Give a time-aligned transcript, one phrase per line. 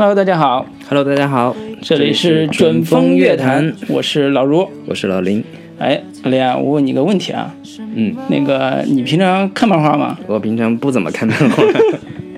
[0.00, 4.70] Hello，大家好，Hello，大家好，这里是准风乐坛，我是老卢。
[4.86, 5.42] 我是老林。
[5.80, 7.52] 哎，老林啊，我问你个问题啊，
[7.96, 10.16] 嗯，那个你平常看漫画吗？
[10.28, 11.64] 我平常不怎么看漫画。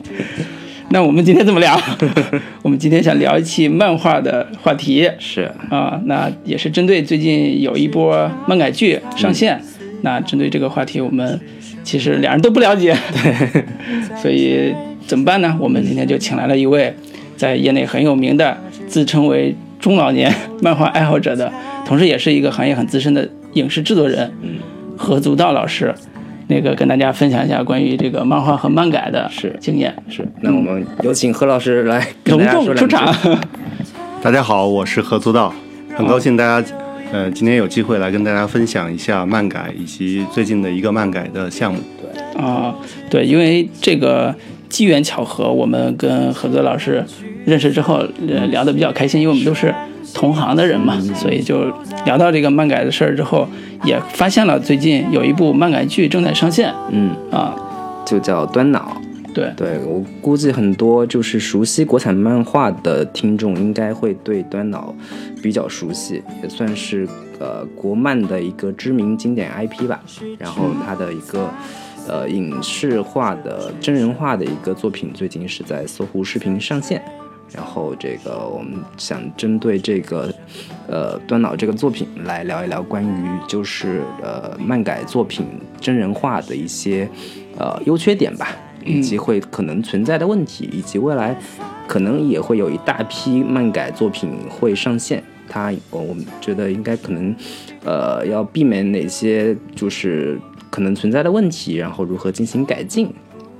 [0.88, 1.78] 那我们今天怎么聊，
[2.64, 9.60] 我们今天想聊一期漫画的话题是，啊，那也是针对最近有一波漫改剧上线，
[10.00, 11.38] 那针对这个话题，我们
[11.84, 13.64] 其实两人都不了解，对，
[14.16, 14.74] 所以
[15.06, 15.54] 怎么办呢？
[15.60, 16.94] 我们今天就请来了一位
[17.40, 18.54] 在业内很有名的，
[18.86, 20.30] 自称为中老年
[20.60, 21.50] 漫画爱好者的，
[21.86, 24.30] 同时也是一个行业很资深的影视制作人，
[24.94, 25.94] 何足道老师。
[26.48, 30.28] 那个跟大家分享一下关于这个漫画和漫改的是经验，是。
[30.42, 33.10] 那我们有请何老师来隆重出场。
[34.20, 35.54] 大家好，我是何足道，
[35.96, 36.74] 很高兴大家，
[37.10, 41.80] 呃，今天有机会来跟大家分享一下漫改以及最近的一个漫改的项目。
[42.02, 42.74] 对啊，
[43.08, 44.34] 对，因为这个
[44.70, 47.04] 机缘巧合，我们跟何泽老师
[47.44, 49.74] 认识之后，呃，聊得比较开心，因为我们都是
[50.14, 51.64] 同行的人嘛，所以就
[52.06, 53.46] 聊到这个漫改的事儿之后，
[53.84, 56.72] 也发现了最近有一部漫改剧正在上线。
[56.90, 57.54] 嗯，啊，
[58.06, 58.96] 就叫端脑。
[59.32, 64.92] 对，对我估计很多就是熟悉国产漫画的听众，应该会对端脑
[65.40, 70.00] 比较熟悉，也算是呃国漫的一个知名经典 IP 吧。
[70.36, 71.48] 然后它的一个
[72.08, 77.02] 呃影视化的真人化的一个作品，最近是在搜狐视频上线。
[77.52, 80.32] 然后这个我们想针对这个
[80.86, 85.44] 呃端脑这个作品来聊一聊关于就是呃漫改作品
[85.80, 87.08] 真人化的一些
[87.58, 88.56] 呃优缺点吧。
[88.82, 91.36] 以及会可能存在的问题，以及未来
[91.86, 95.22] 可能也会有一大批漫改作品会上线。
[95.46, 97.36] 它，我我们觉得应该可能，
[97.84, 103.12] 呃，要避免哪些就是可能存在的问题，然后如何进行改进。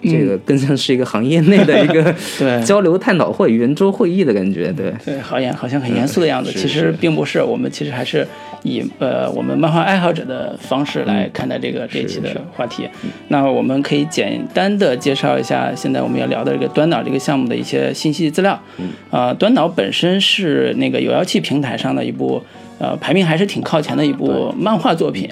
[0.02, 2.14] 这个更像是一个行业内的一个
[2.64, 4.90] 交流探讨会、圆桌会议的感觉，对。
[5.04, 8.26] 对，好严好像很严肃的样子，是其实并不是，我们其实还是
[8.62, 12.88] 以呃我们漫画爱好者的方式来看待这个这一期的话题。
[13.28, 18.58] 那我们可以简单的介绍一下现在我们要聊的这个端脑这个项目的一些信息资料。
[19.10, 22.42] 呃，端脑本身是那个有妖气平台上的一部
[22.78, 25.28] 呃排名还是挺靠前的一部漫画作品。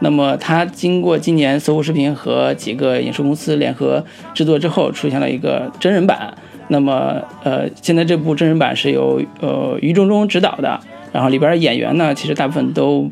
[0.00, 6.34] 那么它经过今年搜狐视频和几个影视公司联合制作之后，出现了一个真人版。
[6.68, 10.78] 那么呃，现在这部真人版是由呃于中中执导的，
[11.12, 13.10] 然后里边演员呢，其实大部分都，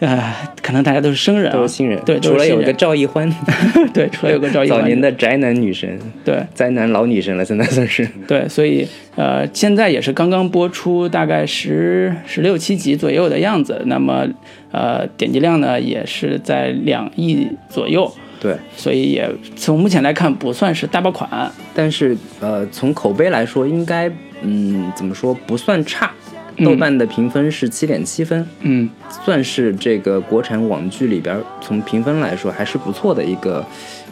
[0.00, 3.28] 呃，可能大家都是生人、啊，都是新人，对，除了有个赵一欢，
[3.92, 8.08] 对，除了有个赵一早年的宅男女神，对宅男老女神了，现在算是。
[8.28, 8.86] 对，所以
[9.16, 13.82] 呃，现在也是刚刚播出，大概十十六七集左右的样子。
[13.86, 14.26] 那么
[14.70, 21.28] 呃，点击量呢也是在两亿左右，对，所以也从目前来看不算是大爆款。
[21.74, 24.10] 但是呃，从口碑来说，应该
[24.42, 26.10] 嗯怎么说不算差。
[26.56, 28.88] 嗯豆瓣的评分是七点七分，嗯，
[29.24, 33.64] 算是这个国产网剧里边从评分来说还是不错的一个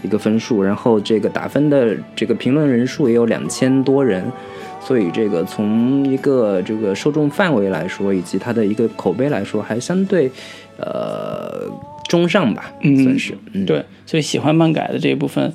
[0.03, 0.63] 一个分数。
[0.63, 4.25] 然后这个打分的这个评论人数也有两千多人，
[4.81, 10.31] 所以这个从一个这个受众范围来说，以及它的一个口碑来说，还相对
[10.79, 11.71] 呃
[12.09, 13.35] 中上吧，嗯算是。
[13.53, 15.53] 嗯，对，所以喜欢漫改的这一部分，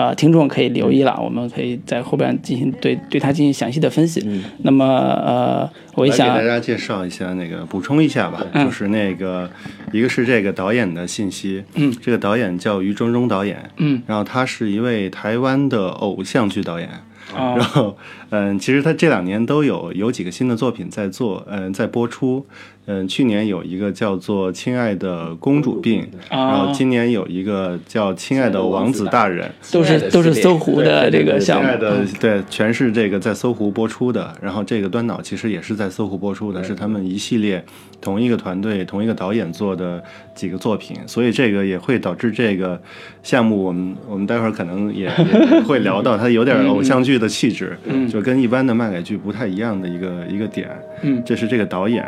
[0.00, 4.24] 啊、听众可以留意了，我们可以在后边进行对对它进行详细的分析。
[4.62, 8.64] 那么呃，我也想给大家介绍一下那个，补充一下吧，嗯。
[8.64, 9.50] 就是那个，
[9.92, 16.88] 一个是这个导演的信息，嗯，这个导演叫于中中导演，嗯，然后他是一位台湾的偶像剧导演，
[17.34, 17.96] 啊、然后，
[18.30, 22.46] 嗯，其实他这两年都有有几个新的作品在做，嗯，在播出。
[22.86, 29.48] 嗯，去年有一个叫做《亲爱的公主病》，然啊后今年有一个叫《亲爱的王子大人》。
[29.72, 31.76] 都是都是搜狐的这个项目亲爱。
[31.76, 34.34] 的，对，全是这个在搜狐播出的。
[34.42, 37.64] 然后这个端脑其实也是在搜狐播出的，是他们一系列
[38.00, 40.02] 同一个团队、同一个导演做的
[40.34, 42.80] 几个作品，所以这个也会导致这个
[43.22, 47.78] 项目，我们我们待会儿可能也也会聊到， 它有点偶像剧的气质，
[48.10, 50.68] 就跟一般的漫改剧不太一样的一个一个点。
[51.02, 52.04] 嗯这是这个导演。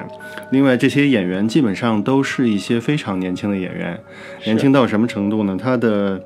[0.50, 3.98] 另外，这些演员基本上都是一些非常年轻的演员，
[4.44, 5.56] 年轻到什么程度呢？
[5.60, 6.22] 他的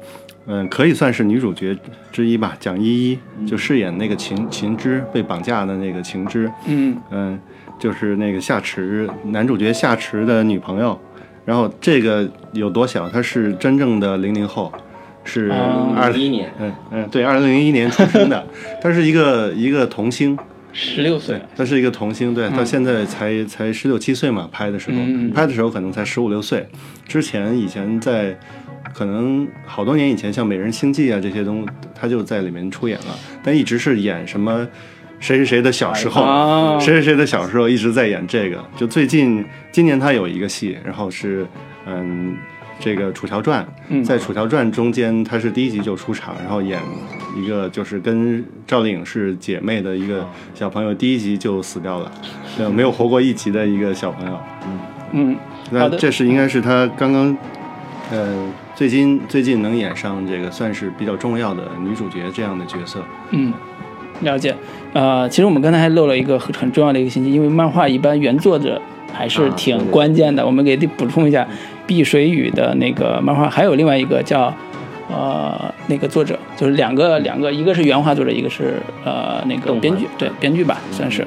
[0.47, 1.77] 嗯，可以算是女主角
[2.13, 2.57] 之一吧。
[2.61, 7.39] 蒋依依就饰演那个秦秦之被绑架的那个秦之，嗯嗯，
[7.79, 10.99] 就是那个夏池男主角夏池的女朋友。
[11.45, 13.09] 然后这个有多小？
[13.09, 14.73] 她是真正的零零后，
[15.27, 18.47] 是哦二一年，嗯嗯对，二零零一年出生的，
[18.81, 20.39] 他是一个一个童星，
[20.73, 26.67] 十六岁他，，是一个童星，对，他现在才才十六七岁嘛，拍的时候，嗯拍的时候可能才十五六岁，
[27.07, 28.39] 之前以前在
[28.95, 34.67] 可能好多年以前，像《美人星计》啊这些东西，他就在里面出演了，但一直是演什么
[35.19, 38.65] 谁谁谁的小时候，哦谁谁谁的小时候一直在演这个。
[38.77, 41.47] 就最近今年他有一个戏，然后是
[41.87, 42.37] 嗯
[42.79, 46.81] 这个《楚乔传》，嗯在《楚乔传》中间，他是第一集就出场，然后演
[47.37, 52.13] 一个就是跟赵丽颖是姐妹的一个小朋友，第一集就死掉了，
[52.59, 54.39] 呃没有活过一集的一个小朋友。
[54.67, 54.79] 嗯
[55.13, 55.37] 嗯，
[55.71, 57.37] 那这是应该是他刚刚，
[58.11, 63.01] 呃，最近最近能演上这个算是比较重要的女主角这样的角色。
[63.31, 63.53] 嗯，
[64.23, 64.55] 了解。
[64.93, 68.83] 呃，其实我们刚才还漏了一个很很重要的一个信息，因为漫画一般原作者
[69.13, 71.47] 还是啊挺关键的，我们给补充一下，
[71.87, 74.55] 碧水雨的那个漫画，还有另外一个叫
[75.09, 78.75] 呃那个作者，就是两个两个，一个是原画作者，一个是
[79.05, 81.27] 呃那个编剧，对编剧吧算是。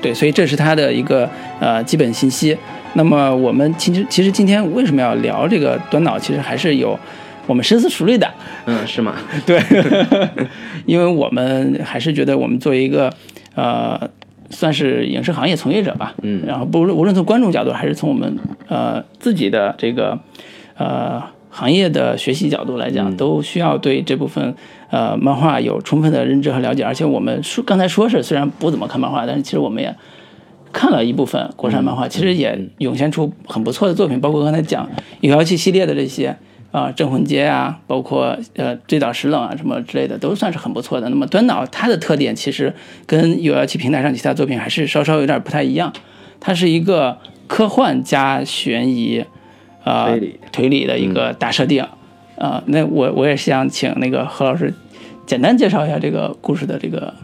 [0.00, 1.28] 对，所以这是他的一个
[1.60, 2.56] 呃基本信息。
[2.92, 6.98] 那么我们其实其实今天为什么要聊这个端脑，其实还是有
[7.46, 8.30] 我们深思熟虑的。
[8.66, 9.14] 嗯，是吗？
[9.46, 9.58] 对，
[10.86, 13.12] 因为我们还是觉得我们作为一个
[13.54, 13.98] 呃，
[14.50, 18.36] 算是影视行业从业者吧，嗯然后不论无论从观众角度，还是从我们
[18.68, 20.18] 呃自己的这个
[20.76, 24.54] 呃行业的学习角度来讲，都需要对这部分
[24.90, 26.84] 呃漫画有充分的认知和了解。
[26.84, 29.94] 而且我们说刚才说是虽然不怎么看漫画，但是其实我们也。
[30.76, 34.84] 看了一部分国产漫画，其实也涌现出很不错的作品，包括刚才讲
[35.20, 36.36] 《有妖气》系列的这些
[36.74, 41.08] 啊，镇魂街》啊，包括呃《醉倒石冷》啊什么之类的，都算是很不错的。
[41.08, 42.74] 那么端脑它的特点其实
[43.06, 45.92] 跟有妖气平台上其他作品还是稍稍有点不太一样，
[46.40, 49.24] 它是一个科幻加悬疑，
[49.84, 51.86] 啊、推理推理的一个大设定。
[52.36, 54.74] 啊、那我我也是想请那个何老师
[55.26, 57.14] 简单介绍一下这个故事的这个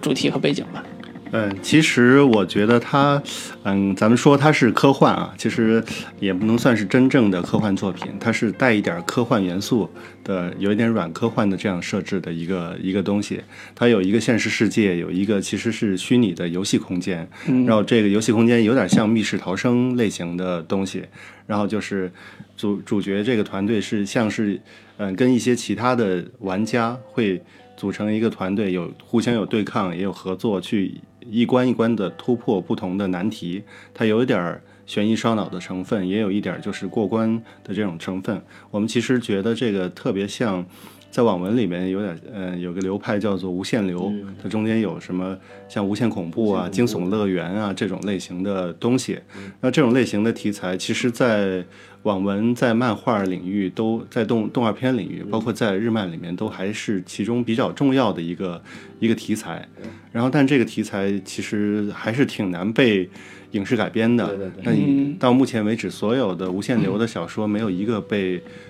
[0.00, 0.84] 主题和背景吧。
[1.32, 3.22] 嗯，其实我觉得它，
[3.62, 5.82] 嗯，咱们说它是科幻啊，其实
[6.18, 9.88] 也不能算是真正的科幻作品，它是带一点科幻元素
[10.24, 13.40] 的，有一点软科幻的这样设置的一个一个东西。
[13.76, 17.28] 它有一个现实世界，有一个其实是虚拟的游戏空间，
[17.64, 21.04] 然后这个游戏空间有点像密室逃生类型的东西，
[21.46, 22.10] 然后就是
[22.56, 24.60] 主主角这个团队是像是，
[24.96, 27.40] 嗯，跟一些其他的玩家会
[27.76, 33.62] 组成一个团队，有互相有对抗，也有合作，去一关一关的突破不同的难题。
[33.92, 38.40] 它有一点儿悬疑烧脑的成分，也有一点儿就是过关的这种成分。
[38.70, 40.64] 我们其实觉得这个特别像。
[41.10, 45.36] 在网文里面有点，呃，有个流派叫做无限流，它中间有什么
[45.68, 49.18] 像无限恐怖啊、惊悚乐园啊这种类型的东西。
[49.60, 51.64] 那这种类型的题材，其实，在
[52.04, 58.62] 网文、在漫画领域都在动动画片领域，包括在日漫里面，都还是其中比较重要的一个
[58.98, 59.68] 一个题材。
[60.10, 63.08] 然后，但这个题材其实还是挺难被
[63.50, 64.26] 影视改编的。
[64.28, 64.62] 对对对。
[64.64, 68.42] 那你到目前为止，所有的无限流的小说，没有一个被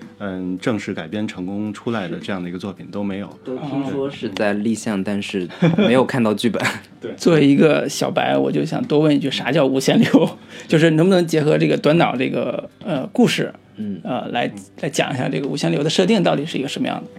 [0.59, 3.27] 正式改编成功出来的这样的一个作品都没有。
[3.43, 5.47] 都听说是在立项，但是
[5.77, 6.61] 没有看到剧本。
[6.99, 10.37] 对作为一个小白，我就想多问一句，啥叫无限流？
[10.67, 14.51] 就是能不能结合这个短脑这个呃故事，嗯，呃，来
[14.81, 17.09] 来讲一下这个无限流的设定到底是一个什么样的？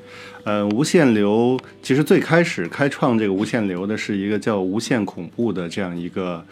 [0.45, 6.45] 呃，无限流其实最开始开创这个无限流的是一个叫《无限恐怖》的这样一个，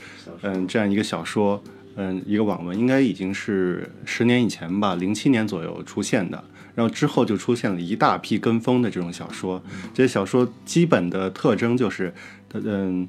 [0.43, 1.61] 嗯，这样一个小说，
[1.97, 6.43] 嗯，一个网文，应该已经是十年以前吧，零七年左右出现的。
[6.75, 9.63] 然后之后就出现了一大批跟风的这种小说，
[9.93, 12.13] 这些小说基本的特征就是，
[12.53, 13.09] 嗯，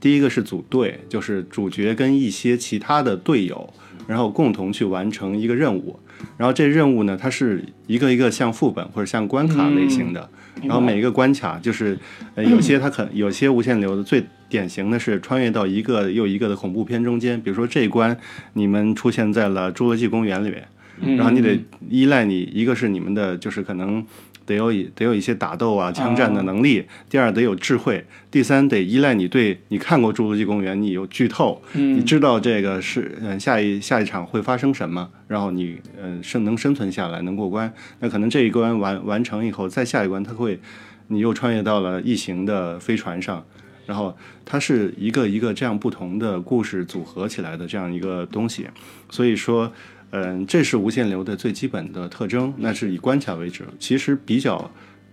[0.00, 3.72] 第一个是组队，就是主角跟一些其他的队友，
[4.06, 5.98] 然后共同去完成一个任务。
[6.36, 10.30] 然后这任务呢，它是一个一个像副本或者像关卡类型的，
[10.62, 11.98] 然后每一个关卡就是，
[12.36, 18.16] 呃，有些它可有些无限流的最典型的是穿越到一个又一个的恐怖片中间，比如说这一关
[18.52, 20.68] 你们出现在了侏罗纪公园里面，
[21.02, 24.04] 然后你得依赖你一个是你们的就是可能。
[24.44, 26.84] 得有一得有一些打斗啊、枪战的能力。
[27.08, 28.04] 第二，得有智慧。
[28.28, 37.72] 第三，得依赖你对你看过《侏罗纪公园》，你有剧透，你知道这个是嗯下一下一场会发生什么，然后你嗯生能生存下来，能过关。
[38.00, 40.58] 那可能这一关完完成以后，再下一关它会
[41.06, 43.46] 你又穿越到了异形的飞船上。
[43.84, 48.66] 然后它是一个一个这样不同的故事组合起来的这样一个东西，
[49.10, 49.72] 所以说，
[50.12, 52.52] 嗯，这是无限流的最基本的特征。
[52.58, 54.70] 那是以关卡为主，其实比较，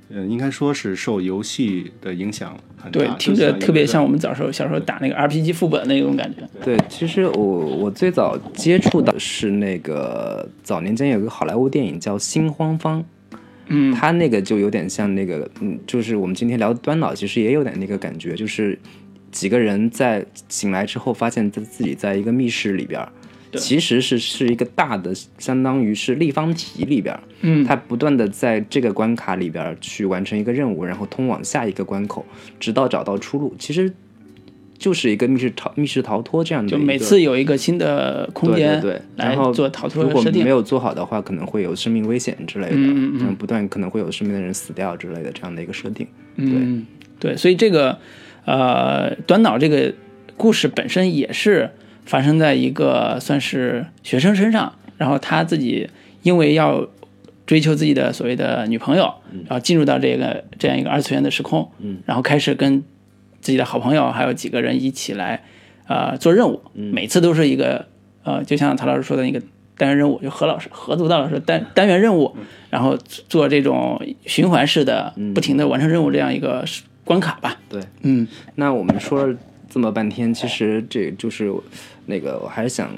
[0.10, 3.00] 嗯，应该说是受游戏的影响很大。
[3.00, 4.20] 对，听着特别像我们。
[4.20, 6.48] 小时候小时候打那个 RPG 副本那种感觉。
[6.64, 7.38] 对，其实我
[7.78, 13.02] 我最早接触到是那个早年间有个好莱坞电影叫《心慌方》，
[13.68, 18.78] 嗯，它那个就有点像那个，嗯，就是我们今天聊的端脑，其实也有点那个感觉，就是
[19.32, 23.10] 几个人在醒来之后，发现自自己在一个密室里边儿，
[23.58, 32.26] 其实是是一个大的，相当于是立方体里边儿，嗯它不断的在这个关卡里边去完成一个任务，然后通往下一个关口，
[32.60, 33.56] 直到找到出路。
[33.58, 33.92] 其实
[34.78, 40.50] 就是一个密室逃密室逃脱这样的，就每次有一个新的空间对对对，然后做逃脱如果设定没。
[40.50, 46.08] 有做好的话，可能会有生命危险之类的，嗯嗯嗯不断可能会有身边的人死掉之类的这样的一个设定。
[46.38, 46.86] 嗯，
[47.20, 47.98] 对，所以这个
[48.46, 49.94] 呃短脑这个
[50.38, 51.70] 故事本身也是
[52.10, 55.88] 发生在一个算是学生身上，然后他自己
[56.24, 56.88] 因为要
[57.46, 59.14] 追求自己的所谓的女朋友，
[59.48, 62.84] 然后进入到这个这样一个二次元的时空，嗯，然后开始跟
[63.42, 65.44] 自己的好朋友还有几个人一起来
[65.88, 67.86] 呃做任务，每次都是一个
[68.24, 69.40] 呃，就像曹老师说的那个
[69.78, 72.36] 单元任务，就何老师何足道老师单单元任务，
[72.72, 72.98] 然后
[73.28, 76.66] 做这种循环式的不停的完成任务这样一个
[77.06, 77.56] 关卡吧。
[77.70, 78.28] 对，嗯。
[78.56, 79.38] 那我们说了
[79.70, 81.54] 这么半天，其实这就是
[82.08, 82.90] 那个，我还是想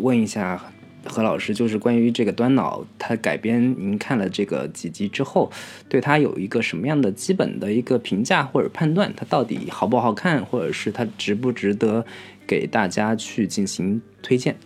[0.00, 0.60] 问一下
[1.04, 5.50] 何老师，就是关于这个端脑它改编，您看了这个几集之后，
[5.88, 9.12] 对它有一个什么样的基本的一个评价或者判断？
[9.16, 12.04] 它到底好不好看，或者是它值不值得
[12.46, 14.56] 给大家去进行推荐？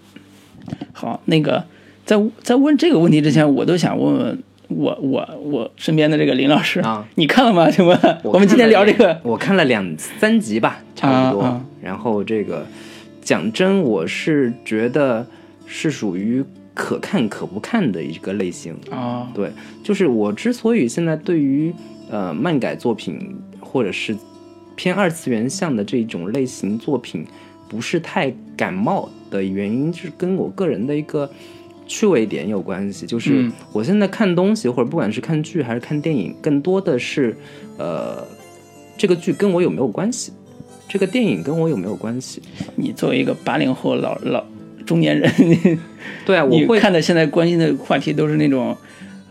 [0.92, 1.64] 好，那个
[2.04, 7.68] 在在问这个问题之前，我都想问问我我我身边的这个林老师啊， 你看了吗？
[7.72, 11.42] 请问我我们今天聊这个，我看了两三集吧，差不多。
[11.42, 12.66] 啊啊然后这个
[13.20, 15.26] 讲真，我是觉得
[15.66, 16.42] 是属于
[16.72, 18.74] 可看可不看的一个类型。
[18.90, 19.50] 啊，对，
[19.82, 21.74] 就是我之所以现在对于
[22.10, 24.16] 呃漫改作品或者是
[24.76, 27.26] 偏二次元向的这种类型作品
[27.68, 31.30] 不是太感冒的原因，是跟我个人的一个
[31.86, 33.06] 趣味点有关系。
[33.06, 37.36] 就是嗯我现在看东西，或者不管是看剧还是看电影，更多的是
[37.78, 38.24] 呃
[38.96, 40.32] 这个剧跟我有没有关系，
[40.88, 42.42] 这个电影跟我有没有关系。
[42.76, 44.44] 你作为一个八零后老老
[44.86, 45.30] 中年人，
[46.26, 48.76] 对啊，我你会看的现在关心的话题都是那种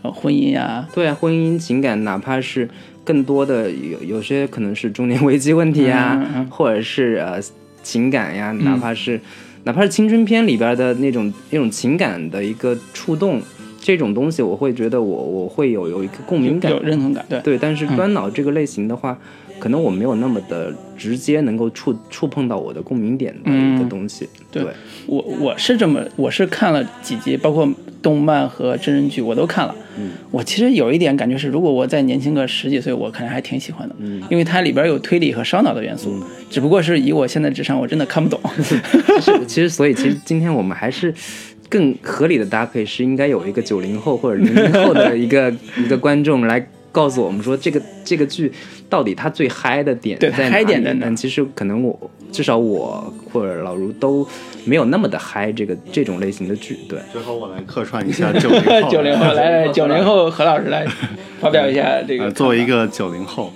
[0.02, 2.68] 呃婚姻呀、对啊，婚姻情感，哪怕是
[3.04, 7.40] 更多的有有些可能是中年危机问题啊，嗯嗯嗯或者是呃
[7.82, 9.20] 情感呀，哪怕是、
[9.64, 13.40] 哪怕是青春片里边的那种那种情感的一个触动，
[13.80, 17.58] 这种东西我会觉得我我会有有一个共鸣感，认同感，对。
[17.58, 19.18] 但是端脑这个类型的话，
[19.64, 24.70] 可能我没有那么的直接能够触触碰到我的共鸣点的一个嗯东西，对对
[25.06, 27.66] 我我是这么，我是看了几集，包括
[28.02, 29.74] 动漫和真人剧我都看了。
[29.98, 33.96] 嗯，我其实有一点感觉是，如果我再年轻个十几岁，我可能还挺喜欢的。
[34.00, 38.38] 嗯，因为它里边有推理和烧脑的元素，只不过是以我现在智商，我真的看不懂。
[38.60, 41.14] 其实其实所以其实今天我们还是
[41.70, 45.50] 更合理的搭配是应该有一个九零后或者零零后的一个
[45.82, 48.52] 一个观众来告诉我们说这个这个剧
[48.88, 50.52] 到底它最嗨的点对在哪里？
[50.52, 54.26] 嗨点在哪但其实可能我至少我或者老卢都
[54.64, 57.00] 没有那么的嗨这个这种类型的剧，对。
[57.12, 58.90] 最后我来客串一下九零后。
[58.90, 60.86] 九零后 来，九零后何老师来
[61.40, 63.52] 发表一下这个呃，作为一个九零后，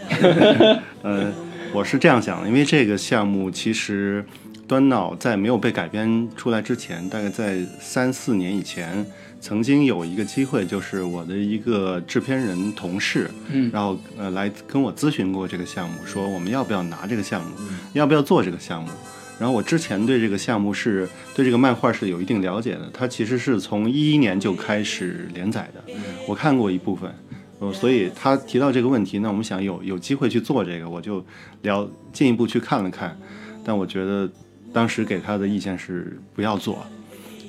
[1.03, 1.33] 呃，
[1.73, 4.25] 我是这样想的，因为这个项目其实
[4.67, 9.07] 端脑在没有被改编出来之前，大概在三四年以前，
[9.41, 13.71] 曾经有一个机会，就是我的一个制片人同事，嗯。
[13.73, 17.51] 然后呃来跟我咨询过这个项目，说我们要不要拿这个项目，
[17.93, 18.91] 要不要做这个项目。
[19.39, 25.81] 然后我之前对这个项目是对这个漫画是有一定了解的，它其实是从一一年就开始连载的，
[26.27, 27.15] 我看过一部分，
[27.61, 31.25] 呃，所以他提到这个问题，那我们想有有机会去做这个，我就
[31.63, 33.17] 聊进一步去看了看，
[33.65, 34.29] 但我觉得
[34.73, 36.85] 当时给他的意见是不要做，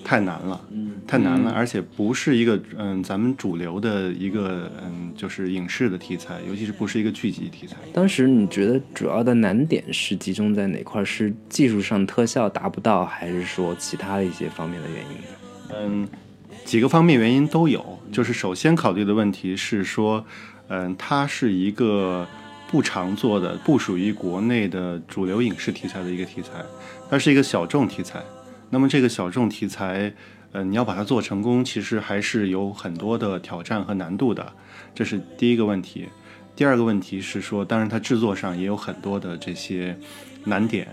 [0.04, 0.60] 太难了，
[1.06, 7.76] 太难了，而且不是一个嗯咱们主流的一个嗯就是影视的题材，尤其是不是一个剧集题材。
[7.94, 11.06] 当时你觉得主要的难点是集中在哪块儿？
[11.06, 15.18] 是技术上特效达不到，还是说其他的一些方面的原因？
[15.76, 16.08] 嗯，
[16.66, 18.00] 几个方面原因都有。
[18.12, 20.26] 就是首先考虑的问题是说，
[20.70, 22.28] 嗯，它是一个
[22.72, 26.50] 不常做的、不属于国内的主流影视题材的一个题材，
[27.10, 28.24] 它是一个小众题材。
[28.70, 30.14] 那么这个小众题材，
[30.52, 34.54] 呃，你要把它做成功，其实还是有很多的挑战和难度的，
[34.94, 36.08] 这是第一个问题。
[36.56, 39.98] 第二个问题是说，当然它制作上也有很多的这些
[40.44, 40.88] 难点，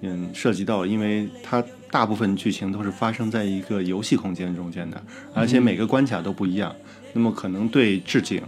[0.00, 5.02] 嗯，涉及到，因为它大部分剧情都是发生在一个游戏空间中间的，
[5.34, 6.74] 而且每个关卡都不一样，
[7.12, 8.40] 那么可能对置景、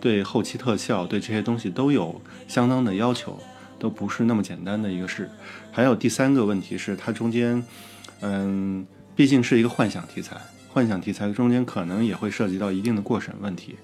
[0.00, 3.38] 对后期特效、对这些东西都有相当的要求，
[3.78, 5.30] 都不是那么简单的一个事。
[5.70, 7.62] 还有第三个问题是，它中间，
[8.20, 10.36] 嗯，毕竟是一个幻想题材，
[10.68, 13.76] 幻想题材中间可能也会涉及到一定的过审问题。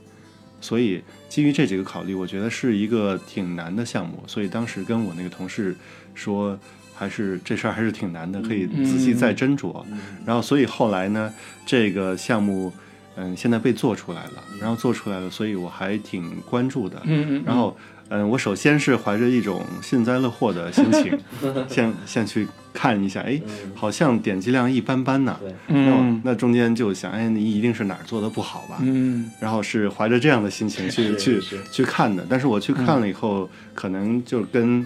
[0.60, 4.22] 所以基于这几个考虑，我觉得是一个挺难的项目。
[4.26, 5.76] 所以当时跟我那个同事
[6.14, 6.58] 说，
[6.94, 9.84] 还是这事儿还是挺难的，可以仔细再斟酌。
[10.24, 11.32] 然后，所以后来呢，
[11.66, 12.72] 这个项目。
[13.16, 17.00] 嗯，现在被做出来了，然后做出来了，所以我还挺关注的。
[17.04, 17.44] 嗯嗯。
[17.46, 17.76] 然后，
[18.08, 21.18] 嗯，我首先是怀着一种幸灾乐祸的心情，
[21.68, 23.40] 先先去看一下，哎，
[23.74, 25.36] 好像点击量一般般呢。
[25.40, 25.54] 对。
[25.68, 26.20] 嗯。
[26.24, 28.78] 那中间就想，哎，你一定是哪儿做的不好吧？
[28.82, 29.30] 嗯。
[29.40, 31.40] 然后是怀着这样的心情去去
[31.72, 34.84] 去看的，但是我去看了以后，可能就跟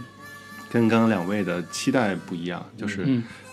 [0.70, 3.04] 跟刚刚两位的期待不一样，就是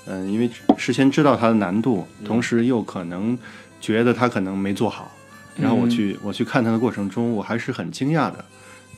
[0.06, 3.38] 嗯，因为事先知道它的难度，同时又可能。
[3.82, 5.12] 觉得它可能没做好，
[5.56, 8.44] 然后我去我去看它的过程中，我还是很惊讶的，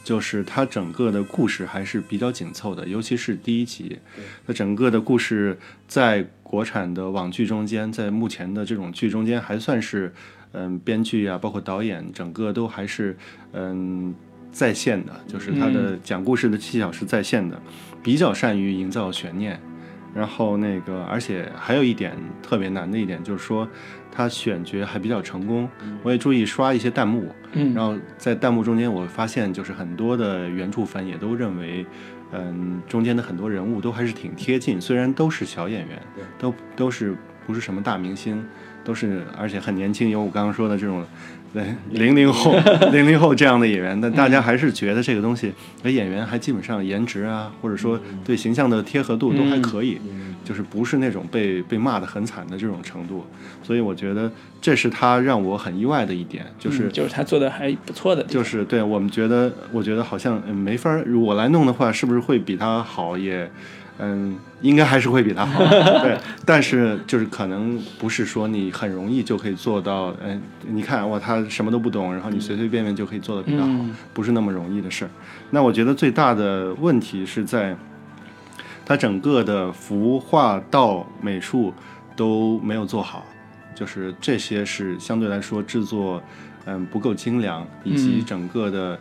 [0.07, 3.99] 就是它整个的故事还是比较紧凑的，尤其是第一集，
[4.47, 10.13] 它整个的故事在国产的网剧中间，在目前的这种剧中间还算是，
[10.53, 13.17] 嗯，编剧啊，包括导演，整个都还是
[13.51, 14.15] 嗯
[14.49, 17.61] 在线的，就是它的讲故事的技巧是在线的，
[18.01, 19.59] 比较善于营造悬念，
[20.15, 23.67] 然后那个而且还有一点特别难的一点就是说。
[24.17, 25.69] 他选角还比较成功，
[26.01, 31.85] 我也注意刷一些弹幕，嗯，然后在弹幕中间，我发现就是很多的原著粉也都认为，
[32.31, 36.01] 嗯，中间的很多人物都还是挺贴近，虽然都是小演员，
[36.39, 38.43] 都都是不是什么大明星，
[38.83, 41.05] 都是而且很年轻，有我刚刚说的这种。
[41.57, 42.55] 对，零零后，
[42.93, 49.99] 零零后这样的演员，但大家还是觉得这个东西，哎，演员还基本上颜值啊，或者说对形象的贴合度都还可以，
[50.45, 53.25] 就是不是那种被被骂的很惨的这种程度，
[53.63, 63.49] 所以我觉得这是他让我很意外的一点，就是就是他做的还不错的，就是对我们觉得，我觉得好像没法，我来弄的话，是不是会比他好也。
[63.99, 65.59] 嗯，应该还是会比他好，
[66.03, 66.17] 对。
[66.45, 73.73] 但是就是可能不是说你很容易就可以做到，嗯，你看哇，他什么都不懂，然后你随随便便就可以做的比他好，
[74.13, 75.09] 不是那么容易的事儿。
[75.49, 77.75] 那我觉得最大的问题是在，
[78.85, 81.73] 他整个的服化道美术
[82.15, 83.25] 都没有做好，
[83.73, 86.21] 就是这些是相对来说制作，
[86.65, 88.99] 嗯，不够精良，以及整个的，嗯，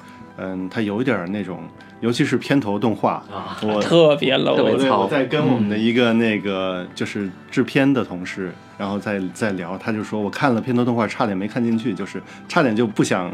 [0.70, 1.60] 它有一点那种。
[2.00, 4.54] 尤其是片头动画，啊 我特别 low。
[4.54, 13.32] 我在跟我们的一个那个就是制片的同事，然后在在聊，他就说我看了片头动画，差点没看进去，就是差点就不想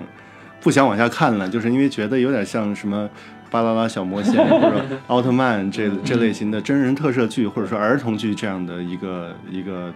[0.60, 3.10] 不想往下看了，就是因为觉得有点像什么
[3.50, 9.92] 巴啦啦小魔仙或者 奥特曼这这类型的真人特摄剧，或者说儿童剧这样的一个一个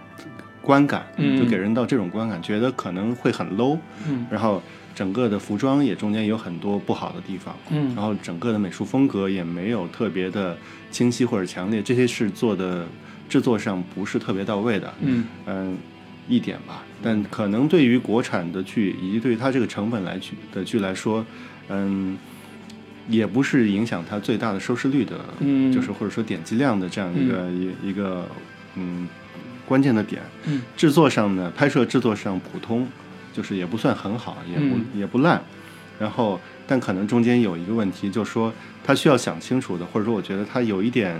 [0.61, 3.77] 观感，就给人到这种观感，觉得可能会很 low。
[4.29, 4.61] 然后。
[4.97, 10.57] 整个的服装也中间有很多不好的地方，嗯，然后整个的美术风格也没有特别的
[10.89, 12.83] 清晰或者强烈，这些是做的
[13.29, 15.77] 制作上不是特别到位的，嗯嗯，
[16.27, 16.83] 一点吧。
[17.03, 21.23] 但可能对于国产的剧以及对于它这个成本来剧的剧来说，
[21.69, 22.17] 嗯，
[23.07, 28.27] 也不是影响它最大的收视率的，嗯，就是或者说点击量的这样一个一一个
[28.73, 29.07] 嗯
[29.67, 30.23] 关键的点。
[30.45, 32.87] 嗯，制作上呢，拍摄制作上普通。
[33.37, 35.39] 就是也不算很好，也不也不烂，
[35.99, 38.51] 然后但可能中间有一个问题，就是说
[38.83, 41.15] 他需要想清楚的，或者说我觉得他有一点，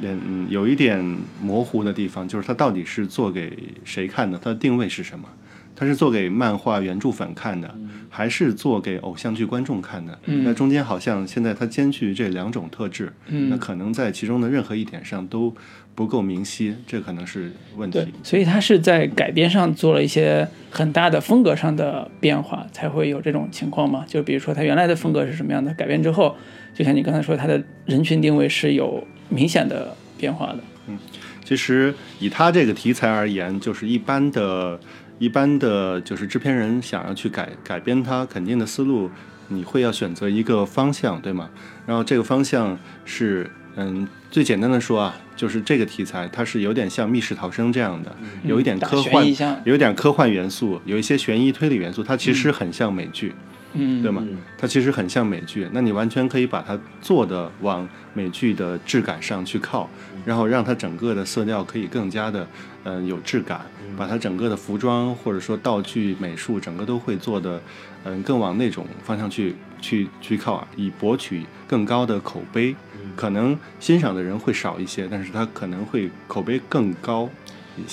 [0.00, 1.04] 嗯，有一点
[1.40, 5.28] 模糊的地方，就是他到底是做给谁看的，他的定位是什么？
[5.74, 7.74] 他是做给漫画原著粉看的，
[8.08, 10.16] 还是做给偶像剧观众看的？
[10.26, 15.52] 那中间好像现在他兼具这两种特质，那可能在其中的任何一点上都。
[15.94, 17.98] 不够明晰，这可能是问题。
[17.98, 24.04] 对，所以他是在改编上做了一些很大的风格上的变化，才会有这种情况嘛？
[24.06, 26.34] 就比如说他原来的风格是什么样的，改编之后，
[26.74, 30.58] 就像你刚才说，他的人群定位是有明显的变化的。
[30.86, 30.98] 嗯，
[31.44, 34.80] 其实以他这个题材而言，就是一般的、
[35.18, 39.10] 一般的，就是制片人想要去改改编他，肯定的思路，
[39.48, 41.50] 你会要选择一个方向，对吗？
[41.86, 43.50] 然后这个方向是。
[43.76, 49.24] 嗯，最简单的说啊，就是这个题材它是有点像密室逃生这样的，有一点科幻，
[49.64, 53.34] 有一点科幻元素，有一些悬疑推理元素，它其实很像美剧，
[53.72, 54.22] 嗯，对吗？
[54.58, 59.88] 它其实很像美剧，那你完全可以把它做的往美剧的质感上去靠，
[60.26, 62.46] 然后让它整个的色调可以更加的，
[62.84, 63.62] 嗯，有质感，
[63.96, 67.58] 把它整个的服装或者说道具美术整个都会做的，
[68.04, 72.76] 嗯，更往那种方向去去去靠啊，以博取更高的口碑。
[73.16, 77.28] 可能欣赏的人会少一些，但是他可能会口碑更高。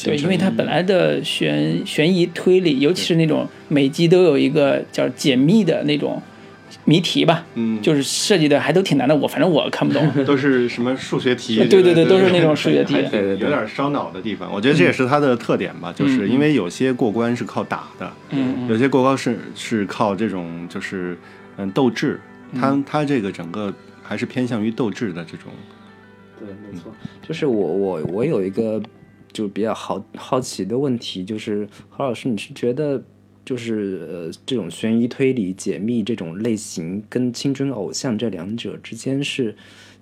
[0.04, 6.22] 对，因为它本来的悬悬疑推理，尤其是那种每集都有一个叫解密的那种
[6.84, 10.06] 谜题吧，嗯，就是设计的还都挺难的，我反正我看不懂。
[10.26, 11.56] 都是什么数学题？
[11.70, 14.52] 对对对，都是那种数学题，对对对，有点烧脑的地方。
[14.52, 21.18] 我觉得这也是它的特点吧，就是因为有些过关是靠打的，嗯，有些过关是是靠这种就是
[21.56, 22.20] 嗯斗志，
[22.60, 23.74] 它它这个整个
[24.10, 25.52] 还是偏向于斗志的这种。
[26.40, 26.92] 对，没错，
[27.22, 28.82] 就是我我我有一个
[29.32, 33.04] 就比较好好奇的问题，就是何老师，你是觉得？
[33.46, 39.56] 就是呃，这种悬疑推理、解密这种类型，跟青春偶像这两者之间是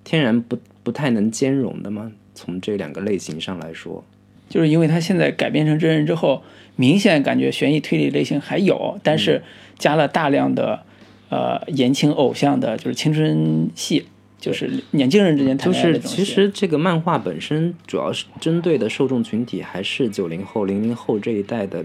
[0.04, 2.12] 天然不不太能兼容的吗？
[2.34, 4.04] 从这两个类型上来说，
[4.50, 6.42] 就是因为他现在改编成真人之后，
[6.76, 9.42] 明显感觉悬疑推理类型还有，但是
[9.78, 10.84] 加了大量的
[11.28, 14.06] 呃言情偶像的，就是青春戏，
[14.38, 21.84] 就是年轻人之间谈就恋爱的是其实这个漫画本身主要是针对的受众群体还是九零后、零零后这一代的。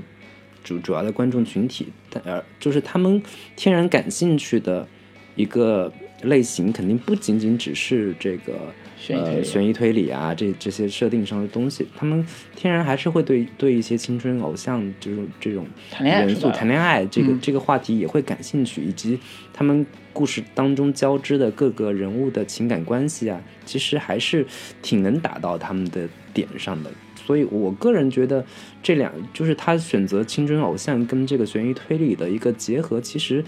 [0.66, 3.22] 主主要的观众群体，但而就是他们
[3.54, 4.88] 天然感兴趣的
[5.36, 8.74] 一个类型，肯定不仅仅只是这个
[9.10, 15.66] 呃悬疑推理啊，这这些设定上的东西，他们天然还是会对对一些青春偶像这种这种
[16.00, 19.20] 元素、谈恋爱这个这个话题也会感兴趣，以及
[19.52, 24.46] 他们故事当中交织的各个人物的情感关系啊，其实还是
[24.82, 26.92] 挺能打到他们的点上的。
[27.26, 28.46] 所以，我个人觉得
[28.82, 33.42] 这两就是他选择青春偶像跟这个悬疑推理的一个结合，其实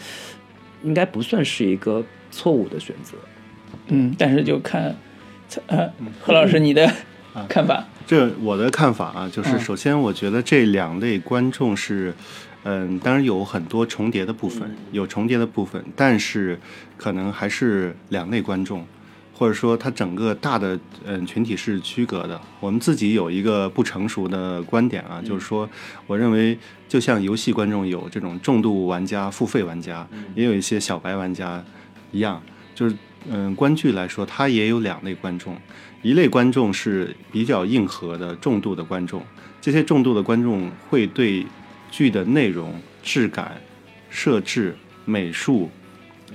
[0.81, 3.17] 应该不算是一个错误的选择。
[3.87, 4.95] 嗯，但是就看
[5.67, 6.91] 呃何老师你的
[7.47, 7.85] 看法。
[8.05, 12.13] 这我的看法啊，就是首先我觉得这两类观众是，
[12.63, 16.59] 嗯，当然有很多重叠的部分，有重叠的部分，但是
[16.97, 18.85] 可能还是两类观众。
[19.37, 22.39] 或者说，它整个大的嗯群体是区隔的。
[22.61, 25.69] 我们自己有一个不成熟的观点啊，就是说，
[26.07, 31.61] 我认为就像游戏观众有这种重度玩家、付费玩家，也有一些小白玩家
[32.13, 32.41] 一样，
[32.73, 32.95] 就是
[33.29, 35.57] 嗯，观剧来说，它也有两类观众。
[36.01, 39.25] 一类观众是比较硬核的重度的观众，
[39.59, 41.45] 这些重度的观众会对
[41.89, 43.59] 剧的内容、质感、
[44.09, 45.69] 设置、美术。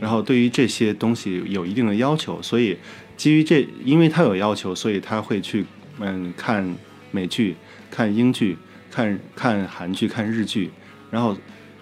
[0.00, 2.76] 然后对于这些东西有一定的要求，所以
[3.16, 5.64] 基于这，因为他有要求，所以他会去
[5.98, 6.74] 嗯看
[7.10, 7.54] 美剧、
[7.90, 8.56] 看英剧、
[8.90, 10.70] 看看韩剧、看日剧。
[11.10, 11.36] 然后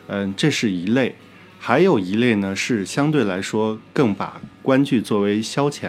[0.08, 1.14] 嗯，这是一类，
[1.58, 5.88] 还有一类呢是相对来说更把观剧作为消遣，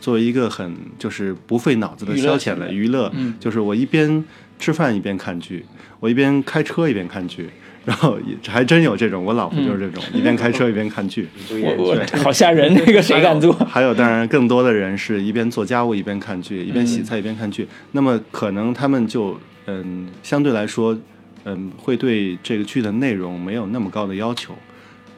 [0.00, 4.24] 作为一个很就是不费脑子的消遣的娱乐，就是我一边
[4.58, 5.62] 吃饭一边看剧，
[6.00, 7.50] 我一边开车一边看剧。
[7.84, 13.52] 然后还真有这种，我老婆就是这种，一边开车一边看剧， 我我好吓人，那个谁敢做？
[13.68, 17.68] 还有，当然更多的人是一边做家务一边看剧，一边洗菜一边看剧。
[17.92, 20.98] 那么可能他们就嗯，相对来说，
[21.44, 24.54] 嗯，会对这个剧的内容没有那么高的要求，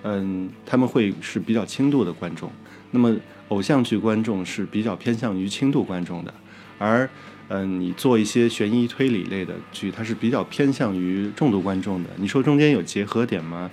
[0.05, 2.51] 嗯，他们会是比较轻度的观众。
[2.91, 3.15] 那么
[3.49, 6.33] 偶像剧观众是比较偏向于轻度观众的，
[6.79, 7.09] 而。
[7.53, 12.09] 嗯，你做一些悬疑推理类的剧，它是比较偏向于重度观众的。
[12.15, 13.69] 你说中间有结合点吗？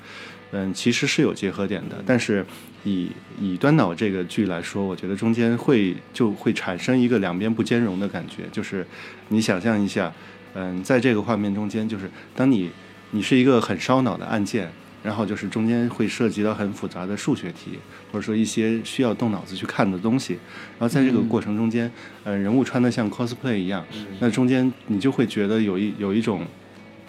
[0.50, 2.44] 嗯，其实是有结合点的，但是
[2.84, 8.46] 以以端脑这个剧来说，我觉得中间会就会产生一个两边不兼容的感觉。
[8.52, 8.84] 就是
[9.28, 10.12] 你想象一下，
[10.56, 12.72] 嗯，在这个画面中间，就是当你
[13.12, 14.72] 你是一个很烧脑的案件。
[15.08, 17.80] 然后就是中间会涉及到很复杂的数学题，
[18.12, 20.34] 或者说一些需要动脑子去看的东西。
[20.78, 21.90] 然后在这个过程中间，
[22.26, 23.86] 呃，人物穿的像 cosplay 一样，
[24.20, 26.46] 那中间你就会觉得有一有一种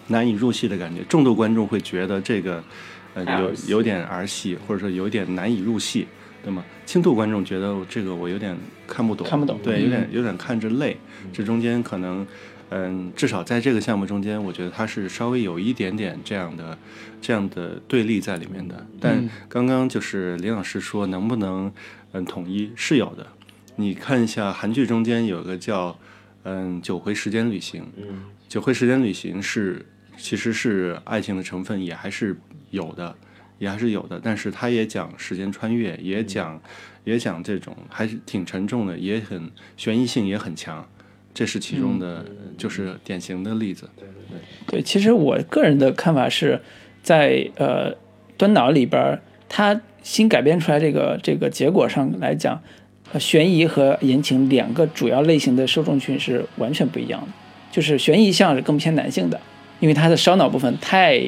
[0.07, 1.03] 难以入戏的感觉。
[1.09, 2.63] 重度观众会觉得这个
[3.15, 6.07] 呃有有点儿戏，或者说有点难以入戏，
[6.41, 6.63] 对吗？
[6.85, 8.57] 轻度观众觉得这个我有点
[8.87, 10.95] 看不懂，看不懂，对，有点有点看着累。
[11.33, 12.25] 这中间可能。
[12.71, 16.77] 嗯，至少在这个项目中间，我觉得它是稍微有一点点这样的、
[17.19, 18.85] 这样的对立在里面的。
[18.99, 21.71] 但刚刚就是林老师说能不能
[22.11, 23.25] 嗯统一是有的。
[23.75, 25.97] 你看一下韩剧中间有个叫
[26.43, 28.03] 嗯《九回时间旅行》，嗯，
[28.47, 29.85] 《九回时间旅行》是
[30.17, 32.37] 其实是爱情的成分也还是
[32.71, 33.15] 有的，
[33.57, 34.19] 也还是有的。
[34.21, 36.61] 但是它也讲时间穿越，也讲
[37.03, 40.87] 也讲这种还是挺沉重的，也很悬疑性也很强。
[41.33, 42.25] 这是其中的，
[42.57, 43.89] 就是典型的例子。
[43.95, 44.39] 对对对。
[44.67, 46.59] 对，其实我个人的看法是，
[47.01, 47.95] 在呃
[48.37, 52.61] 端脑里边，它新改编出来这个这个结果上来讲，
[53.19, 57.27] 悬疑和言情两个主要类型的受众群是完全不一样的。
[57.71, 59.39] 就是悬疑向是更偏男性的，
[59.79, 61.21] 因为它的烧脑部分太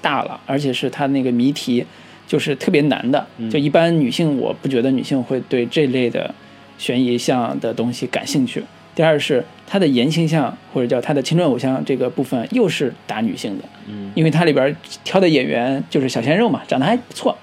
[0.00, 1.84] 大了，而且是它那个谜题
[2.26, 3.26] 就是特别难的。
[3.50, 6.34] 就一般女性，我不觉得女性会对这类的
[6.78, 8.62] 悬疑向的东西感兴趣。
[8.94, 17.34] 第二是他的言情向或者叫他的青春偶像这个部分又是打女性的，嗯，因为他里边挑的演员就是小鲜肉嘛，长得还不错，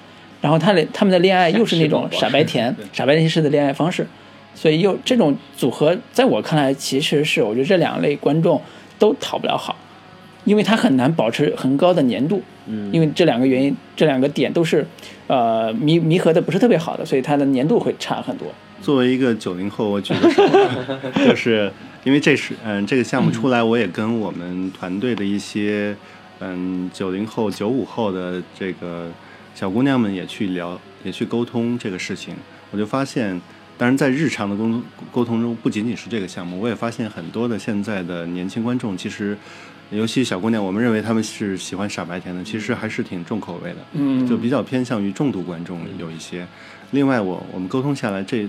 [0.42, 4.06] 然后他的他们的恋爱又是那种傻白甜、傻白甜式的恋爱方式，
[4.54, 8.62] 所以又这种组合，在我看来，其实是我觉得这两类观众
[9.00, 9.76] 都讨不了好，
[10.46, 14.86] 因为他很难保持很高的粘度，嗯，因为这两个原因，这两个点都是，
[15.26, 18.48] 呃，弥弥合的不是特别好的，所以它的粘度会差很多。
[18.82, 20.44] 作为一个九零后，我举个手
[21.26, 21.72] 就是
[22.04, 25.96] 因为这是嗯这个项目出来，我也跟我们团队的一些
[26.40, 29.10] 嗯九零后、九五后的这个
[29.54, 32.34] 小姑娘们也去聊，也去沟通这个事情。
[32.72, 33.40] 我就发现，
[33.78, 39.38] 当然在日常的沟沟通中，不仅仅是这个项目，我也发现很多的现在的年轻观众，其实
[39.92, 46.48] 尤其小姑娘，我们认为他们是喜欢傻白甜的，其实还是挺重口味的，嗯，就比较偏向于重度观众有一些。
[46.92, 48.48] 另外，我我们沟通下来这。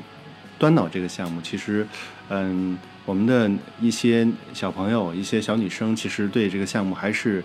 [0.60, 1.86] 端脑这个项目，其实，
[2.28, 7.42] 嗯，我们的一些小朋友、一些小女生，其实对这个项目还是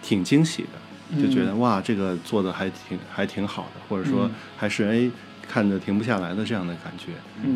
[0.00, 5.10] 挺惊喜的，就觉得哇，这个做的还挺还挺好的，或者说还是哎
[5.48, 7.10] 看着停不下来的这样的感觉，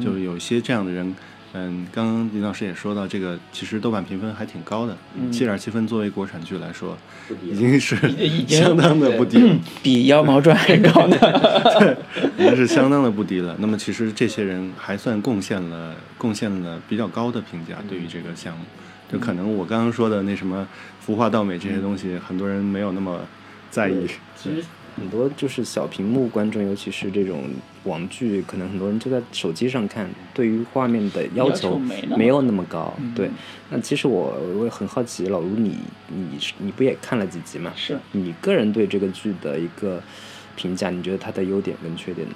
[0.04, 1.14] 就是有一些这样的人。
[1.58, 4.94] 嗯，刚刚林老师也说到，这个其实豆瓣评分还挺高的，
[5.32, 6.98] 七点七分作为国产剧来说，
[7.42, 7.96] 已经是
[8.46, 11.16] 相当的不低了，比《妖猫传》还高呢，
[11.80, 11.96] 对，
[12.36, 13.56] 已经是相当的不低了。
[13.58, 18.64] 那么其实这些人还算贡献了贡献了比较高的评价，对于这个项目，
[19.10, 20.68] 就可能我刚刚说的那什么
[21.00, 23.20] 服化道美这些东西，很多人没有那么
[23.70, 24.06] 在意。
[24.36, 24.62] 其实
[24.96, 27.44] 很多就是小屏幕观众，尤其是这种。
[27.86, 32.92] 网剧可能很多人就在手机上看，对于画面的要求没有那么高。
[33.14, 33.30] 对，
[33.70, 35.76] 那其实我我也很好奇，老卢你
[36.08, 37.72] 你你不也看了几集嘛？
[37.76, 40.02] 是你个人对这个剧的一个
[40.56, 40.90] 评价？
[40.90, 42.26] 你觉得它的优点跟缺点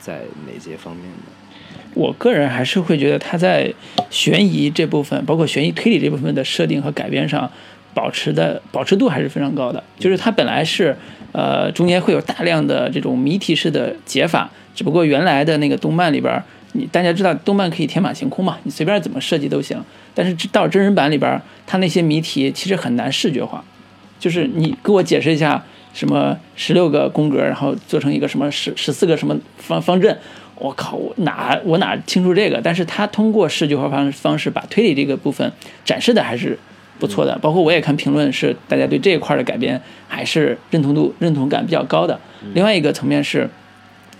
[0.00, 1.76] 在哪些方面呢？
[1.92, 3.70] 我个人还是会觉得它在
[4.08, 7.50] 悬疑这部分，包括悬疑推理这部分的设定和改编上，
[7.92, 9.84] 保持的保持度还是非常高的。
[9.98, 10.96] 就是它本来是
[11.34, 14.48] 呃中间会有大量的这种谜题式的解法。
[14.74, 16.42] 只不过原来的那个动漫里边，
[16.72, 19.80] 你大家知道动漫可以天马行空嘛，你随便怎么设计都行。
[20.14, 23.62] 但是到真人版里边，它那些谜题其实很难视觉化，
[24.18, 30.18] 就是你给我解释一下什么十六个宫格，然后做成一个什么十十四个什么方方阵，
[30.56, 32.60] 我靠，我哪我哪清楚这个？
[32.60, 35.52] 但是他通过视觉化方方式把推理这个部分
[35.84, 36.58] 展示的还是
[36.98, 37.38] 不错的。
[37.38, 42.18] 包括我也看评论，是大家对这一块的改编还是认同度认同感比较高的。
[42.54, 43.48] 另外一个层面是。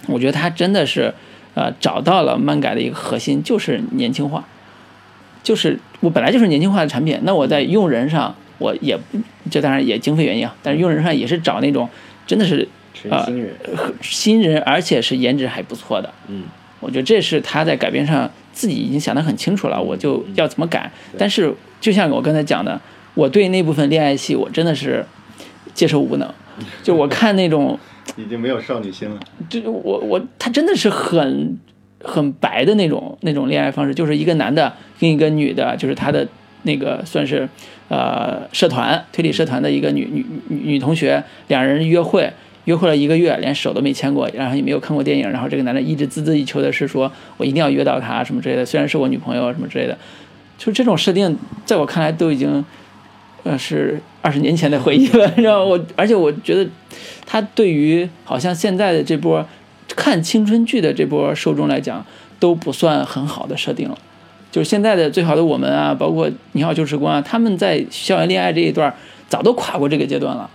[0.07, 1.15] 我觉得他真的是，
[1.55, 4.47] 呃，找到了漫改的一个核心，就是年轻化，
[5.43, 8.99] 就是我本来就是年轻化的产品，那我在用人上，我也
[9.51, 11.89] 这当然也经费原因啊，但是用人上也是找那种
[12.27, 12.69] 真的是
[13.09, 13.55] 呃新人，
[14.03, 16.13] 新人，而且是颜值还不错的。
[16.29, 16.43] 嗯，
[16.81, 20.93] 我觉得这是他在改编上自己已经想得很清楚了，我就要怎么改。
[21.17, 21.51] 但是
[21.85, 22.81] 就像我刚才讲的，
[23.13, 25.05] 我对那部分恋爱戏，我真的是
[25.75, 26.27] 接受无能，
[26.83, 27.79] 就我看那种。
[28.17, 29.21] 已经没有少女心了。
[29.51, 31.59] 就我我他真的是很
[32.03, 36.27] 很白的那种那种恋爱方式，就是一个男的跟一个女的，就是他的
[36.63, 37.47] 那个算是
[37.89, 42.33] 呃社团推理社团的一个女女女女同学，两人约会
[42.65, 49.99] 约会了一个月，连手都没牵过，然后也没有看过电影，然后这个男的一直孜孜以求的是说我一定要约到她什么之类的，虽然是我女朋友什么之类的，
[50.59, 52.65] 就这种设定在我看来都已经
[53.43, 56.69] 呃是二十年前的回忆了，你知道我而且我觉得。
[57.27, 59.45] 他对于好像现在的这波
[59.89, 62.05] 看青春剧的这波受众来讲，
[62.39, 63.97] 都不算很好的设定了。
[64.53, 68.95] 就是现在的最好的我们啊，包括你好旧时光啊，他们在校园恋爱这一段
[69.27, 70.49] 早都跨过这个阶段了，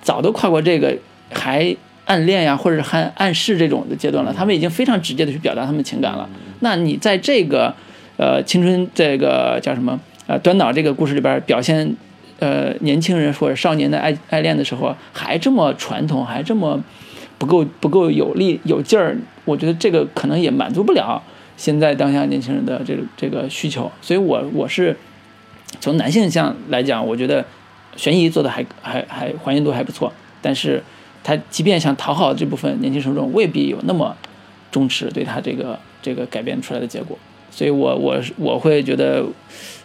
[0.00, 0.96] 早都跨过这个
[1.30, 4.32] 还暗恋呀，或者是还暗示这种的阶段了。
[4.32, 6.28] 他们已经非常直接的去表达他们情感了。
[6.60, 7.72] 那你在这个
[8.22, 11.96] 呃青春这个叫什么呃端脑这个故事里边表现。
[12.38, 16.82] 呃，年轻人或者少年的爱爱恋的时候，还这么传统，还这么
[17.38, 21.22] 不够不够有力有劲儿，我觉得这个可能也满足不了
[21.56, 23.88] 现在当下年轻人的这个这个需求。
[24.00, 24.96] 所以，我我是
[25.78, 27.44] 从男性向来讲，我觉得
[27.94, 30.82] 悬疑做的还还还还原度还不错，但是
[31.22, 34.16] 他即便想讨好这部分年轻受众，未必有那么
[34.72, 37.16] 忠实对他这个这个改编出来的结果。
[37.52, 39.24] 所以我我我会觉得，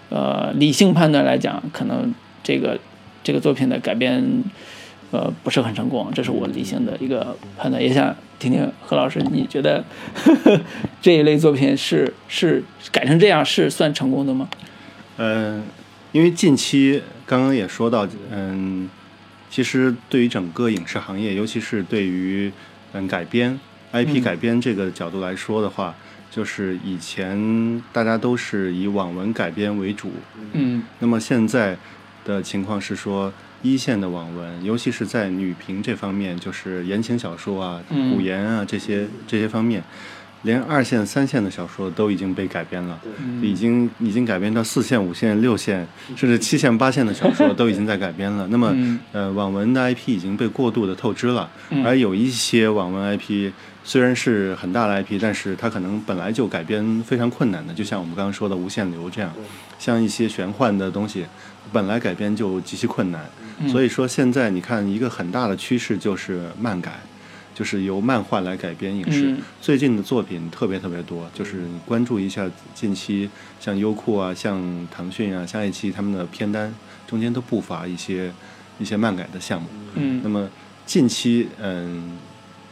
[0.10, 2.12] 呃，理性判断来讲，可能。
[2.44, 2.80] 这个
[3.26, 4.24] 这个作品的改编，
[5.12, 7.84] 呃，不是很成功，这是我理性的一个判断。
[7.84, 9.84] 也想听听何老师，你觉得
[11.02, 14.48] 这一类作品是是改成这样是算成功的吗？
[15.18, 15.62] 嗯，
[16.14, 18.90] 因为近期刚刚也说到，嗯，
[19.50, 22.50] 其实对于整个影视行业，尤其是对于
[22.94, 23.60] 嗯改编
[23.92, 25.94] IP 改编这个角度来说的话，
[26.38, 30.12] 就是以前大家都是以网文改编为主，
[30.54, 31.76] 嗯，那么现在。
[32.28, 33.32] 的情况是说，
[33.64, 39.82] 一线的网文，尤其是在女频这方面，就是言情小说啊、嗯古言啊这些这些方面，
[40.48, 42.98] 连二线、三线的小说都已经被改编了，
[43.42, 48.48] 已经已经改编到四线、五线、六线，甚至七线、八线的小说都已经在改编了。
[48.50, 51.48] 那么，嗯呃，网文的 IP 已经被过度的透支了，
[51.86, 53.52] 而有一些网文 IP
[53.84, 59.32] 虽然是很大的 IP，但是它可能本来就改编非常困难的，就像我们刚刚说的无限流这样，
[59.78, 61.26] 像一些玄幻的东西，
[61.74, 63.22] 本来改编就极其困难。
[63.68, 67.00] 所以说，现在你看一个很大的趋势就是漫改。
[67.58, 71.28] 就是由漫画来改编影视，嗯最近的作品特别特别多。
[71.34, 73.28] 就是你关注一下近期，
[73.60, 76.72] 像优酷啊、像腾讯啊、像爱奇艺他们的片单
[77.08, 78.32] 中间都不乏一些
[78.78, 79.68] 一些漫改的项目。
[79.96, 80.48] 嗯那么
[80.86, 82.16] 近期，嗯，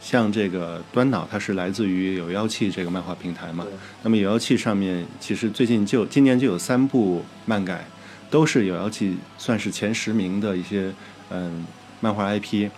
[0.00, 3.66] 像这个端脑，它是来自于有妖气这个漫画平台嘛。
[4.04, 7.84] 那么有妖气上面，其实最近就今年就有三部漫改，
[8.30, 10.92] 都是有妖气算是前十名的一些
[11.30, 11.66] 嗯
[12.00, 12.70] 漫画 IP，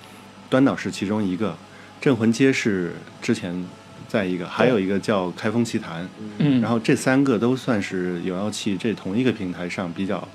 [0.49, 1.55] 端脑是其中一个，
[2.01, 3.65] 镇魂街是之前
[4.07, 6.09] 在一个，还有一个叫开封奇谭。
[6.39, 10.27] 嗯，然后这三个都算是有妖气这同一个平台上比较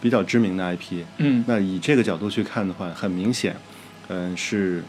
[0.00, 1.04] 比较知名的 IP。
[1.18, 3.56] 嗯那以这个角度去看的话，很明显，
[4.08, 4.80] 嗯，是《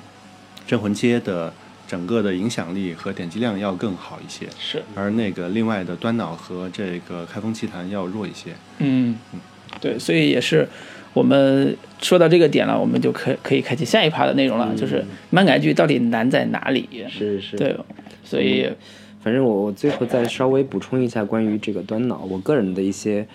[0.68, 1.54] 镇魂街》的
[1.88, 8.56] 整个的影响力和点击量要更好一些，是而那个另外的端脑和这个开封奇谭要弱一些。
[8.80, 9.16] 嗯，
[9.80, 10.68] 对，所以也是
[11.14, 16.90] 我们说到这个点了，我们就可可以开启下一趴的内容了，就是漫改剧到底难在哪里？
[17.10, 17.76] 是是，对，
[18.24, 18.68] 所以
[19.22, 23.26] 反正我我最后再稍微补充一下关于这个端脑，我个人的一些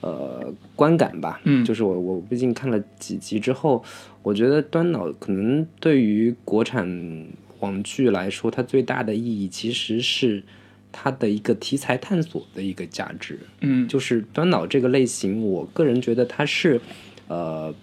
[0.00, 1.40] 呃观感吧。
[1.44, 3.84] 嗯就是我我毕竟看了几集之后，
[4.22, 7.26] 我觉得端脑可能对于国产
[7.60, 10.42] 网剧来说，它最大的意义其实是
[10.90, 13.38] 它的一个题材探索的一个价值。
[13.60, 16.80] 嗯就是端脑这个类型，我个人觉得它是
[17.28, 17.74] 呃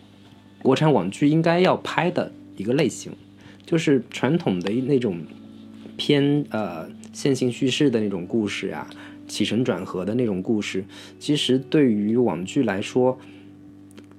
[0.62, 3.14] 国产网剧应该要拍的一个类型，
[3.66, 5.22] 就是传统的那种
[5.96, 8.90] 偏呃线性叙事的那种故事啊，
[9.28, 10.84] 起承转合的那种故事，
[11.20, 13.18] 其实对于网剧来说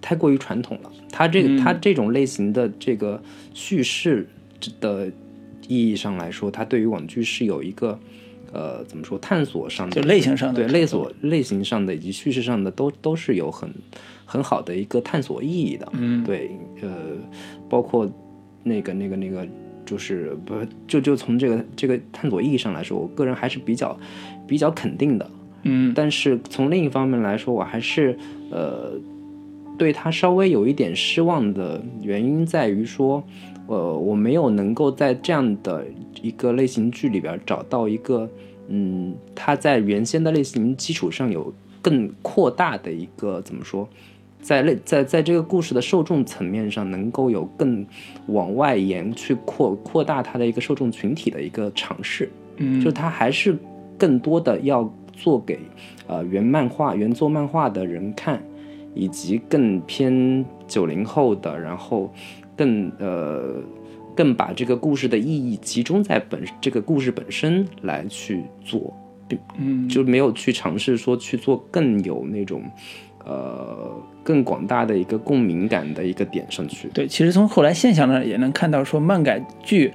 [0.01, 0.93] 太过于传统了。
[1.11, 3.23] 它这它这种类型的这个
[3.55, 4.29] 叙事
[4.81, 5.11] 的
[5.67, 7.99] 意义上来说，它对于网剧是有一个
[8.57, 13.71] 呃怎么说探索上的就类型上的对类所类型上的以及叙事上的都都是有很
[14.25, 15.87] 很好的一个探索意义的。
[15.93, 16.91] 嗯对，呃，
[17.69, 18.11] 包括
[18.63, 19.47] 那个那个那个，
[19.85, 20.55] 就是不
[20.89, 23.99] 就就从这个这个探索意义上来说，我个人还是比较
[24.47, 25.31] 比较肯定的。
[25.69, 28.17] 嗯但是从另一方面来说，我还是
[28.51, 28.93] 呃
[29.79, 33.23] 对他稍微有一点失望的原因在于说，
[33.67, 35.85] 呃，我没有能够在这样的
[36.23, 38.29] 一个类型剧里边找到一个，
[38.69, 43.89] 嗯，他在原先的类型基础上有更扩大的一个怎么说？
[44.41, 47.85] 在类在在这个故事的受众层面上，能够有更
[48.27, 52.31] 往外延去扩扩大它的一个受众群体的一个尝试。
[52.59, 53.59] 嗯，就它还是
[53.99, 55.59] 更多的要做给
[56.07, 58.41] 呃原漫画、原作漫画的人看，
[58.97, 62.11] 以及更偏九零后的，然后
[62.57, 63.63] 更呃
[64.17, 68.93] 更把这个故事的意义集中在本这个故事本身来去做，
[69.29, 72.63] 并嗯就没有去尝试说去做更有那种
[73.25, 76.89] 呃更广大的一个共鸣感的一个点上去。
[76.95, 79.93] 对，其实从后来现象呢，也能看到说漫改剧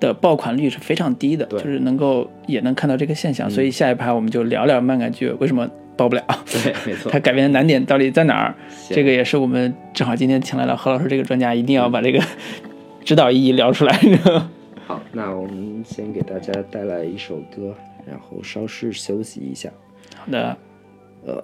[0.00, 3.48] 的爆款率是非常低的，对就是能够也能看到这个现象。
[3.48, 8.54] 所以下一趴我们就聊聊漫改剧为什么爆不了， 对，没错它改编的难点到底在哪儿？
[8.88, 12.20] 这个也是我们正好今天请来了何老师这个专家，一定要把这个
[13.04, 13.98] 指导意义聊出来。
[14.86, 17.74] 好，那我们先给大家带来一首歌，
[18.06, 19.70] 然后稍事休息一下。
[20.16, 20.56] 好的，
[21.24, 21.42] 呃，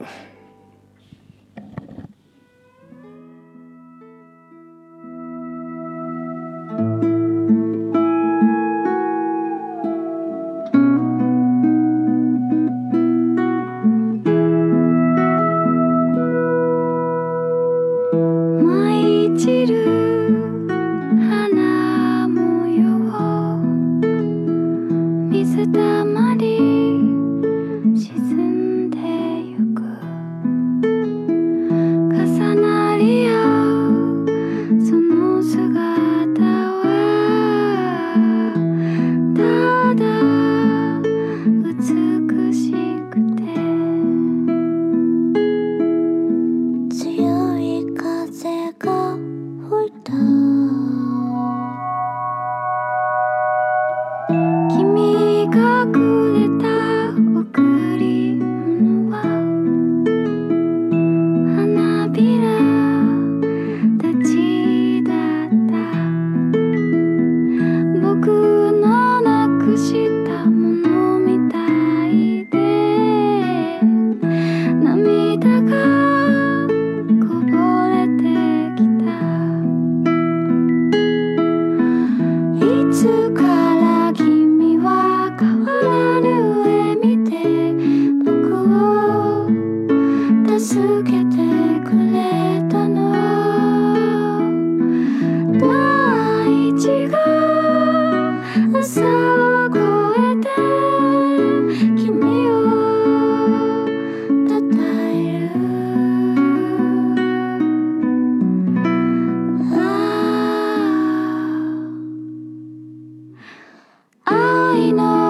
[114.86, 115.27] know.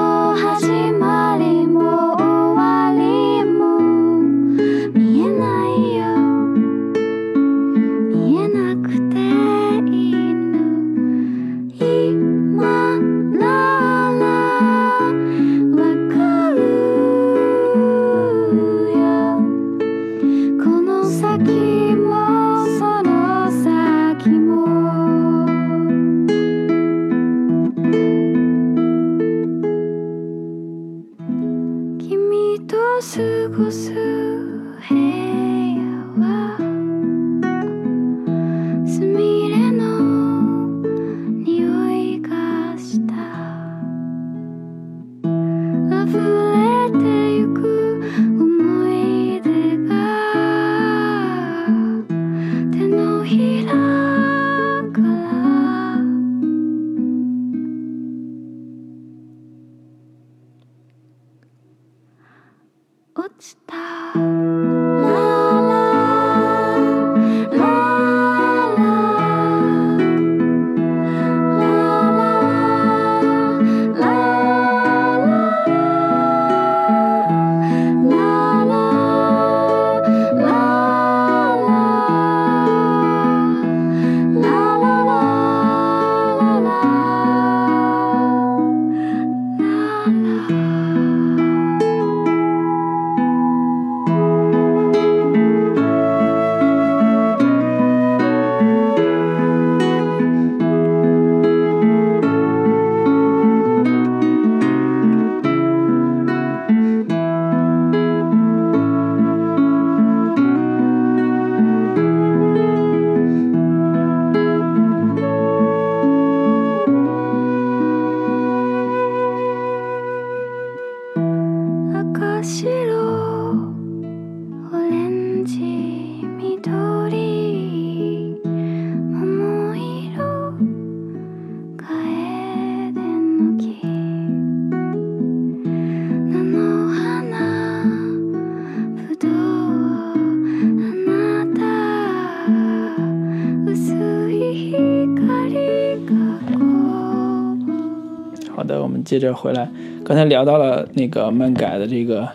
[149.18, 149.68] 好的，我们接着回来。
[150.04, 152.28] 刚才聊到了那个漫改的这个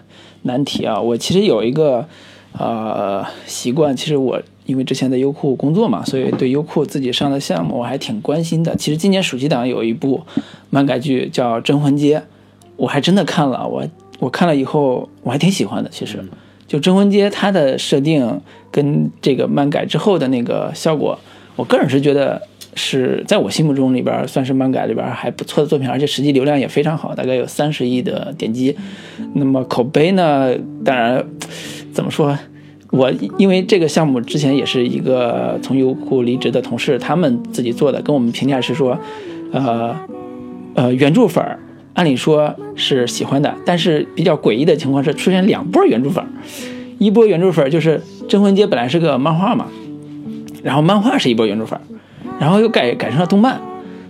[0.43, 2.05] 难题啊，我其实有一个
[2.57, 8.75] 呃习惯，其实我因为之前在优酷工作嘛，所以对优酷自己上的项目我还挺关心的。
[8.75, 10.21] 其实今年暑期档有一部
[10.69, 12.19] 漫改剧叫《镇魂街》，
[12.75, 13.87] 我还真的看了，我
[14.19, 15.89] 我看了以后我还挺喜欢的。
[15.89, 16.23] 其实，
[16.67, 21.17] 就《镇魂街》它的设定跟这个漫改之后的那个效果，
[21.55, 22.41] 我个人是觉得
[22.75, 28.75] 是在我心目中里边算是漫改里边还不错的作品，而且实际流量也非常好，大概有三十亿的点击。
[29.33, 30.53] 那么口碑呢，
[30.83, 31.23] 当然
[31.91, 32.37] 怎么说？
[32.91, 38.95] 我因为这个项目之前也是一个从优酷离职的同事，他们自己做的，跟我们评价是说，
[39.51, 39.95] 呃
[40.75, 41.57] 呃，原著粉儿
[41.95, 46.29] 按理说是喜欢的，但是比较诡异的情况是出现两波原著粉儿，
[46.99, 49.65] 一波原著粉儿就是《镇魂街》本来是个漫画嘛，
[50.61, 51.81] 然后漫画是一波原著粉儿，
[52.43, 53.57] 然后又改改成了动漫，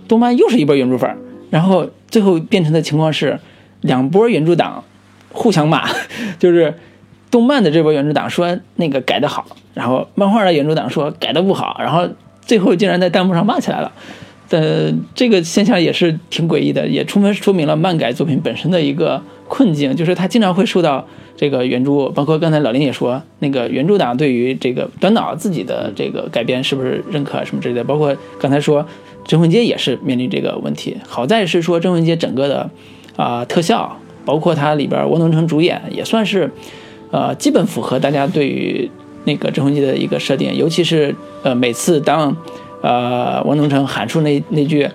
[0.08, 1.08] 动漫又是一波原著粉，
[1.50, 3.38] 然后最后变成的情况是
[3.82, 4.82] 两波原著党
[5.30, 5.88] 互相骂，
[6.36, 6.74] 就是
[7.30, 12.08] 动漫的这波原著党说那个改的好，然后漫画的原著党说改的不好，然后
[12.40, 13.92] 最后竟然在弹幕上骂起来了。
[14.50, 28.82] 呃，这个现象也是挺诡异的，也充分说明了漫改作品本身的一个困境，就是他经常会受到这个原著，包括刚才老林也说，那个原著党对于这个端脑自己的这个改编是不是认可什么之类的，包括刚才说
[29.26, 30.96] 《镇魂街》也是面临这个问题。
[31.06, 32.70] 好在是说《镇魂街》整个的
[33.16, 36.50] 啊、特效，包括它里边汪东城主演，也算是
[37.10, 38.90] 呃基本符合大家对于
[39.24, 42.36] 那个《镇魂街》的一个设定，尤其是呃每次当
[42.82, 44.88] 呃汪东城喊出那那句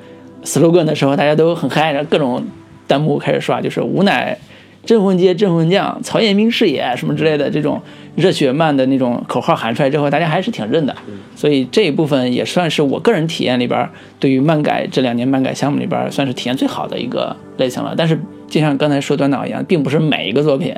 [0.43, 2.43] slogan 的时候，大家都很嗨，然后各种
[2.89, 4.37] 弹幕开始刷，就是无乃
[4.83, 7.79] 镇魂街镇魂将，曹彦兵是也什么之类的这种
[8.15, 10.95] 热血漫的那种口号喊出来之后，大家还是挺认的。
[11.35, 13.87] 所以这一部分也算是我个人体验里边
[14.19, 17.93] 对于漫改这两年漫改项目里边算是体验最好的一个类型了。
[17.95, 20.73] 但是就像刚才说端脑一样，并不是每一个作品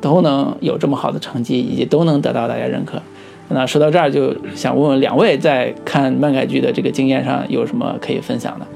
[0.00, 3.02] 都能有这么好的成绩，以及都能得到大家认可。
[3.48, 8.66] 那说到这儿，就想问问两位在看漫改剧的这个经验上有什么可以分享的？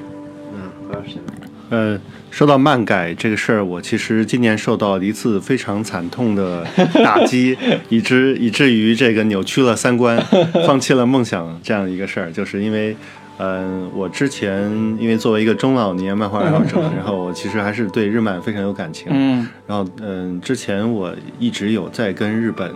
[1.70, 1.98] 呃，
[2.36, 6.66] 说到漫改这个事儿，我其实今年受到一次非常惨痛的
[7.02, 7.56] 打击，
[7.88, 10.22] 以至以至于这个扭曲了三观，
[10.66, 12.94] 放弃了梦想这样一个事儿，就是因为。
[13.38, 14.62] 嗯，我之前
[14.98, 19.08] 因为作为一个中老年漫画爱好者， 然后我其实还是对日漫非常有感情。
[19.10, 22.74] 嗯然后，嗯，之前我一直有在跟日本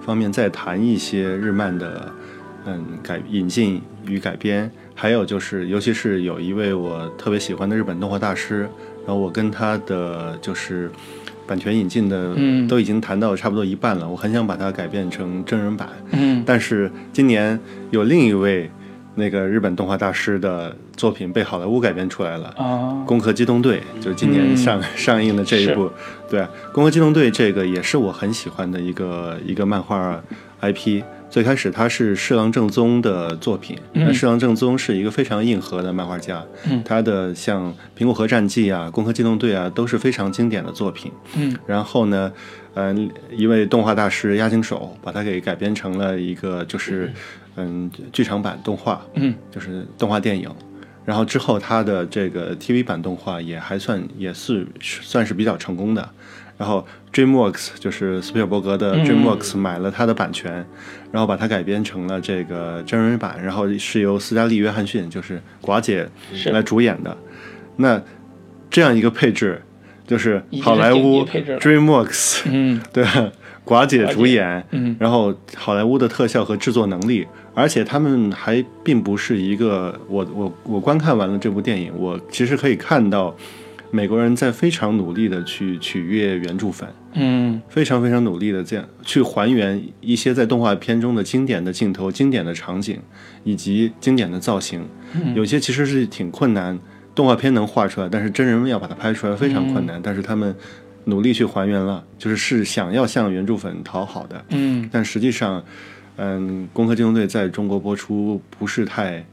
[0.00, 2.12] 方面在谈一些日漫的，
[2.64, 8.70] 嗯，改引进与改编，还有就是，尤其是有一位我特别喜欢的日本动画大师，
[9.08, 10.90] 然后我跟他的就是
[11.46, 17.58] 版权引进的，嗯都已经谈到差不多一半了，我很想把它改编成真人版，嗯但是今年
[17.90, 18.70] 有另一位
[19.14, 22.48] 那个日本动画大师的作品被好莱坞改编出来了。
[22.58, 25.90] 啊，攻壳机动队》就是今年上、 上映的这一部，
[26.28, 26.40] 对，
[26.74, 30.22] 《攻壳机动队》这个也是我很喜欢的一个一个漫画
[30.60, 31.02] IP。
[31.30, 41.12] 最开始他是侍郎正宗的作品，那侍郎正宗是一个非常硬核的漫画家，嗯他的像《苹果核战记》啊，《攻壳机动队》啊都是非常经典的作品。
[41.36, 42.32] 嗯然后呢，
[42.74, 47.12] 嗯、一位动画大师押井守把它给改编成了一个就是
[47.56, 50.50] 嗯剧场版动画，嗯就是动画电影。
[51.04, 56.06] 然后之后他的这个 TV 版动画也还算也是算是比较成功的。
[56.58, 59.06] 然后 DreamWorks 就是斯皮尔伯格的嗯。
[59.06, 60.52] DreamWorks 买了他的版权，
[61.12, 66.06] 然后把它改编成了这个真人版，然后是由斯嘉丽·约翰逊就是寡姐
[66.46, 67.16] 来主演的。
[67.76, 68.02] 那
[68.68, 69.62] 这样一个配置，
[70.06, 72.80] 就是好莱坞 DreamWorks 嗯。
[72.92, 73.04] 对，
[73.64, 74.04] 寡姐。
[74.06, 74.96] 主演，嗯。
[74.98, 83.34] 然后好莱坞的特效和制作能力，而且他们还并不是一个，我我我观看完了这部电影，我其实可以看到
[83.90, 93.00] 美国人在非常努力的去取悦原著粉，嗯非常非常努力的这样去还原一些在动画片中的经典的镜头、经典的场景
[93.44, 94.86] 以及经典的造型，
[95.34, 96.78] 有些其实是挺困难，
[97.14, 100.54] 动画片能画出来，但是真人要把它拍出来非常困难，但是他们
[101.04, 104.88] 努力去还原了，就是是想要向原著粉讨好的，嗯。
[104.92, 105.64] 但实际上，
[106.16, 109.24] 嗯，《攻壳机动队》在中国播出不是太，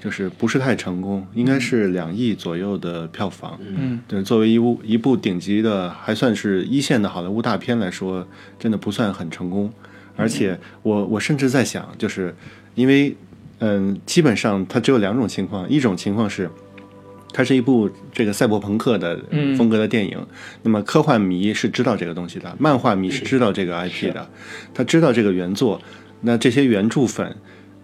[0.00, 3.58] 就是不是太成功，应该是两亿左右的票房。
[3.60, 8.26] 嗯对，作为一部一部顶级的，还算是一线的好莱坞大片来说，
[8.58, 9.72] 真的不算很成功。
[10.16, 12.34] 而且我我甚至在想，就是
[12.74, 13.14] 因为
[13.58, 16.50] 嗯，基本上它只有两种情况，一种情况是。
[17.32, 20.18] 它是一部这个赛博朋克的嗯风格的电影，
[20.64, 24.28] 那么科幻迷是知道这个东西的，漫画迷是知道这个 IP 的，
[24.74, 25.80] 他知道这个原作，
[26.22, 27.36] 那这些原著粉，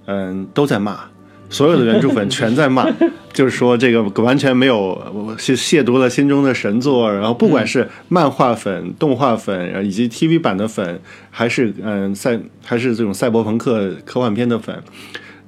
[0.06, 1.08] 嗯，都在骂，
[1.48, 2.86] 所有的原著粉全在骂，
[3.32, 4.76] 就是说这个完全没有
[5.14, 14.76] 我是亵渎了心中的神作，然后不管是漫画粉、动画粉，以及 TV 版的粉，还是嗯赛还是这种赛博朋克科幻片的粉，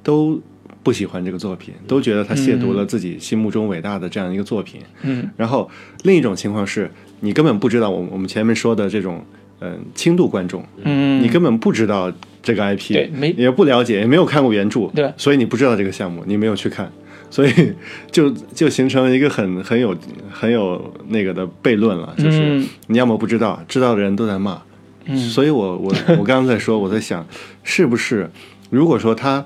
[0.01, 0.41] 都
[0.81, 4.81] 不喜欢这个作品，都觉得他亵渎了自己心目中伟大的这样一个作品。
[5.01, 5.29] 嗯。
[5.35, 5.69] 然后
[6.03, 6.89] 另一种情况是
[7.19, 9.23] 你根本不知道我我们前面说的这种
[9.59, 12.09] 嗯轻度观众，嗯，你根本不知道
[12.41, 16.91] 这个 IP，对没也不了解，也没有看过原著，对所以你不知道这个项目，你没有去看，
[17.29, 17.51] 所以
[18.11, 19.95] 就就形成了一个很很有
[20.31, 24.61] 很有那个的悖论了，就是嗯你要么不知道，知道的人都在骂，
[25.05, 25.17] 嗯。
[25.17, 27.25] 所以我我 我刚刚在说，我在想，
[27.63, 28.29] 是不是
[28.69, 29.45] 如果说他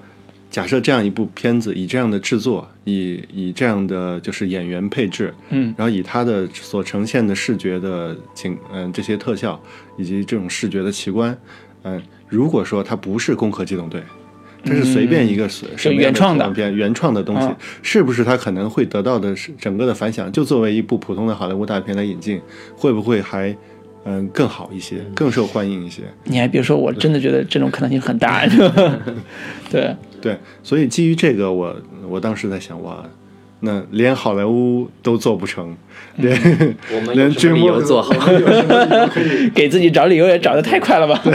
[0.51, 5.73] 假设这样一部片子以这样的制作，以以这样的就是演员配置，嗯。
[5.75, 9.59] 然后以他的所呈现的视觉的情，嗯、这些特效
[9.97, 11.35] 以及这种视觉的奇观，
[11.81, 11.99] 嗯、
[12.33, 14.01] 如果说它不是《攻壳机动队》，
[14.63, 20.31] 这是随便一个什什么原创的片原创的东西啊，是不是它可能会得到的是整个的反响？
[20.31, 22.41] 就作为一部普通的好莱坞大片来引进，
[22.75, 23.55] 会不会还
[24.05, 26.01] 嗯更好一些，更受欢迎一些？
[26.23, 28.47] 你还别说，我真的觉得这种可能性很大。
[29.69, 31.75] 对，对，所以基于这个，我
[32.09, 33.03] 我当时在想，哇，
[33.65, 35.73] 那连好莱坞都做不成，
[36.17, 36.37] 连、
[36.93, 38.13] 我们连有什么理由做好？
[39.55, 41.19] 给自己找理由也找的太快了吧？
[41.23, 41.33] 对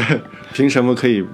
[0.52, 1.24] 凭什么可以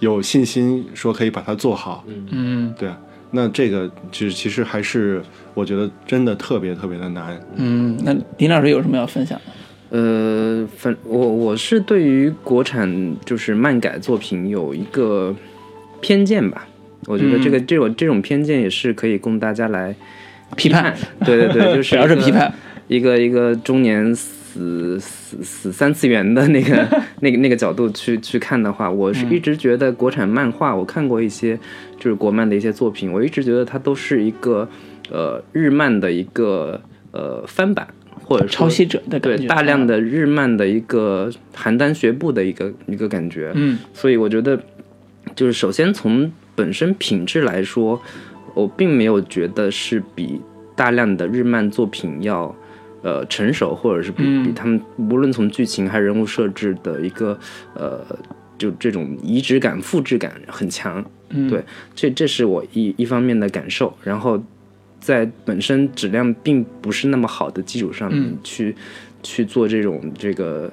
[0.00, 2.04] 有信心说可以把它做好？
[2.30, 2.98] 嗯对啊，
[3.30, 5.22] 那这个其实其实还是
[5.54, 7.40] 我觉得真的特别特别的难。
[7.56, 9.98] 嗯，那林老师有什么要分享的？
[9.98, 15.34] 呃，反我我是对于国产就是漫改作品有一个
[16.02, 16.66] 偏见吧，
[17.06, 19.94] 我觉得这个、这种这种偏见也是可以供大家来
[20.56, 20.94] 批判，
[21.24, 22.52] 对对对， 就是主要是批判，
[22.88, 26.86] 一个一个中年死死死三次元的那个
[27.20, 31.58] 那个那个角度去去看的话，我是一直觉得国产漫画，我看过一些
[31.98, 34.68] 就是国漫的一些作品，我一直觉得它都是一个
[35.10, 36.80] 呃日漫的一个
[37.12, 37.88] 呃翻版，
[38.24, 43.78] 或者说抄袭者对，大量的日漫的一个邯郸学步的一个一个感觉，嗯。
[43.94, 44.60] 所以我觉得，
[45.34, 48.00] 就是首先从本身品质来说，
[48.54, 50.40] 我并没有觉得是比
[50.74, 52.54] 大量的日漫作品要
[53.02, 54.44] 呃成熟，或者是比、嗯。
[54.44, 57.38] 比他们无论从剧情还是人物设置的一个
[57.74, 58.04] 呃
[58.58, 61.04] 就这种移植感、复制感很强。
[61.30, 64.42] 嗯，对这这是我一一方面的感受，然后
[65.00, 68.38] 在本身质量并不是那么好的基础上面嗯。
[68.44, 68.76] 去、
[69.22, 70.70] 去做这种这个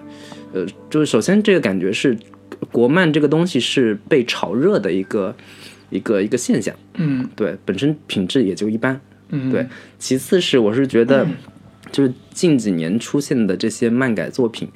[0.54, 2.18] 呃，就是首先这个感觉是
[2.72, 5.34] 国漫这个东西是被炒热的一个
[5.90, 9.68] 一个一个现象，嗯对，本身品质也就一般，嗯，对。
[9.98, 11.28] 其次是我是觉得，
[11.92, 14.68] 就是近几年出现的这些漫改作品，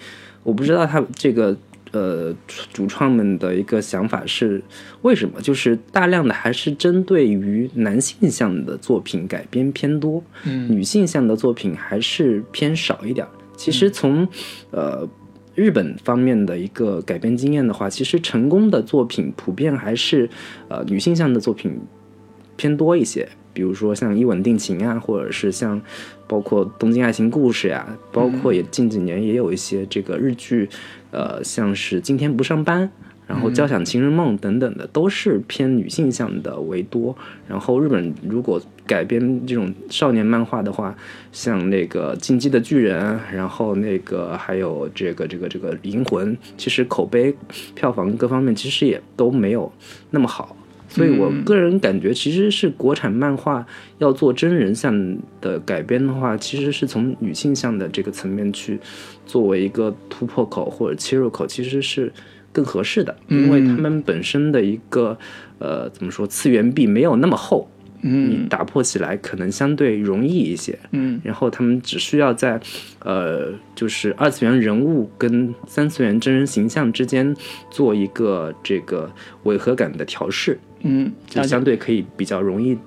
[0.43, 1.55] 我不知道他这个
[1.91, 2.35] 呃
[2.73, 4.61] 主创们的一个想法是，
[5.03, 5.39] 为什么？
[5.41, 13.29] 就是大量的还是针对于男性向的作品改编偏多，嗯女性向的作品还是偏少一点儿。
[13.55, 14.27] 其实从
[14.71, 15.07] 呃
[15.55, 20.29] 日本方面的一个改编经验的话，其实成功的作品普遍还是
[20.67, 21.79] 呃女性向的作品
[22.55, 25.81] 偏多一些，比如说像《一吻定情》啊，或者是像
[26.27, 30.67] 包括《东京爱情故事》呀，包括也近几年也有一些这个日剧，
[31.11, 32.87] 呃，像是《今天不上班》。
[33.25, 37.15] 然后《交响情人梦》等等的都是偏女性向的为多。
[37.47, 40.95] 然后日本如果改编这种少年漫画的话，
[41.31, 47.33] 像那个《进击的巨人》，然后那个还有这个这个这个《银魂》，其实口碑、
[47.73, 49.71] 票房各方面其实也都没有
[50.11, 50.55] 那么好。
[50.89, 53.65] 所以我个人感觉，其实是国产漫画
[53.97, 58.79] 要做真人向的改编的话，其实是从女性向的这个层面去
[59.25, 62.13] 作为一个突破口或者切入口，其实是
[62.53, 65.17] 更合适的，因为他们本身的一个
[65.59, 67.67] 呃怎么说次元壁没有那么厚，
[68.03, 70.77] 嗯你打破起来可能相对容易一些。
[70.91, 72.59] 嗯然后他们只需要在，
[72.99, 77.35] 呃，就是二次元人物跟三次元真人形象之间
[77.71, 79.11] 做一个这个
[79.43, 82.77] 违和感的调试，嗯，就相对可以比较容易，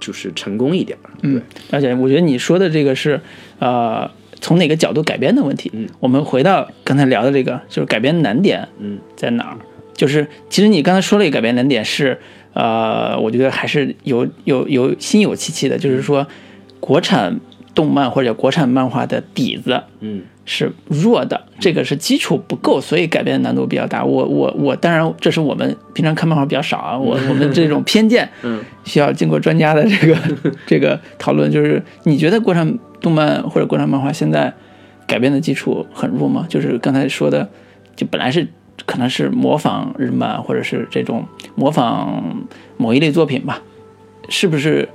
[0.00, 1.10] 就是成功一点儿。
[1.22, 3.20] 嗯，而且我觉得你说的这个是，
[3.60, 4.10] 呃，
[4.44, 5.70] 从哪个角度改编的问题。
[5.72, 9.56] 嗯，我们回到刚才聊的这个，就是改编难点，嗯，在哪儿？
[9.94, 12.18] 就是其实你刚才说了一个改编难点是，
[12.52, 16.26] 呃，我觉得还是有有有心有戚戚的，就是说
[16.78, 17.40] 国产
[17.74, 24.04] 动漫或者国产漫画的底子，嗯是弱的，这个是基础不够，所以改编的难度比较大。
[24.04, 30.14] 我我我，当然这是我们平常看漫画比较少啊，我 我们这种偏见，嗯，需要经过专家的这个
[30.66, 31.50] 这个讨论。
[31.50, 34.54] 就是你觉得国产动漫或者国产漫画现在
[35.06, 36.46] 改编的基础很弱吗？
[36.48, 37.50] 就是刚才说的，
[37.94, 38.48] 就本来是
[38.86, 42.46] 可能是模仿日漫，或者是这种模仿
[42.78, 43.60] 某一类作品吧，
[44.30, 44.88] 是不是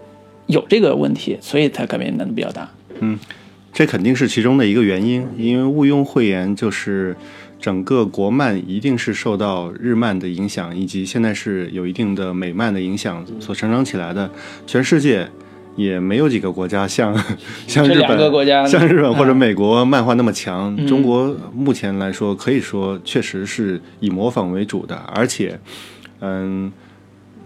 [0.47, 2.67] 有这个问题，所以才改编难度比较大？
[2.99, 3.19] 嗯
[3.71, 7.15] 这肯定是其中的一个原因，因为毋庸讳言，就是
[7.59, 14.31] 整个国漫一定是受到日漫的影响，以及现在是有一定的美漫的影响所成长起来的。
[14.65, 15.29] 全世界
[15.75, 17.15] 也没有几个国家像
[17.67, 20.75] 像日本、个国家 像日本或者嗯美国漫画那么强。
[20.77, 25.59] 嗯中国目前来说，可以说确实是以模仿为主的，而且，
[26.21, 26.71] 嗯。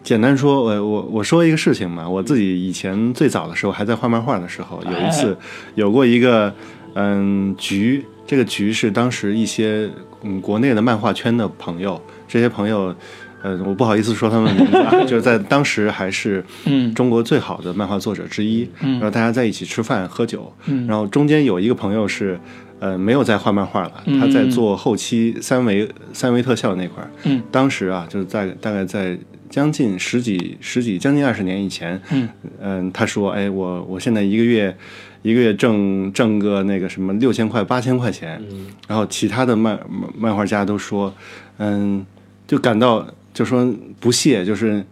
[0.03, 5.37] 简单说，我我我说一个事情嘛，我自己以前最早的时候还在画漫画的时候，有一次
[5.75, 6.53] 有过一个
[6.95, 9.89] 嗯局，这个局是当时一些
[10.23, 12.93] 嗯国内的漫画圈的朋友，这些朋友，
[13.43, 16.91] 呃，我不好意思说他们名字啊， 就是在当时还是嗯。
[16.95, 18.93] 中国最好的漫画作者之一，嗯。
[18.93, 20.87] 然后大家在一起吃饭喝酒，嗯。
[20.87, 22.39] 然后中间有一个朋友是。
[22.79, 27.09] 呃，没有在画漫画了，嗯他在做后期三维三维特效那块儿。
[27.23, 27.41] 嗯。
[27.49, 29.17] 当时啊，就是在大概在
[29.49, 32.27] 将近十几十几将近二十年以前，嗯。
[32.59, 34.75] 嗯，他说，哎，我我现在一个月
[35.21, 38.43] 一个月挣挣个那个什么六千块八千块钱，
[38.85, 41.13] 然后其他的漫漫漫画家都说，
[41.59, 42.05] 嗯，
[42.45, 44.83] 就感到就说不屑，就是。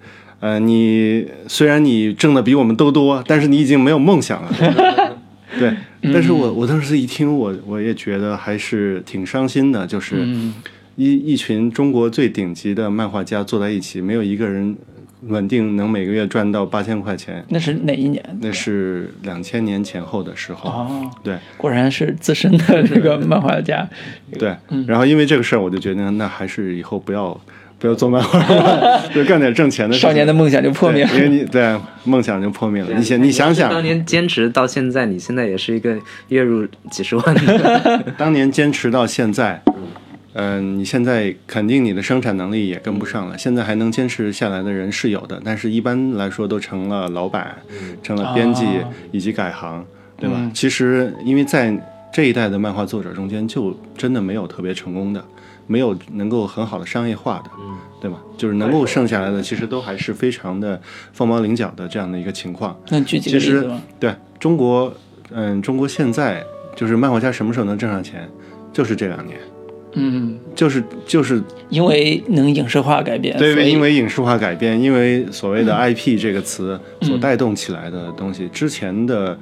[0.41, 4.51] 呃，你虽然你挣的比我们都多，但是你已经没有梦想了。
[5.59, 5.71] 对，
[6.11, 10.55] 但是我我当时一听，我我也觉得还是挺伤心的，就是嗯
[10.95, 14.75] 一一群中国最顶级的漫画家坐在一起，没有一个人
[15.27, 17.45] 稳定能每个月赚到八千块钱。
[17.49, 18.25] 那是哪一年？
[18.41, 23.87] 那是两千年前后的时候，哦，对果然是资深的这个漫画家。
[24.39, 24.55] 对。
[24.87, 27.39] 然后因为这个事儿，我就决定，那还是以后不要
[27.81, 29.99] 不要做漫画了，就干点挣钱的事。
[29.99, 32.93] 少年的梦想就破灭了因为你对梦想就破灭了。
[32.93, 38.13] 你想，你想想，当年坚持到现在，你现在也是一个月入几十万的。
[38.19, 39.59] 当年坚持到现在，
[40.33, 43.35] 嗯、你现在肯定你的生产能力也跟不上了。
[43.35, 47.57] 现在还能坚持下来的人是有的，但是一般来说都成了老板，
[48.03, 49.83] 成了编辑哦以及改行，
[50.17, 50.35] 对吧？
[50.37, 51.75] 嗯其实因为在
[52.13, 55.23] 这一代的漫画作者中间，就真的没有特别成功的，
[55.71, 57.49] 没有能够很好的商业化的，
[58.01, 58.17] 对吧？
[58.37, 60.79] 就是能够剩下来的，其实都还是非常的
[61.13, 62.77] 凤毛麟角的这样的一个情况。
[62.89, 63.69] 那举几个其实。
[63.99, 64.93] 对中国，
[65.31, 66.43] 嗯，中国现在
[66.75, 68.27] 就是漫画家什么时候能挣上钱，
[68.73, 69.37] 就是这两年，
[69.93, 79.37] 嗯，就是就是因为能影视化改编，对，因为影视化改编，因为所谓的 IP 这个词所带动起来的东西，之前的，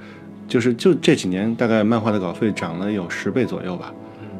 [0.47, 3.93] 就是就这几年大概漫画的稿费涨了有十倍左右吧，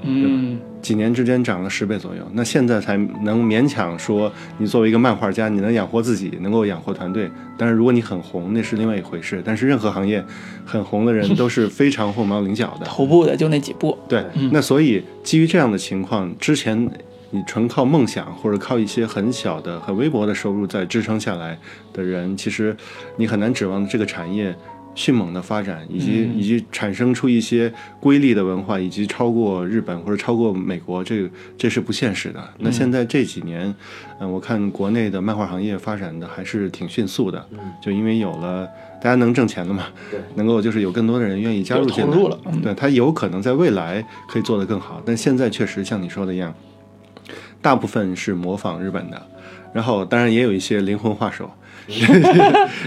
[0.04, 7.30] 嗯几年之间涨了十倍左右，那现在才能勉强说你作为一个漫画家，你能养活自己，能够养活团队。
[7.58, 9.42] 但是，如果你很红，那是另外一回事。
[9.44, 10.24] 但是任何行业
[10.66, 12.86] 很红的人都是非常凤毛麟角的。
[12.86, 13.98] 头部的就那几部。
[14.08, 16.90] 对，那所以基于这样的情况，之前
[17.32, 21.58] 你纯靠梦想或者靠一些很小的、很微薄的收入在支撑下来
[21.92, 22.76] 的人，其实
[23.18, 24.56] 你很难指望这个产业
[25.00, 32.50] 迅猛的发展，以及、以及产生出一些瑰丽的文化，以及超过日本或者超过美国，这个这是不现实的。
[32.58, 33.74] 那现在这几年，
[34.20, 37.48] 嗯、我看国内的漫画行业发展的还是挺迅速的，
[37.82, 38.68] 就因为有了
[39.02, 39.86] 大家能挣钱了嘛，
[40.36, 42.38] 能够就是有更多的人愿意加入进来，投入了。
[42.48, 46.54] 嗯对，他有可能在未来可以做得更好，但现在确实像你说的一样，
[47.62, 49.28] 大部分是模仿日本的，
[49.72, 51.50] 然后当然也有一些灵魂画手，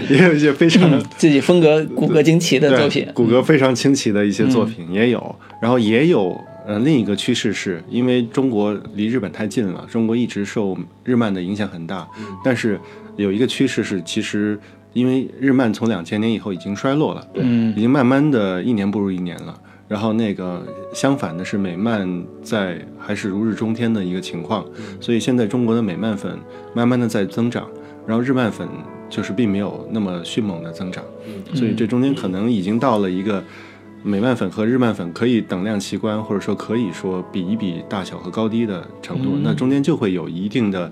[0.09, 6.39] 也有一些非常自己风格骨骼惊奇的作品，骨骼非常清奇的一些作品也有，然后也有。
[6.65, 12.07] 呃，另一个趋势是因为中国离日本太近了，中国一直受日漫的影响很大。
[12.41, 12.79] 但是
[13.17, 14.57] 有一个趋势是，其实
[14.93, 19.59] 因为日漫从两千年以后已经衰落了，嗯已经慢慢的一年不如一年了。
[19.89, 24.65] 然后那个相反的是，美漫在还是如日中天的一个情况，
[25.01, 26.39] 所以现在中国的美漫粉
[26.73, 27.67] 慢慢的在增长，
[28.05, 28.67] 然后日漫粉
[29.09, 31.03] 就是并没有那么迅猛的增长，
[31.53, 33.43] 所以这中间可能已经到了一个
[34.03, 40.91] 美漫粉和日漫粉可以等量齐观，或者说可以说比一比大小和高低的程度，那中间就会有一定的，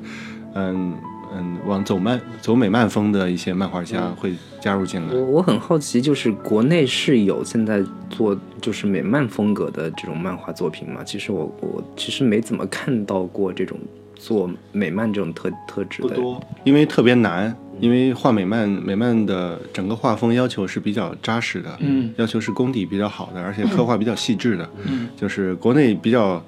[0.53, 0.93] 嗯
[1.33, 5.13] 嗯，往走漫走美漫风的一些漫画家会加入进来。
[5.13, 11.01] 我我很好奇，就是国内是有现在做就是美漫风格的这种漫画作品吗？
[11.05, 13.77] 其实我我其实没怎么看到过这种
[14.21, 16.15] 做美漫这种特特质的。
[16.63, 26.41] 因为特别难，因为画美漫，美漫的整个画风要求是比较扎实的，嗯，要求是功底比较好的，而且刻画比较细致的，嗯，就是国内比较，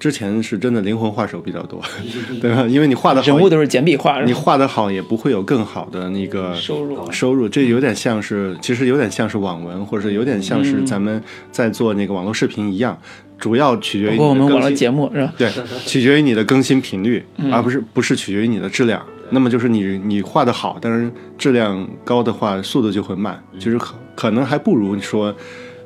[0.00, 1.80] 之前是真的灵魂画手比较多，
[2.42, 2.66] 对吧？
[2.66, 12.98] 因为你画的好，人物都是简笔画，你画的好也不会有更好的那个收入收入，这有点像是，其实有点像是网文，或者有点像是咱们在做那个网络视频一样，
[13.38, 15.34] 主要取决于我们网络节目是吧？
[15.36, 15.50] 对，
[15.84, 19.04] 取决于你的更新频率，而不是不是取决于你的质量。
[19.30, 25.34] 那么就是你你画的好，但是质量高的话，速度就会慢，就是可可能还不如你说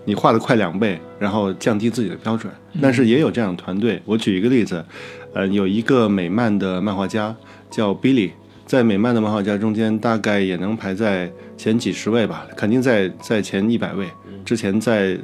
[0.05, 2.53] 你画的快两倍，然后降低自己的标准。
[2.83, 4.85] 但是也有这样的团队，我举一个例子，
[5.33, 7.35] 呃，有一个美漫的漫画家
[7.71, 8.31] 叫 Billy，
[8.67, 14.09] 在美漫的漫画家中间，大概也能排在前几十位吧，肯定在在前一百位。
[14.45, 15.19] 之前在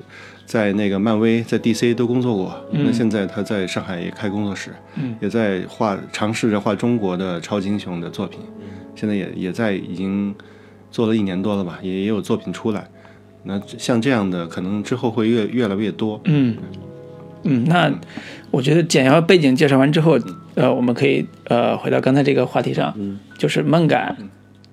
[0.45, 4.71] 在那个漫威、在 DC 都工作过，那现在他在上海也开工作室，
[5.21, 8.41] 也在画尝试着画中国的超级英雄的作品，
[8.95, 10.35] 现在也也在已经
[10.91, 12.87] 做了一年多了吧，也也有作品出来。
[13.45, 16.21] 那像这样的，可能之后会越越来越多。
[16.25, 16.57] 嗯。
[17.47, 17.93] 嗯，那
[18.51, 20.19] 我觉得简要背景介绍完之后，
[20.55, 22.95] 呃，我们可以呃回到刚才这个话题上，
[23.39, 24.17] 就是漫改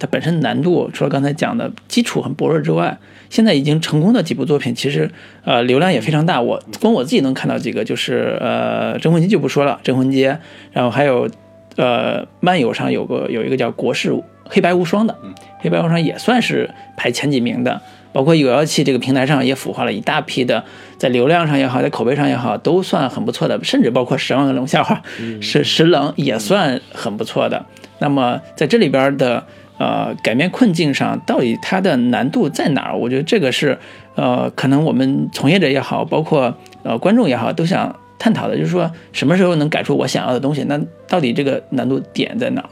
[0.02, 2.98] 它本身难度，除了刚才讲的基础很薄弱之外，
[3.30, 5.08] 现在已经成功的几部作品，其实
[5.46, 6.42] 呃流量也非常大。
[6.42, 10.34] 我光我自己能看到几个，就是呃《镇魂街》就不说了，《镇魂街》，
[10.72, 11.30] 然后还有
[11.76, 14.12] 呃漫游上有个有一个叫《国士
[14.46, 15.16] 黑白无双》的，
[15.60, 17.80] 黑白无双也算是排前几名的。
[18.14, 20.66] 包括有妖气这个平台上也孵化了一大批的，
[20.98, 25.02] 在流量上也好，在口碑上也好，都算很不错的，甚至包括《十万个冷笑话》
[25.42, 27.66] 是十冷也算很不错的。
[28.00, 29.46] 那么在这里边的
[29.82, 32.96] 呃改变困境上，到底它的难度在哪儿？
[32.96, 33.76] 我觉得这个是
[34.14, 40.64] 呃可能我们从业者也好，包括呃观众也好，都想探讨的，就是说什么时候能改出我想要的东西？
[40.66, 42.70] 那到底这个难度点在哪儿？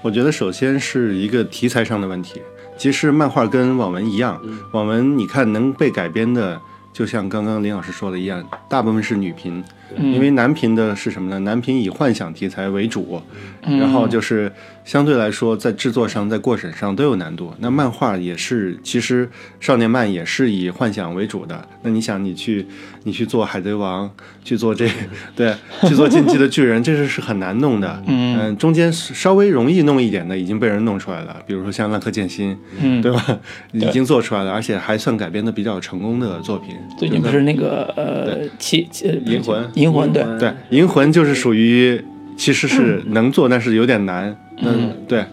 [0.00, 2.40] 我觉得首先是一个题材上的问题。
[2.78, 4.40] 其实漫画跟网文一样，
[4.72, 6.60] 网文你看能被改编的，
[6.92, 9.64] 就像刚刚林老师说的一样，大部分是女频，
[9.98, 11.38] 因为男频的是什么呢？
[11.40, 13.20] 男频以幻想题材为主，
[13.62, 14.50] 然后就是
[14.84, 17.52] 相对来说在制作上、在过审上都有难度。
[17.60, 19.28] 那漫画也是，其实
[19.60, 21.66] 少年漫也是以幻想为主的。
[21.82, 22.66] 那你想，你去
[23.04, 24.10] 你去做海贼王，
[24.44, 24.88] 去做这
[25.34, 25.54] 对，
[25.88, 28.02] 去做进击的巨人， 这是是很难弄的。
[28.06, 33.38] 嗯，中间稍微容易弄一点的已经被人弄出来了，比如说像浪客剑心，嗯对吧？
[33.72, 36.74] 已经做出来了，而且还算改编的比较成功的作品。
[36.98, 42.02] 最近不是那个呃七呃银魂银魂对，对，银魂就是属于
[42.36, 44.36] 其实是能做，但是有点难。
[44.58, 45.24] 嗯，对，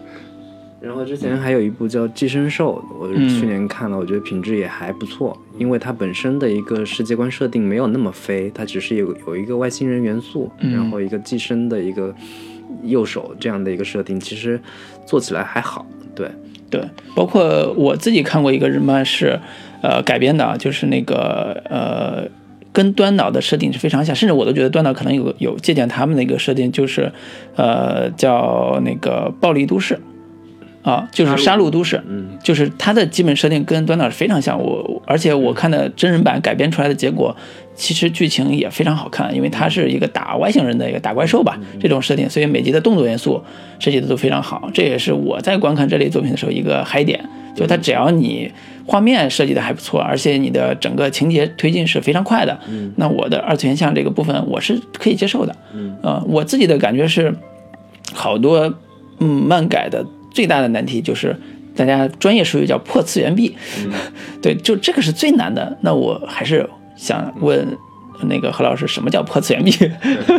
[0.80, 12.14] 然后之前还有一部叫《寄生兽》，我去年看了，我觉得品质也还不错，因为它本身的一个世界观设定没有那么飞，它只是有有一个外星人元素，然后一个寄生的一个
[12.82, 14.60] 右手这样的一个设定，其实
[15.06, 15.86] 做起来还好。
[16.14, 16.30] 对，
[16.68, 16.82] 对，
[17.16, 19.40] 包括我自己看过一个日漫是，
[19.82, 22.28] 呃改编的啊，就是那个呃
[22.74, 27.10] 跟端脑的设定是非常像，甚至我都觉得端脑可能有有借鉴他们的一个设定，就是
[27.54, 30.00] 呃叫那个暴力都市，
[30.82, 34.60] 啊，就是杀戮都市，嗯，就是它的基本设定跟端脑是非常像。
[34.60, 37.34] 我而且我看的真人版改编出来的结果，
[37.76, 43.40] 其实剧情也非常好看，因为它是一个打外星人的一个打怪兽吧这种设定，所以每集的动作元素
[43.78, 44.68] 设计的都非常好。
[44.74, 48.50] 这也是我在观看这类作品的时候一个嗨点，就它只要你
[48.86, 52.58] 画面设计的还不错，而且你的整个情节推进是非常快的，
[52.96, 55.56] 那我的二次元向这个部分我是可以接受的。
[55.74, 57.34] 嗯，呃，我自己的感觉是，
[58.12, 58.74] 好多
[59.18, 61.36] 嗯漫改的最大的难题就是。
[61.76, 63.52] 大家专业术语叫破次元壁，
[64.40, 65.76] 对，就这个是最难的。
[65.80, 66.64] 那我还是
[66.94, 67.66] 想问
[68.28, 69.72] 那个何老师，什么叫破次元壁？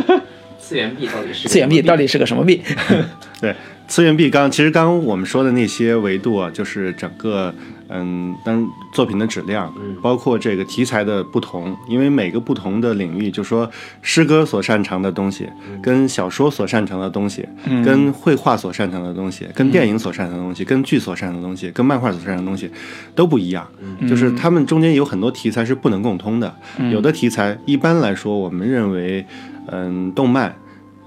[0.58, 2.62] 次元壁到底是次元壁到底是个什么壁？
[3.38, 3.54] 对，
[3.86, 7.54] 次元壁刚其实刚刚我们说的那些维度啊，就是整个
[7.88, 9.72] 嗯，当作品的质量，
[10.02, 13.70] 包括这个题材的不同，因为每个不同的领域，就说
[14.02, 15.48] 诗歌所擅长的东西，
[15.82, 17.46] 跟小说所擅长的东西，
[17.84, 22.70] 跟绘画所擅长的东西，跟电影所擅长的东西，跟剧所擅长的东西，跟漫画所擅长的东西
[23.14, 23.66] 都不一样，
[24.08, 26.54] 就是他们中间有很多题材是不能共通的，
[26.90, 29.24] 有的题材一般来说，我们认为，
[29.68, 30.54] 嗯，动漫。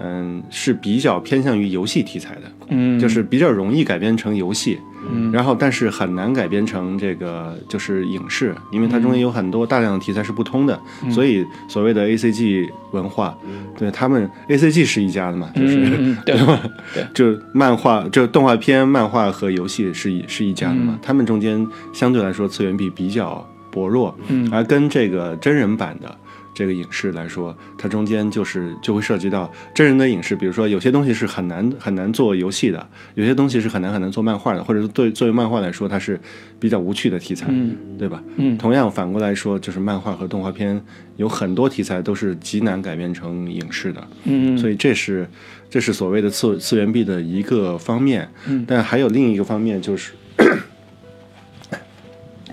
[0.01, 10.79] 嗯，是比较偏向于游戏题材的，嗯，就是比较容易改编成游戏，嗯，然后但是很难改编成这个就是影视，因为它中间有很多大量的题材是不通的，
[11.11, 13.37] 所以所谓的 A C G 文化，
[13.77, 16.59] 对他们 A C G 是一家的嘛，就是、嗯 对对吧？
[16.93, 17.05] 对。
[17.13, 24.49] 就漫画，就动画片、漫画和游戏是一是一家的嘛，他们中间相对来说次元壁比较薄弱，嗯。
[24.51, 26.17] 而跟这个真人版的。
[26.59, 32.85] 这个影视来说，它中间就是就会涉及到真人的影视，比如说有些东西是很难很难做游戏的，
[33.15, 36.19] 有些东西是很难很难做漫画的，或者是对作为漫画来说，它是
[36.59, 38.21] 比较无趣的题材，嗯对吧？
[38.35, 40.83] 嗯同样反过来说，就是漫画和动画片
[41.15, 45.25] 有很多题材都是极难改编成影视的，嗯，所以这是
[45.69, 50.11] 这是所谓的次次元壁的一个方面，嗯但还有另一个方面就是。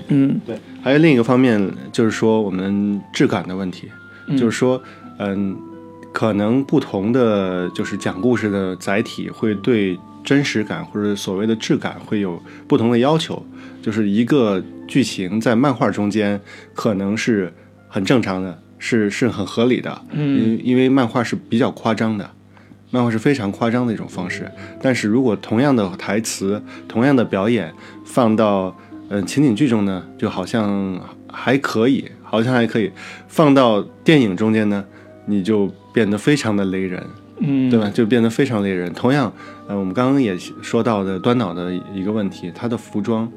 [0.09, 1.61] 嗯对，还有另一个方面
[1.93, 3.91] 就是说我们质感的问题，
[4.39, 4.81] 就是说，
[5.19, 5.57] 嗯，
[6.13, 13.45] 可能不同的就是讲故事的载体会对真实感或者所谓的质感会有不同的要求。
[13.83, 16.41] 就是一个剧情在漫画中间
[16.75, 17.53] 可能是
[17.89, 22.29] 很正常的，是是很合理的，嗯因因为漫画是比较夸张的。
[22.91, 24.51] 漫画是非常夸张的一种方式，
[24.81, 27.73] 但是如果同样的台词、同样的表演
[28.05, 28.75] 放到
[29.09, 31.01] 嗯、呃情景剧中呢，就好像
[31.31, 32.91] 还可以，好像还可以；
[33.29, 34.85] 放到电影中间呢，
[35.27, 37.05] 你就变得非常的雷人，
[37.41, 37.91] 嗯，对吧？
[37.93, 38.93] 就变得非常雷人。
[38.93, 39.33] 同样，
[39.69, 43.31] 呃，我们刚刚也说到的端脑的一个问题，它的服装，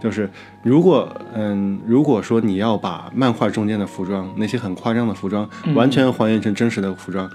[0.00, 0.28] 就是
[0.62, 7.28] 如果嗯，如果说你要把漫画中间的服装那些很夸张的服装完全还原成真实的服装，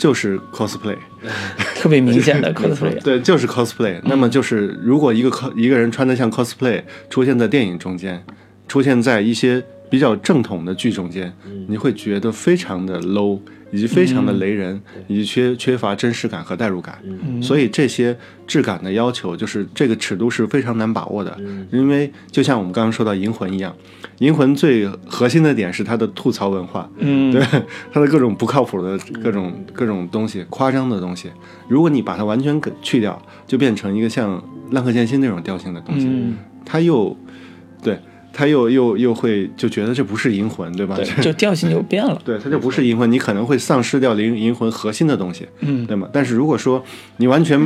[0.00, 0.96] 就是 cosplay。
[1.76, 4.00] 特别明显的 cosplay，对，就是 cosplay。
[4.04, 8.24] 那么就是，如果一个 cos 一个人穿的像 cosplay 出现在电影中间，
[8.66, 11.30] 出现在一些比较正统的剧中间，
[11.68, 13.38] 你会觉得非常的 low，
[13.70, 16.98] 以及非常的雷人，以及缺缺乏真实感和代入感。
[17.42, 18.16] 所以这些
[18.46, 21.36] 质感的要求，就是这个尺度是非常难把握的。
[21.70, 23.74] 因为就像我们刚刚说到《银魂》一样，
[24.18, 26.90] 《银魂》最核心的点是它的吐槽文化。
[26.98, 27.40] 嗯，对
[27.92, 31.30] 它的各种不靠谱的各种各种东西，夸张的东西，
[31.68, 34.38] 如果你把它完全给去掉，就变成一个像
[34.72, 37.16] 《浪客剑心》那种调性的东西，嗯它又
[38.32, 40.96] 对，它又又又会就觉得这不是银魂，对吧？
[40.96, 46.08] 对，就调性就变了， 对，它就不是银魂，你可能会丧失掉银银魂核心的东西，嗯对吗？
[46.12, 46.82] 但是如果说
[47.18, 47.60] 你完全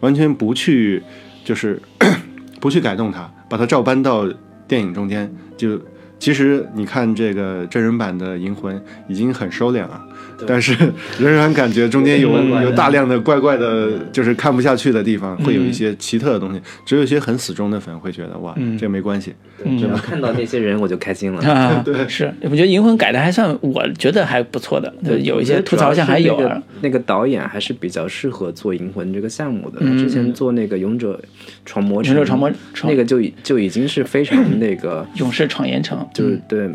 [0.00, 1.02] 完全不去
[1.44, 1.80] 就是
[2.60, 4.26] 不去改动它，把它照搬到
[4.66, 5.80] 电影中间，就
[6.18, 10.00] 其实你看这个真人版的银魂已经很收敛了。
[10.46, 10.76] 但是
[11.18, 12.30] 仍然感觉中间有
[12.62, 16.60] 有大量的怪怪的，就是看不下去的地方，会有一些奇特的东西。
[16.84, 19.32] 只有一些很死忠的粉会觉得哇，这没关系。
[19.64, 21.42] 嗯只要看到那些人我就开心了。
[21.84, 26.62] 对，是，我觉得《银魂》改的还算，我觉得还不错的，对有一些吐槽项还有啊。
[26.82, 29.78] 那个，导演还是比较适合做《银魂》这个项目的。
[29.80, 31.18] 嗯之前做那个《勇者
[31.64, 36.68] 闯魔城》，勇者闯魔城那个就已就已经是非常那个， 勇士闯盐城，就是对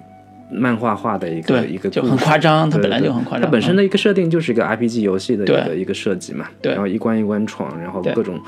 [0.52, 6.72] 漫画化的一个一个就很夸张它本来就很夸张它本身的一个设定就是一个 RPG 游戏的一个一个设计嘛，对。
[6.72, 8.40] 然后一关一关闯，然后各种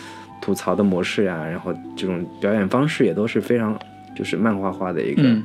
[0.41, 3.77] 吐槽的模式呀，然后这种表演方式也都是非常
[4.15, 5.43] 就是漫画化的一个、嗯。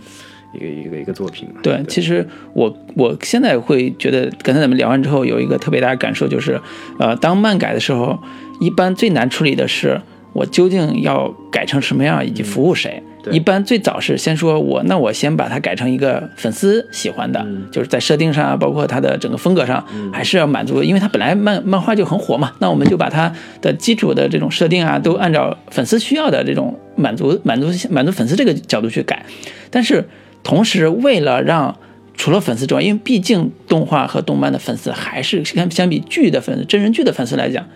[0.55, 1.61] 一个一个一个作品嘛。
[1.63, 6.59] 对，其实我我现在会觉得，刚才咱们聊完之后，有一个特别大的感受，就是，
[6.99, 8.19] 呃，当漫改的时候，
[8.61, 10.01] 一般最难处理的是
[10.33, 13.03] 我究竟要改成什么样，以及服务谁。
[13.33, 29.25] 一般最早是先说我，那我先把它改成一个粉丝喜欢的，就是在设定上啊，包括它的整个风格上，还是要满足，因为它本来漫漫画就很火嘛，那我们就把它的基础的这种设定啊，都按照粉丝需要的这种满足满足满足粉丝这个角度去改。
[29.71, 30.09] 但是
[30.43, 31.77] 同时，为了让
[32.15, 37.67] 除了粉丝之外，因为毕竟动画和动漫的粉丝还是相相比剧的粉丝、真人剧的粉丝来讲，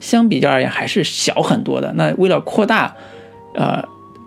[0.00, 1.92] 相比较而言还是小很多的。
[1.94, 2.94] 那为了扩大，
[3.54, 3.82] 呃，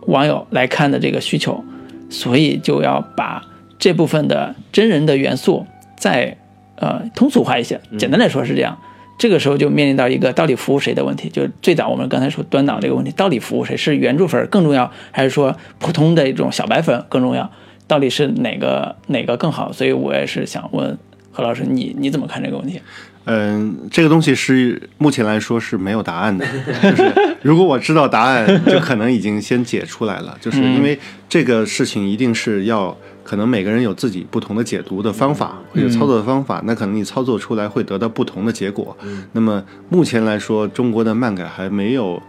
[0.07, 1.63] 网友来看的这个需求，
[2.09, 3.43] 所以就要把
[3.77, 5.65] 这部分的真人的元素
[5.97, 6.37] 再
[6.75, 7.79] 呃通俗化一些。
[7.97, 8.77] 简单来说是这样。
[9.17, 11.27] 这个时候就面临到一个到底服务谁的问题。
[11.27, 13.75] 就最早我们刚才说端脑这个问题，到底服务谁？
[13.75, 17.51] 是原著粉更重要，还是说普通的一种小白粉更重要？
[17.85, 19.73] 到底是哪个哪个更好？
[19.73, 20.97] 所以我也是想问
[21.31, 22.79] 何老师，你你怎么看这个问题？
[23.25, 26.45] 嗯，这个东西是目前来说是没有答案的。
[26.81, 30.37] 就是如果我知道答案，就可能已经先解出来了。
[30.41, 30.97] 就是因为
[31.27, 38.97] 这个事情一定是要，可能每个人有自己不同的解读的方法或者操作的方法，那可能你操作出来会得到不同的结果。
[39.33, 42.21] 那么目前来说，中国的漫改还没有。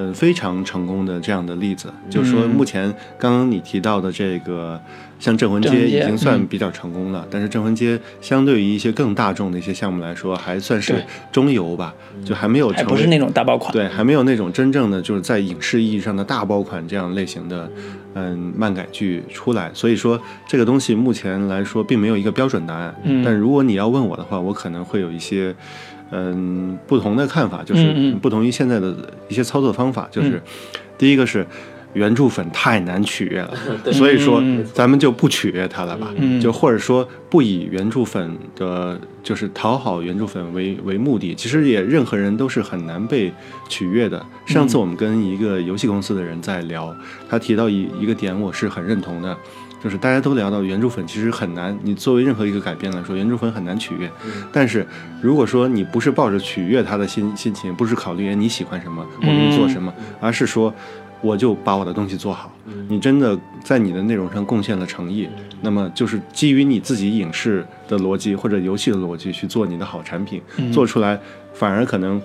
[0.00, 4.80] 呃，非常成功的这样的例子，就是说，目前刚刚你提到的这个，
[5.18, 11.94] 像《镇魂街》已经算比较成功了，但是《镇魂街》相对于一些更大众的一些项目来说，还算是中游吧，
[12.24, 17.70] 就还没有成不是那种大爆款，对，还没有那种真正的就是在影视意义上的大爆款这样类型的，
[18.14, 19.70] 嗯，漫改剧出来。
[19.74, 22.94] 所以说，这个东西目前来说并没有一个标准答案。
[23.04, 25.54] 嗯，但如果你要问我的话，我可能会有一些。
[26.10, 28.96] 嗯，不同的看法就是不同于现在的
[29.28, 30.42] 一些操作方法，就是
[30.96, 31.46] 第一个是
[31.94, 33.54] 原著粉太难取悦了，
[33.92, 34.42] 所以说
[34.74, 43.32] 咱们就不取悦他了吧，就或者说不以原著粉的，就是讨好原著粉为为目的，其实也任何人都是很难被
[43.68, 44.24] 取悦的。
[44.46, 46.94] 上次我们跟一个游戏公司的人在聊，
[47.28, 49.36] 他提到一一个点，我是很认同的。
[49.80, 54.10] 就是大家都聊到原著粉其实很难，你作为任何一个改编来说，原著粉很难取悦。
[54.50, 54.84] 但是
[55.22, 60.74] 如果说你不是抱着取悦他的心心情，不是考虑你喜欢什么，我给你做什么，而是说
[61.20, 62.52] 我就把我的东西做好。
[62.88, 65.28] 你真的在你的内容上贡献了诚意，
[65.60, 70.40] 那么就是基于你自己影视的逻辑或者游戏的逻辑去做你的好产品，
[70.72, 71.18] 做出来
[71.52, 72.20] 反而可能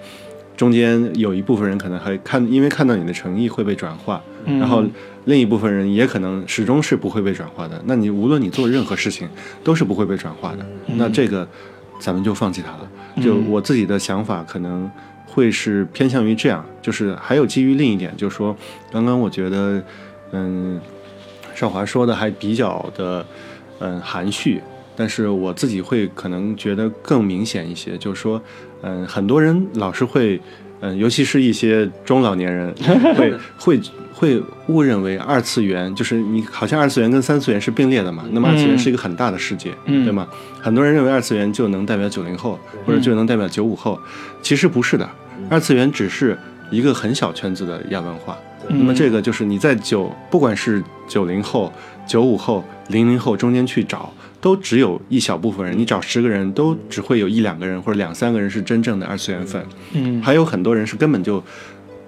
[0.55, 4.83] 中间有一部分人可能还看，因为看到你的诚意会被转化，然后。
[5.25, 7.81] 另一部分人也可能始终是不会被转化的。
[7.85, 9.25] 那你无论你做任何事情，
[9.63, 10.65] 都是不会被转化的。
[10.97, 11.47] 那这个，
[11.97, 13.23] 咱们就放弃它了。
[13.23, 14.91] 就我自己的想法，可能
[15.33, 16.63] 会是偏向于这样。
[16.81, 18.55] 就是还有基于另一点，就是说，
[18.91, 19.83] 刚刚我觉得，
[20.31, 20.79] 嗯，
[21.55, 23.25] 少华说的还比较的，
[23.79, 24.61] 嗯，含蓄。
[24.95, 28.41] 但是我自己会可能觉得更明显一些，就是说，
[28.81, 30.39] 嗯，很多人老是会，
[30.81, 32.73] 嗯，尤其是一些中老年人，
[33.17, 33.81] 会会。
[34.15, 38.23] 会误认为二次元就是你好像二次元跟三次元是并列的嘛？
[38.31, 40.25] 那么二次元是一个很大的世界，对吗？
[40.61, 43.99] 很多人认为二次元就能代表九零后，或者就能代表九五后，
[44.41, 45.09] 其实不是的。
[45.53, 46.35] 二次元只是
[46.71, 48.35] 一个很小圈子的亚文化。
[48.69, 51.71] 那么这个就是你在九，不管是九零后、
[52.07, 55.77] 九五后、零零后中间去找，都只有一小部分人。
[55.77, 59.63] 你找十个人，都只会有一两个人或者两三个人是真正的二次元粉。
[59.91, 61.43] 嗯，还有很多人是根本就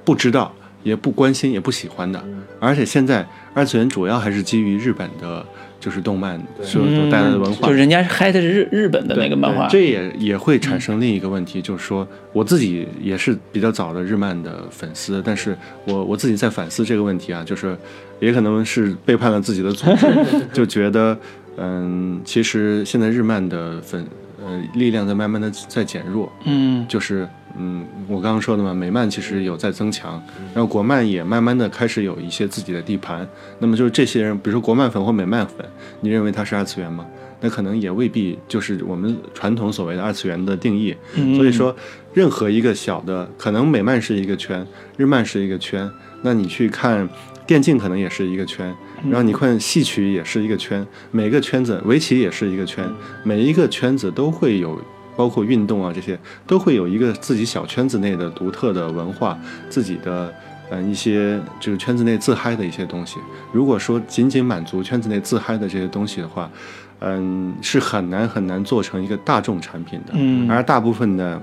[0.04, 0.52] 不知道。
[0.82, 2.24] 也不关心，也不喜欢的，
[2.60, 5.44] 而且现在二次元主要还是基于日本的，
[5.86, 6.82] 就是动漫所
[7.12, 15.56] 带来的文化，就人家嗨的是日日本的那个漫画，这也也会产生另一个问题，就是说我自己也是比较早的日漫的粉丝，但是
[15.86, 17.78] 我我自己在反思这个问题啊，就是
[18.20, 20.08] 也可能是背叛了自己的组织，
[20.52, 21.16] 就觉得
[21.58, 24.04] 嗯，其实现在日漫的粉
[24.46, 27.28] 呃力量在慢慢的在减弱，嗯，就是。
[27.58, 30.22] 嗯，我刚刚说的嘛，美漫其实有在增强，
[30.54, 33.26] 然后国漫也慢慢的开始有一些自己的地盘。
[33.60, 35.66] 那么就是这些人，比如说国漫粉或美漫粉，
[36.02, 37.06] 你认为他是二次元吗？
[37.40, 40.94] 那可能也未必就是我们传统所谓的二次元的定义。
[41.38, 41.74] 所以说，
[42.14, 44.68] 任何一个小的，可能美漫是一个圈，
[44.98, 45.90] 日漫是一个圈，
[46.24, 47.08] 那你去看
[47.48, 48.76] 电竞可能也是一个圈，
[49.10, 52.88] 然后你看戏曲也是一个圈，每个圈子围棋也是一个圈，
[53.24, 54.80] 每一个圈子都会有。
[55.18, 59.40] 包括运动啊，这些都会有一个自己小圈子内的独特的文化，
[59.70, 60.30] 自己的
[60.70, 63.18] 嗯一些就是圈子内自嗨的一些东西。
[63.54, 66.52] 如果说仅仅满足圈子内自嗨的这些东西的话，
[67.00, 70.12] 嗯，是很难很难做成一个大众产品的。
[70.16, 71.42] 嗯，而大部分的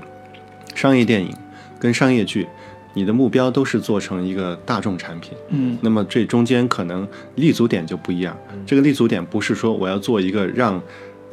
[0.75, 1.35] 商业电影
[1.79, 2.47] 跟商业剧，
[2.95, 5.33] 你的目标都是做成一个大众产品。
[5.49, 8.37] 嗯，那么这中间可能立足点就不一样。
[8.67, 10.81] 这个立足点不是说我要做一个让。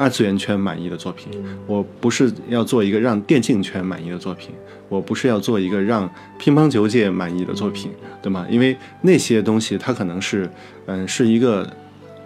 [0.01, 1.27] 二次元圈满意的作品，
[1.67, 4.55] 我不是要做一个让电竞圈满意的作品，
[4.87, 7.91] 我不是要做一个让乒乓球界满意的作品，
[8.21, 8.47] 对吗？
[8.49, 10.49] 因为那些东西它可能是，
[10.85, 11.69] 嗯，是一个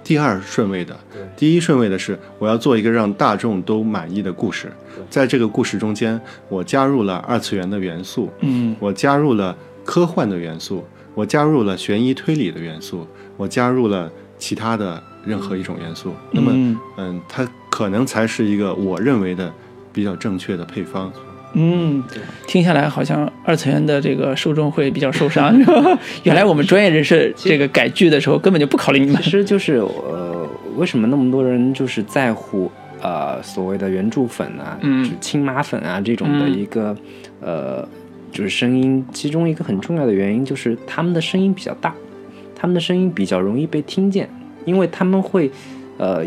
[0.04, 0.98] 第二顺位的，
[1.38, 4.72] 第一顺位的是我要做一个让大众都满意的故事，
[5.10, 8.76] 在这个故事中间，我加入了二次元的元素，嗯。
[8.80, 10.84] 我加入了科幻的元素，
[11.16, 16.14] 我加入了悬疑推理的元素，我加入了其他的任何一种元素。
[16.32, 19.52] 那么，嗯嗯，它可能才是一个我认为的
[19.94, 21.12] 比较正确的配方。
[21.54, 22.04] 嗯，
[22.48, 25.56] 听下来好像二次元的这个受众会比较受伤。
[26.24, 29.30] 原来我们专业人士这个改剧的时候根本就不考虑你们其。
[29.30, 36.96] 实就是呃，为什么那么多人就是在乎呃所谓的原著粉啊，嗯就是亲妈粉啊这种的嗯一个、
[37.40, 37.88] 呃
[38.32, 41.94] 就是声音，其中一个很重要的原因就是他们的声音比较大，
[42.56, 44.28] 他们的声音比较容易被听见，
[44.66, 45.52] 因为他们会
[46.00, 46.24] 呃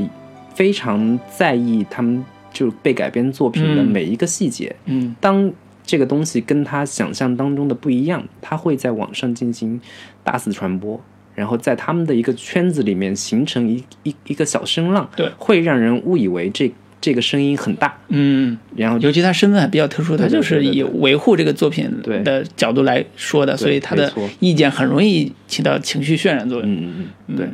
[0.54, 2.24] 非常在意他们
[2.56, 3.86] 就被改编作品的嗯。
[3.86, 5.14] 每一个细节，嗯。
[5.20, 5.52] 当
[5.84, 9.78] 这个东西跟他想象当中的不一样，他会在网上进行
[10.24, 10.98] 大肆传播，
[11.34, 15.30] 然后在他们的一个圈子里面形成一一一个小声浪，对。
[15.36, 22.20] 会让人误以为这这个声音很大，嗯，然后尤其他身份还比较特殊，他就是以维护这个作品对。
[22.22, 26.68] 的角度来说的，所以他的意见很容易起到情绪渲染作用。
[26.68, 27.48] 嗯嗯嗯，对，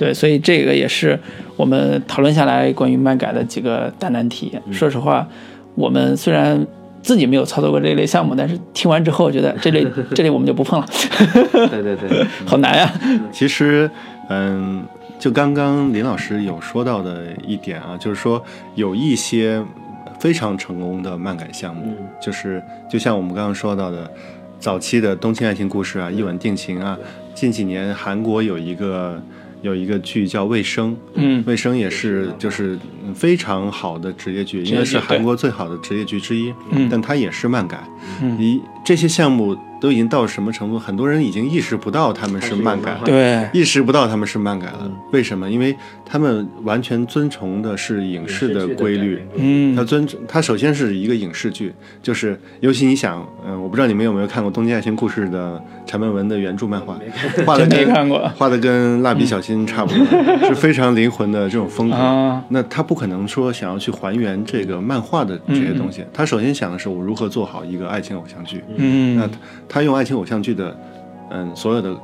[0.00, 1.18] 对，所以这个也是
[1.58, 4.50] 我们讨论下来关于漫改的几个大难题。
[4.64, 5.28] 嗯说实话，
[5.74, 6.66] 我们虽然
[7.02, 9.86] 自己没有操作过这类项目，但是听完之后觉得这类
[10.16, 10.86] 这类我们就不碰了，
[11.68, 12.90] 对对对， 好难呀、
[13.30, 13.90] 其实，
[14.30, 14.82] 嗯，
[15.18, 18.42] 就刚刚林老师有说到的一点啊，就是说
[18.76, 19.62] 有一些
[20.18, 24.10] 非常成功的漫改项目，就是就像我们刚刚说到的，
[24.58, 26.98] 早期的《东京爱情故事》啊，《一吻定情》啊，
[27.34, 29.20] 近几年韩国有一个
[29.62, 36.52] 有一个剧叫《卫生》，嗯卫生也是就是嗯非常好的职业剧，应该是韩国最好的职业剧之一。
[36.70, 37.82] 嗯但它也是漫改。
[38.22, 40.78] 嗯一这些项目都已经到什么程度？
[40.78, 43.00] 很多人已经意识不到他们是漫改了。
[43.04, 45.50] 对，意识不到他们是漫改了，为什么？
[45.50, 45.74] 因为
[46.04, 49.22] 他们完全遵从的是影视的规律。
[49.36, 51.72] 嗯他遵他首先是一个影视剧，
[52.02, 56.98] 就是尤其你想，嗯、我不知道你们有没有看过《东京爱情故事》的柴门文的原著漫画，
[57.46, 60.04] 画的真没跟看过画的跟蜡笔小新差不多，
[60.48, 61.96] 是非常灵魂的这种风格。
[61.96, 68.62] 啊那他不可能说想要去还原这个漫画的这些东西，他首先想的是我如何做好一个爱情偶像剧。
[68.76, 69.28] 嗯那
[69.70, 70.76] 他他用爱情偶像剧的，
[71.30, 71.94] 嗯，所有的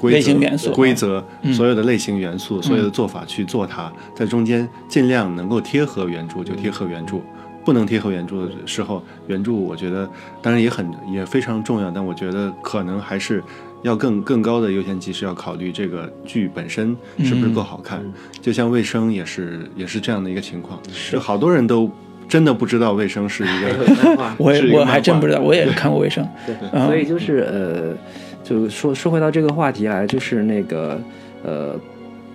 [0.00, 0.72] 规则、类型元素。
[0.72, 1.52] 规则、嗯。
[1.52, 7.20] 所有的类型元素、所有的做法去做它，在中间尽量能够贴合原著就贴合原著，
[7.64, 10.08] 不能贴合原著的时候，原著我觉得
[10.40, 13.42] 当然也很也非常重要，但我觉得可能还是
[13.82, 18.00] 要更更高的优先级是要考虑这个剧本身是不是够好看。
[18.40, 20.78] 就像卫生也是也是这样的一个情况，
[21.10, 21.90] 就好多人都
[22.28, 24.34] 真的不知道卫生是一个。
[24.38, 26.26] 我也我还真不知道，我也是看过卫生。
[26.72, 27.96] 嗯所以就是呃，
[28.42, 31.00] 就说说回到这个话题来，就是那个
[31.44, 31.78] 呃，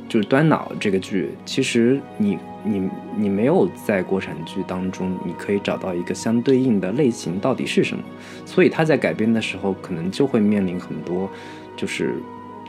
[0.07, 8.03] 就是端脑这个剧，其实你你你没有在国产剧当中，你可以找到一个相对应的类型到底是什么，
[8.45, 11.29] 所以他在改编的时候，可能就会面临很多
[11.75, 12.15] 就是。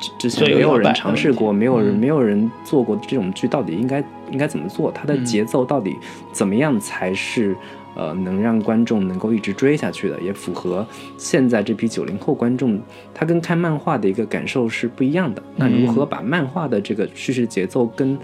[0.03, 4.91] 之之前没有人尝试过，没有人嗯没有人做过这种剧，到底应该应该怎么做？
[4.91, 5.97] 它的嗯节奏到底
[6.33, 7.57] 怎么样才是
[7.95, 10.85] 呃能让观众能够一直追下去的，也符合
[11.17, 12.81] 现在这批九零后观众
[13.15, 15.43] 他跟看漫画的一个感受是不一样的。
[15.57, 18.19] 那如何把漫画的这个叙事节奏跟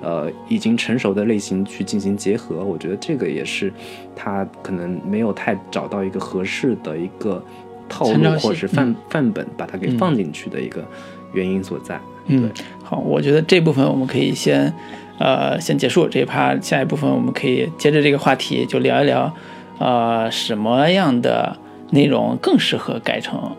[0.00, 2.62] 呃已经成熟的类型去进行结合？
[2.62, 3.72] 我觉得这个也是
[4.14, 7.42] 他可能没有太找到一个合适的一个
[7.88, 10.86] 套路或者是范、嗯范本，把它给放进去的一个
[11.34, 12.00] 原因所在。
[12.26, 12.50] 嗯，
[12.82, 14.72] 好，我觉得这部分我们可以先，
[15.18, 19.30] 呃，先结束这一趴，下一部分我们可以接着这个话题就聊一聊，
[19.78, 21.54] 呃，什么样的
[21.90, 23.52] 内容更适合改成，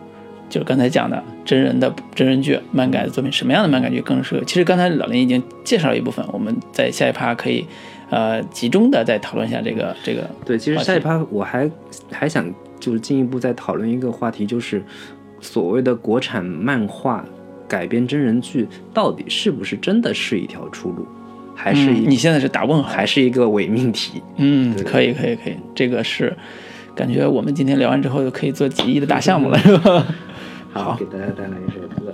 [0.48, 4.44] 就是刚才讲的真人的真人剧、漫改的作品，什么样的漫改剧更适合？
[4.44, 7.64] 其实刚才老林已经介绍了一部分，我们在下一趴可以，
[8.10, 10.28] 呃，集中的再讨论一下这个这个。
[10.44, 11.70] 对，其实下一趴我还
[12.10, 12.44] 还想
[12.80, 14.84] 就是进一步再讨论一个话题，就是
[15.40, 17.24] 所谓的国产漫画
[17.68, 21.06] 改编真人剧到底是不是真的是一条出路，
[21.54, 24.22] 还是你现在是打问号，还是一个伪命题？
[24.36, 26.36] 嗯，可以，可以，可以，这个是
[26.94, 30.06] 感觉我们今天聊完之后就可以做几亿的大项目了， 是吧？
[30.72, 32.12] 好给大家带来一首歌。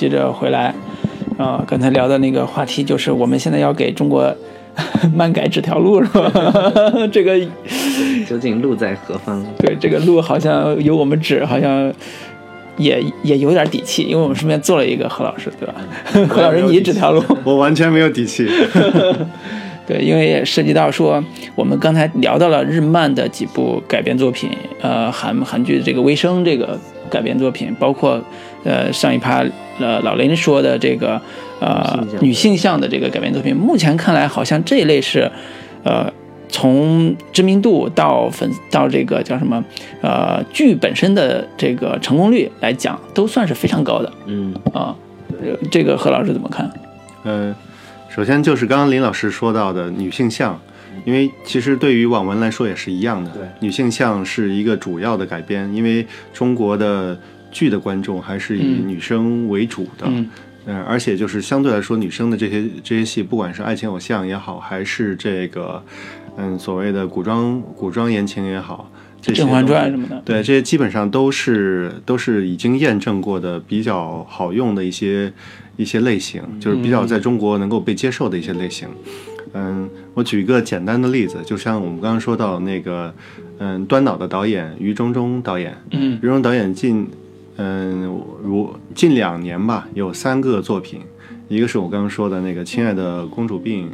[0.00, 0.74] 接着回来，
[1.36, 4.34] 啊、刚才聊的那个话题就是我们现在要给中国
[5.14, 6.32] 漫改指条路是吧？
[7.12, 7.38] 这个
[8.26, 9.44] 究竟路在何方？
[9.58, 11.92] 对这个路好像由我们指，好像
[12.78, 15.74] 也也有点底气，因为我们顺便做了一个何老师，对吧？
[16.30, 18.48] 何老师你指条路，我完全没有底气。
[19.86, 21.22] 对，因为也涉及到说，
[21.54, 24.48] 我们刚才聊到了日漫的几部改编作品，
[24.80, 26.78] 呃，韩韩剧的这个《微生》这个
[27.10, 28.18] 改编作品，包括
[28.64, 29.44] 呃上一趴
[29.80, 31.20] 呃老林说的这个
[31.60, 32.86] 呃女性向的。
[32.90, 35.30] 这个改编作品，目前看来好像这一类是
[35.84, 36.12] 呃
[36.48, 39.64] 从知名度到粉到这个叫什么
[40.02, 44.12] 呃剧本身的这个成功率来讲，都算是非常高的。
[44.26, 44.92] 嗯，啊、
[45.28, 46.68] 呃这个何老师怎么看？
[47.22, 47.54] 嗯，
[48.08, 50.60] 首先就是刚刚林老师说到的女性向，
[51.04, 53.42] 因为其实对于网文来说也是一样的，对。
[53.60, 56.04] 女性向是一个主要的改编，因为
[56.34, 57.16] 中国的
[57.50, 58.88] 剧的观众还是以嗯。
[58.88, 60.28] 女生为主的，嗯。
[60.66, 65.82] 嗯，而且就是相对来说，女生的这些这些戏，不管是爱情偶像也好，还是这个
[66.36, 75.32] 嗯所谓的古装古装言情也好，这《些甄嬛传》什么的，对，这些基本上都是都是已经验证过的比较好用的一些
[75.78, 78.86] 一些类型，就是比较在中国能够被接受的一些类型。
[79.54, 83.12] 嗯，我举一个简单的例子，就像我们刚刚说到那个，
[83.58, 86.18] 嗯，端脑的导演于中中导演，嗯。
[86.22, 87.08] 于中导演近，
[87.62, 88.04] 嗯，
[88.42, 91.02] 如近两年吧，有三个作品，
[91.46, 93.86] 一个是我刚刚说的那个《亲爱的公主病》，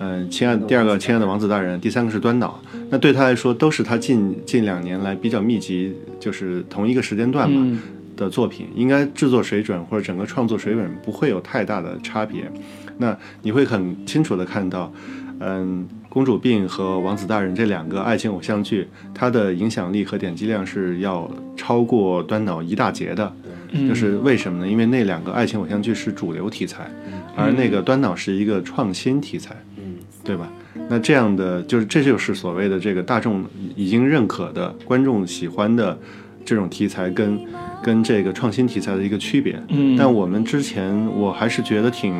[0.00, 2.60] 嗯，亲爱的第二个《亲爱的王子大人》，第三个是端脑。
[2.90, 7.80] 那对他来说，都是他近近两年来比较密集，就是同一个时间段吧、嗯
[8.16, 12.50] 的作品，应该制作水准或者整个创作水准不会有太大的差别。
[12.98, 14.92] 那你会很清楚的看到，
[15.40, 23.32] 嗯，《公主病》和《王子大人》这两个爱情偶像剧，它的影响力和点击量是要超过端脑一大截的。
[23.72, 24.68] 嗯就是为什么呢？
[24.68, 26.90] 因为那两个爱情偶像剧是主流题材，
[27.36, 29.94] 而那个端脑是一个创新题材，嗯，
[30.24, 30.50] 对吧？
[30.88, 33.44] 那这样的就是这就是所谓的这个大众
[33.76, 35.96] 已经认可的、观众喜欢的
[36.44, 37.40] 这种题材跟
[37.80, 39.56] 跟这个创新题材的一个区别。
[39.68, 42.12] 嗯但我们之前我还是觉得挺，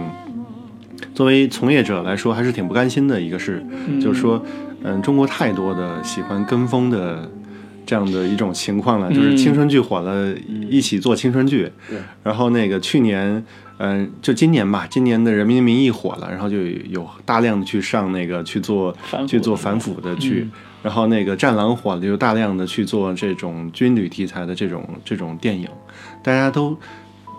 [1.20, 3.62] 作为从业者来说，还是挺不甘心的一个事，
[4.00, 4.42] 就是说，
[4.82, 7.30] 嗯，中国太多的喜欢跟风的
[7.84, 10.34] 这样的一种情况了，就是青春剧火了，
[10.70, 11.70] 一起做青春剧，
[12.22, 13.44] 然后那个去年。
[13.82, 16.58] 嗯，就今年吧，今年的《人民的名义》火了，然后就
[16.90, 18.94] 有大量的去上那个去做
[19.26, 20.46] 去做反腐的剧，
[20.82, 25.66] 然后那个《战狼》火了，就大量的去做这种军旅题材的这种这种电影，
[26.22, 26.76] 大家都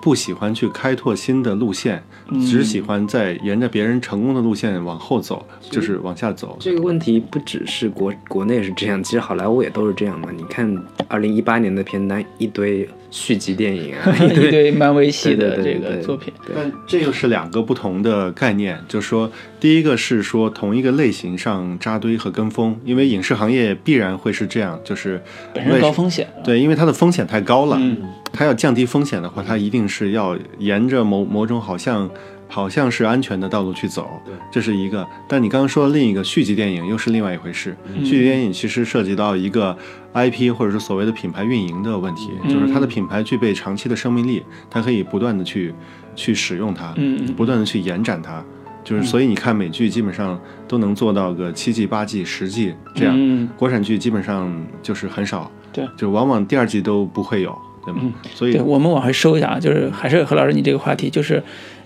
[0.02, 2.04] 不喜欢去开拓新的路线，
[2.50, 6.58] 只喜欢在沿着别人成功的路线往后走，就是往下走。
[6.60, 10.30] 这个问题不只是国国内是这样，其实好莱坞也都是这样嘛。
[10.36, 10.76] 你看，
[11.08, 16.56] 二零一八年的片单一堆续集电影啊， 一堆漫威系的这对对对对个作品，对。
[16.56, 19.30] 但这又是两个不同的概念，就是说，
[19.60, 25.22] 第一个是说同一个类型上扎堆和跟风，因为影视行业必然会是这样，就是
[25.54, 26.28] 本身高风险。
[26.44, 27.98] 对，因为它的风险太高了，嗯。
[28.34, 32.10] 它要降低风险的话，它一定是要沿着某某种好像
[32.52, 34.22] 好像是安全的道路去走，
[34.52, 35.08] 这是一个。
[35.26, 38.04] 但你刚刚说的另一个续集电影又是另外一回事，嗯。
[38.04, 39.76] 续集电影其实涉及到一个
[40.14, 45.74] IP 或者是所谓的品牌运营的问题，就是它的品牌具备长期的生命力，它可以不断的去
[46.14, 46.94] 去使用它，
[47.38, 48.44] 不断的去延展它。
[48.84, 50.38] 就是，所以你看美剧基本上
[50.68, 54.52] 都能做到个七季、八季、十季这样，嗯国产剧基本上
[54.82, 55.88] 就是很少，对。
[55.96, 57.56] 就往往第二季都不会有，
[57.86, 58.12] 对吗？
[58.34, 61.42] 所以对，我们往回收一下啊，就是还是何老师你这个话题，就是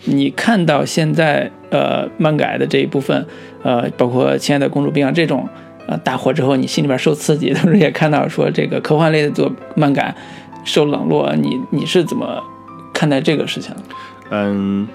[0.05, 3.25] 你看到现在呃漫改的这一部分，
[3.63, 5.47] 呃，包括《亲爱的公主病》啊这种
[5.87, 10.15] 呃大火之后，你心里边受刺激，同时也看到说这个科幻类的做漫改
[10.63, 12.41] 受冷落，你你是怎么
[12.93, 13.81] 看待这个事情的？
[14.29, 14.87] 嗯，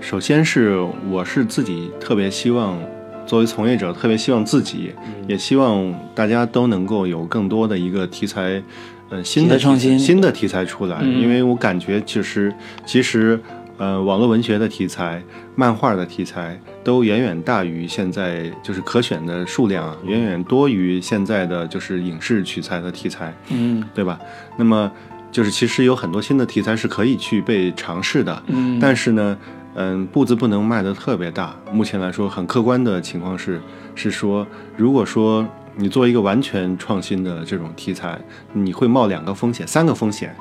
[0.00, 0.78] 首先是
[1.10, 2.78] 我是自己特别希望，
[3.26, 4.92] 作为从业者特别希望自己，
[5.26, 8.62] 也希望大家都能够有更多的一个题材，
[9.10, 12.54] 呃，新的创新新的题材出来，嗯因为我感觉其实
[12.86, 13.38] 其实。
[13.76, 15.22] 呃，网络文学的题材、
[15.56, 23.34] 漫画的题材都远远大于现在就是可选的数量啊，远远多于现在的就是影视取材的题材。
[23.48, 24.18] 嗯对吧？
[24.56, 24.90] 那么
[25.32, 29.36] 就是其实有很多新的题材是可以去被尝试的，嗯，但是呢，
[29.74, 31.54] 嗯，步子不能迈得特别大。
[31.72, 33.60] 目前来说，很客观的情况是，
[33.96, 34.46] 是说，
[34.76, 35.44] 如果说
[35.76, 38.16] 你做一个完全创新的这种题材，
[38.52, 40.32] 你会冒两个风险，三个风险。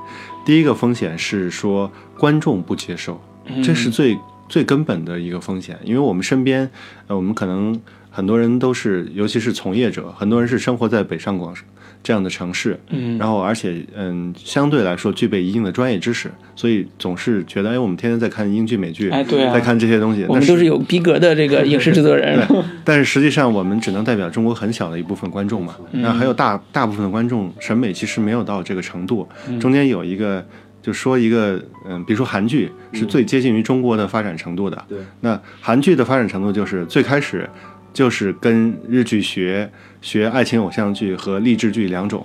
[0.45, 3.21] 第一个风险是说观众不接受，
[3.63, 4.17] 这是最
[4.49, 6.69] 最根本的一个风险，因为我们身边，
[7.07, 7.79] 呃，我们可能
[8.11, 11.55] 很多人都是，尤其是从业者，很多人是生活在北上广
[12.03, 22.45] 这样的城市，嗯然后而且嗯，相对来说具备一定的专业知识，所以总是觉得，哎，我们天天在看英剧、美剧，哎对啊在看这些东西，那我们都是有逼格的这个 影视制作人。
[22.47, 29.27] 对，但是实际上我们只能代表中国很小的一部分观众嘛，那还有大大部分的观众审美其实没有到这个程度，
[29.59, 30.45] 中间有一个。
[30.83, 31.57] 就说一个，
[31.87, 34.83] 嗯，比如说韩剧是最接近于中国的发展程度的。
[34.89, 37.49] 对，那韩剧的发展程度就是最开始
[37.93, 39.71] 就是跟日剧学
[40.03, 42.23] 学爱情偶像剧和励志剧两种，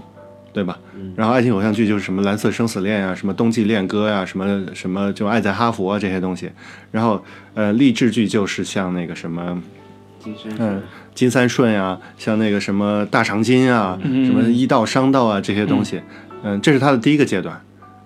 [0.53, 0.79] 对吧？
[1.17, 6.51] 然后爱情偶像剧就是什么蓝色生死恋啊，什么冬季恋歌呀、什么什么就爱在哈佛啊这些东西。
[6.91, 7.25] 然后
[7.55, 9.63] 呃，励志剧就是像那个什么。
[10.59, 10.83] 嗯，
[11.15, 16.03] 金三顺呀、像那个什么大长今啊，什么医道、商道啊这些东西，
[16.43, 17.59] 嗯，这是他的第一个阶段。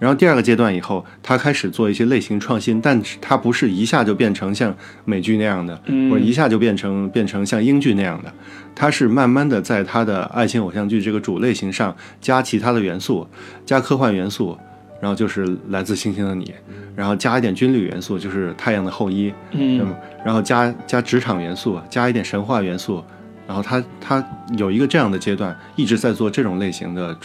[0.02, 4.74] 然后第二个阶段以后，他开始做一些类型创新，但是他不是一下就变成像
[5.04, 5.80] 美剧那样的，
[6.10, 8.32] 或者一下就变成变成像英剧那样的，
[8.74, 13.24] 他是慢慢的在他的爱情偶像剧这个主类型上加其他的元素，
[13.64, 14.58] 加科幻元素，
[15.00, 16.52] 然后就是来自星星的你，
[16.96, 19.94] 然后加一点军旅元素，就是太阳的后裔，嗯。
[20.24, 23.04] 然后加加职场元素，加一点神话元素，
[23.46, 24.24] 然后他他
[24.56, 27.16] 有一个这样的阶段，一直在做这种类型的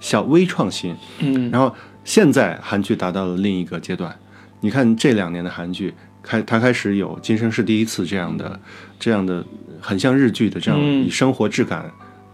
[0.00, 0.96] 小微创新。
[1.20, 1.48] 嗯。
[1.52, 1.72] 然后
[2.04, 4.14] 现在韩剧达到了另一个阶段，
[4.60, 8.60] 你看这两年的韩剧，开它开始有《今生是第一次》这样的
[9.00, 9.44] 这样的
[9.80, 11.06] 很像日剧的这样嗯。
[11.06, 11.90] 以生活质感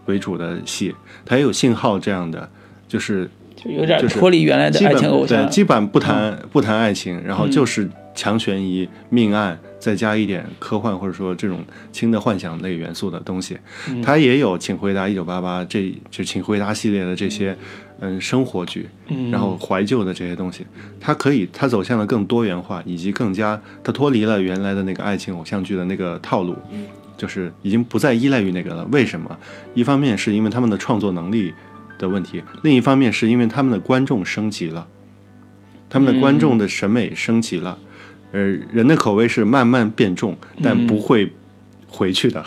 [0.07, 0.95] 为主的戏，
[1.25, 2.51] 它也有信号这样的，
[2.89, 5.47] 就是就有点脱离原来的爱情偶像。
[5.47, 5.51] 对，。
[5.51, 13.57] 基本不谈、不谈爱情，然后就是强悬疑、命案，再加一点科幻或者说这种轻的幻想类元素的东西。
[14.03, 17.57] 它也有《请回答一九八八》这就《请回答》系列的这些
[18.01, 20.67] 嗯生活剧，嗯然后怀旧的这些东西，
[20.99, 26.57] 它可以它走向了更多元化，以及更加它脱离了原来的那个爱情偶像剧的那个套路。
[27.17, 28.83] 就是已经不再依赖于那个了。
[28.91, 29.39] 为什么？
[29.75, 31.53] 一方面是因为他们的创作能力
[31.99, 34.87] 的问题，另一方面是因为他们的观众升级了，
[35.91, 37.77] 他们的观众的审美升级了。
[38.33, 38.41] 呃，
[38.73, 41.31] 人的口味是慢慢变重，但不会
[41.87, 42.43] 回去的。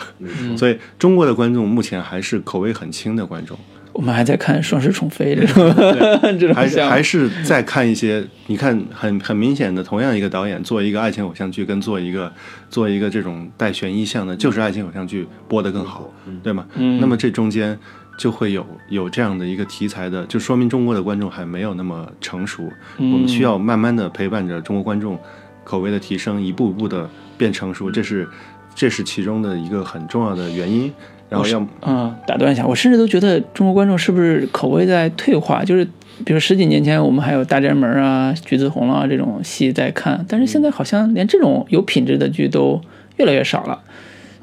[0.56, 3.56] 所以中国的观众目前还是口味很轻的观众。
[3.94, 5.72] 我们还在看《双世宠妃》这种
[6.38, 12.30] 这种还是还是在看一些，你看很很明显的，同样一个导演做一个爱情偶像剧，跟做一个
[12.68, 16.12] 做一个这种带悬疑向的，就是爱情偶像剧播得更好，
[16.42, 16.66] 对吗？
[16.74, 17.78] 嗯那么这中间
[18.18, 22.64] 就会有有这样的一个题材的，就说明中国的观众还没有那么成熟，
[22.98, 25.16] 嗯我们需要慢慢的陪伴着中国观众
[25.62, 27.08] 口味的提升，一步一步的
[27.38, 28.28] 变成熟，这是
[28.74, 30.92] 这是其中的一个很重要的原因。
[31.28, 35.64] 然后要嗯，打断一下，我甚至都觉得中国观众是不是口味在退化？
[35.64, 35.84] 就是
[36.24, 42.80] 比如十几年前我们还有《大宅门》啊、《橘子红了》这种戏在看，但是现在好像连这种有品质的剧都
[43.16, 43.80] 越来越少了。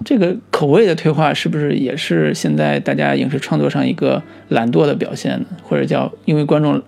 [0.04, 5.46] 这个口味的退化是不是也是现在大家影视创作上一个懒惰的表现呢？
[5.64, 6.82] 或者叫因为观众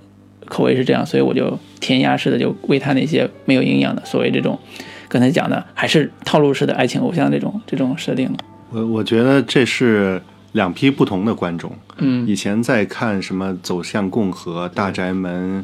[0.47, 4.59] 口味是这样，所以我就填鸭式的就喂他那些没有营养的所谓这种
[5.07, 8.37] 刚才讲的还是套路式的爱情偶像这种这种设定呢？
[8.73, 10.21] 我我觉得这是
[10.53, 11.71] 两批不同的观众。
[11.97, 15.61] 嗯以前在看什么《走向共和》《大宅门》，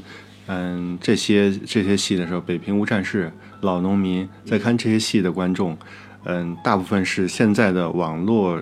[0.48, 3.26] 嗯，这些这些戏的时候，《北平无战事》
[3.62, 5.76] 《老农民》，在看这些戏的观众，
[6.26, 8.62] 嗯，大部分是现在的网络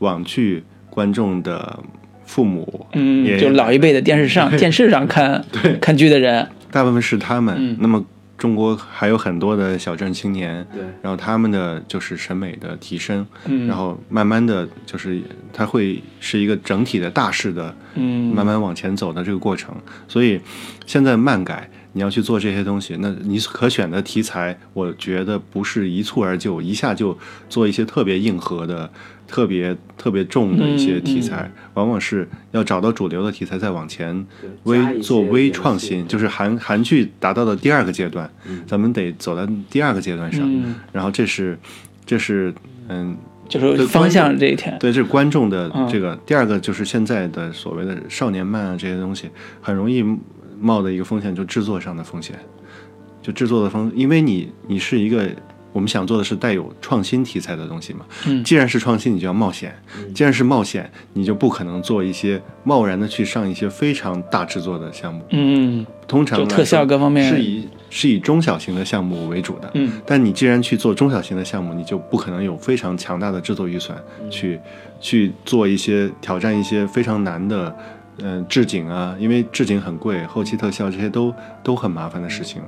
[0.00, 1.78] 网剧观众的
[2.26, 5.44] 父母，嗯，也就老一辈的电视上电视上看
[5.80, 7.54] 看剧的人，大部分是他们。
[7.58, 8.04] 嗯那么
[8.44, 10.82] 中国还有很多的小镇青年，对。
[11.00, 13.66] 然后他们的就是审美的提升，嗯。
[13.66, 15.18] 然后慢慢的就是
[15.50, 18.34] 它会是一个整体的大势的，嗯。
[18.34, 19.74] 慢慢往前走的这个过程。
[20.06, 20.38] 所以
[20.84, 27.16] 现在漫改你要去做这些东西，那你可选的题材，我觉得不是一蹴而就，一下就
[27.48, 28.90] 做一些特别硬核的、
[29.34, 34.24] 特别特别重的一些题材，往往是要找到主流的题材再往前
[34.62, 38.30] 微做微创新，就是韩韩剧达到的第二个阶段，
[38.64, 41.58] 咱们得走到第二个阶段上，嗯然后这是
[42.06, 42.54] 这是
[42.88, 43.16] 嗯。
[43.48, 46.16] 就是方向这一天，对，这是观众的嗯这个。
[46.24, 49.28] 第二个就是现在的所谓的少年漫啊这些东西，
[49.60, 50.02] 很容易
[50.60, 52.38] 冒的一个风险，就制作上的风险，
[53.20, 55.28] 就制作的风，因为你你是一个。
[55.74, 58.06] 我们想做的是带有创新题材的东西嘛？
[58.26, 59.70] 嗯既然是创新，你就要冒险；
[60.14, 65.22] 既然是冒险，你就不可能做一些贸然的去上一些非常大制作的项目。
[65.30, 69.68] 嗯通常特效各方面是以是以中小型的项目为主的。
[69.74, 73.98] 嗯但你既然去做中小型的项目，你就不可能有非常强大的制作预算
[74.30, 74.60] 去
[75.00, 77.76] 去做一些挑战一些非常难的，
[78.22, 81.34] 嗯、置景啊，因为置景很贵，后期特效这些都
[81.64, 82.62] 都很麻烦的事情，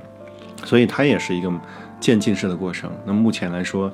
[0.65, 1.49] 所以它也是一个
[1.99, 2.91] 渐进式的过程。
[3.05, 3.91] 那目前来说，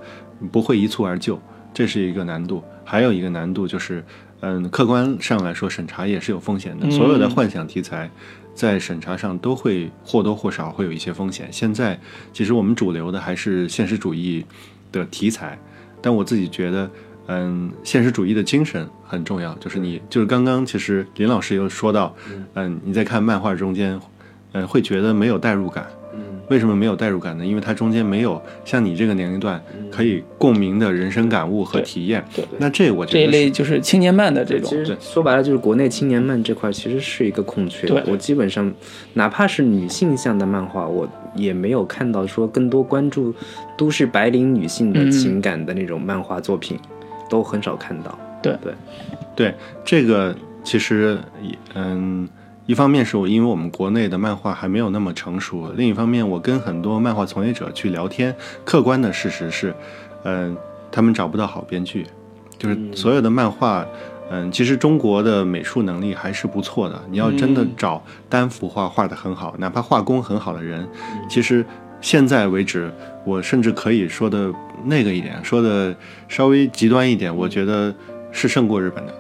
[0.52, 1.40] 不会一蹴而就，
[1.74, 2.64] 这是一个难度。
[2.84, 4.04] 还有一个难度就是，
[4.42, 6.86] 嗯，客观上来说，审查也是有风险的。
[6.88, 8.10] 嗯所有的幻想题材
[8.54, 11.48] 在审查上都会或多或少会有一些风险。
[11.52, 11.98] 现在
[12.34, 14.46] 其实我们主流的还是现实主义
[14.92, 15.58] 的题材，
[16.02, 16.92] 但我自己觉得，
[17.28, 19.54] 嗯，现实主义的精神很重要。
[19.56, 22.14] 就是你，就是刚刚其实林老师又说到，
[22.56, 24.00] 嗯，你在看漫画中间，
[24.52, 25.88] 嗯，会觉得没有代入感。
[26.50, 27.46] 为什么没有代入感呢？
[27.46, 32.24] 因为它中间没有像你这个年龄段可以共鸣的人生感悟和体验。
[32.36, 37.88] 对对那这我觉得这一类就是青年漫的这种其，实说白了就是国内青年漫这块其实是一个空缺。
[37.88, 38.72] 对我基本上
[39.14, 43.34] 哪怕是女性向的漫画，我也没有看到说更多关注
[43.78, 46.78] 都市白领女性的嗯情感的那种漫画作品，
[47.30, 48.20] 都很少看到。
[48.42, 48.74] 对对，
[49.36, 49.56] 对
[49.86, 52.28] 这个其实也嗯，
[52.66, 59.74] 一方面是我因为我们国内的漫画还没有那么成熟，另一方面我跟很多漫画从业者去聊天，客观的事实是，
[60.24, 60.56] 嗯，
[60.92, 62.06] 他们找不到好编剧，
[62.58, 63.86] 就是所有的漫画。
[64.32, 67.00] 嗯，其实中国的美术能力还是不错的。
[67.12, 70.88] 你要真的嗯找单幅画画得很好，哪怕画工很好的人，
[71.30, 71.64] 其实
[72.00, 72.92] 现在为止，
[73.26, 74.52] 我甚至可以说的
[74.86, 75.94] 那个一点，说的
[76.30, 77.94] 稍微极端一点，我觉得
[78.32, 79.14] 是胜过日本的。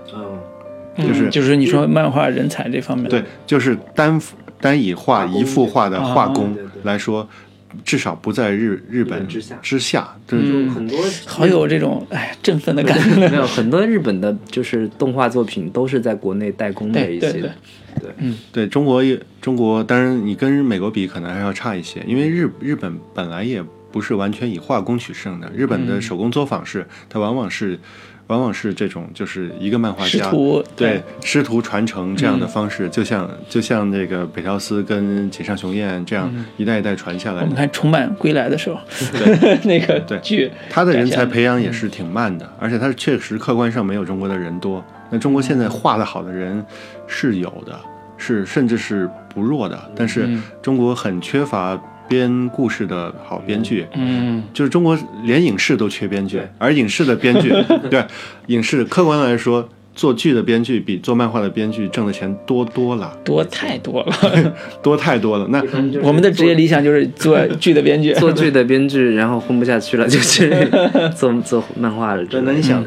[0.95, 6.81] 嗯，就是嗯就是你说漫画人才这方面，对，就是单幅单以画一幅画的画工啊对对对。
[6.83, 7.27] 来说，
[7.83, 9.57] 至少不在日日本之下。
[9.61, 10.15] 之下。
[10.27, 13.29] 就是嗯很多好有这种哎振奋的感觉。
[13.29, 13.35] 没。
[13.35, 17.31] 有很多日本的就是动画作品都是在国内代工的一些。
[17.31, 17.51] 对对
[17.99, 18.67] 对，对。
[18.67, 27.77] 中国也中国，当然你跟美国比可能还要差一些，因为日日本本来也不是完全以画工取胜的，日本的手工作坊是，它往往是
[28.33, 37.41] 往往是这种就是一个漫画家师徒对师徒传承这样的方式，就像就像那个北条司跟井上雄彦这样一代一代传下来的。
[37.43, 38.79] 我们看《重版归来》的时候，
[39.11, 39.59] 对。
[39.63, 40.17] 那个对。
[40.19, 44.83] 剧，他的人才培养也嗯是挺慢的，而且他确实客观上没有中国的人多。
[45.11, 46.65] 那中国现在画的好的人
[47.05, 47.79] 是有的，
[48.17, 50.41] 是甚至是不弱的，但是嗯。
[50.61, 51.79] 中国很缺乏
[52.13, 53.87] 编故事的好编剧。
[53.95, 57.49] 嗯，就是中国连影视都缺编剧，而影视的编剧，
[57.89, 58.05] 对
[58.47, 64.13] 影视客观来说，做剧的编剧比做漫画的编剧挣的钱多多了，多太多了。
[64.81, 65.47] 多太多了。
[65.49, 65.63] 那
[66.01, 68.13] 我们的职业理想就是做剧的编剧。
[68.15, 70.49] 做剧的编剧，然后混不下去了，就去
[71.15, 72.23] 做做漫画了。
[72.43, 72.83] 那你想，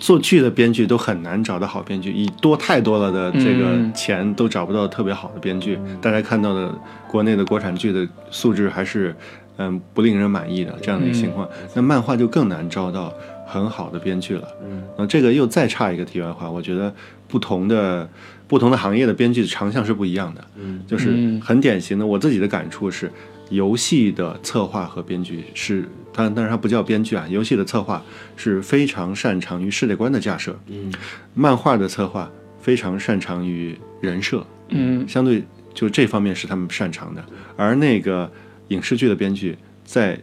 [0.00, 5.78] 做剧的编剧都很难找到好编剧，以多太多了的这个嗯钱都找不到特别好的编剧。
[6.00, 6.74] 大家看到的
[7.06, 9.14] 国内的国产剧的素质还是
[9.58, 13.12] 嗯不令人满意的这样的一个情况，那漫画就更难招到
[13.46, 14.48] 很好的编剧了。
[14.62, 16.94] 嗯，那这个又再差一个题外话，我觉得
[17.26, 18.08] 不同的
[18.46, 20.44] 不同的行业的编剧的长项是不一样的。
[20.56, 21.40] 嗯，就是嗯。
[21.40, 23.10] 很典型的，我自己的感触是，
[23.50, 25.82] 游戏的策划和编剧是，
[26.12, 28.02] 当然当然它不叫编剧啊，游戏的策划
[28.36, 30.92] 是非常擅长于世界观的架设，嗯，
[31.34, 32.30] 漫画的策划
[32.60, 35.06] 非常擅长于人设，嗯。
[35.08, 35.42] 相对
[35.74, 37.24] 就这方面是他们擅长的，
[37.56, 38.30] 而那个
[38.68, 40.18] 影视剧的编剧在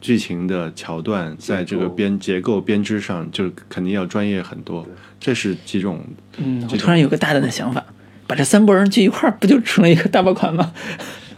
[0.00, 4.86] 剧情的桥段，在这个编结构编织上，就肯定要专业很多。
[5.18, 6.00] 这是几种
[6.38, 7.84] 嗯，我突然有个大胆的想法，
[8.26, 10.72] 把这三拨人聚一块儿，不就成了一个大爆款吗？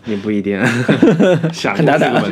[0.07, 0.61] 也不一定。
[1.53, 2.23] 想很大胆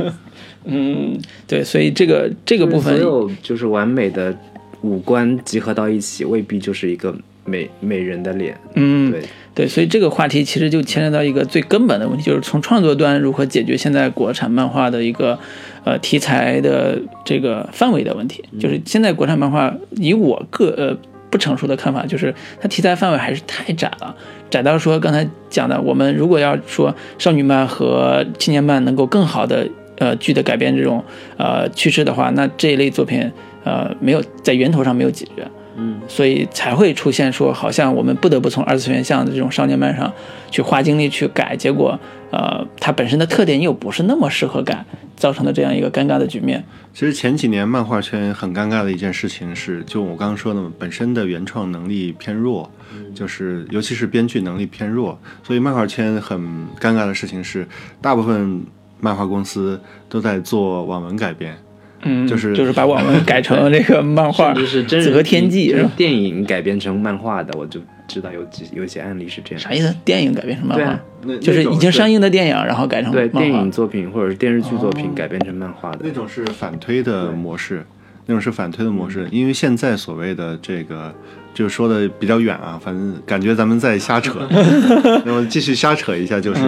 [0.64, 4.36] 嗯，对，所以这个这个部分所，有就是完美的
[4.82, 8.58] 五官集合到一起，未必就是一个美美人的脸。
[8.74, 9.22] 嗯，对，
[9.58, 15.36] 对，所以这个话题其实就牵扯到一个最根本的问题，就是从创作端如何解决现在国产漫画的一个
[15.82, 18.44] 呃题材的这个范围的问题。
[18.60, 20.96] 就是现在国产漫画，以我个呃
[21.28, 24.14] 不成熟的看法，就是它题材范围还是太窄了，
[24.48, 29.66] 窄到说刚才讲的，我们如果要说少女漫和青年漫能够更好的
[29.98, 31.02] 呃剧的改变这种
[31.36, 33.28] 呃趋势的话，那这一类作品
[33.64, 35.44] 呃没有在源头上没有解决。
[35.78, 40.12] 嗯，所以才会出现说，好像我们不得不从二次元向的这种少年漫上
[40.50, 41.98] 去花精力去改，结果，
[42.32, 44.84] 呃，它本身的特点又不是那么适合改，
[45.16, 46.64] 造成的这样一个尴尬的局面。
[46.92, 52.68] 其实前几年漫画圈很尴尬的一件事情是，就我刚刚说的嘛，本身的原创能力偏弱，
[53.14, 56.40] 就是尤其是编剧能力偏弱，所以漫画圈很
[56.80, 57.64] 尴尬的事情是，
[58.02, 58.64] 大部分
[58.98, 61.56] 漫画公司都在做网文改编。
[62.02, 65.90] 嗯，就是就是把网文改成 这个漫画，甚至是真人天际是吧？
[65.96, 69.60] 电影改编成漫画的，我就知道有几有一些案例是这样。
[69.60, 69.94] 啥意思？
[70.04, 73.70] 电影改编成漫画对啊，就是已经上映的电影，然后改成对电影。
[73.70, 77.84] 作品或者是电视剧作品哦改编成漫画的那，种是反推的模式，
[78.26, 81.12] 那种是反推的模式，因为现在所谓的这个
[81.52, 84.38] 就说的比较远啊，反正感觉咱们在瞎扯。
[85.26, 86.60] 那么继续瞎扯一下，就是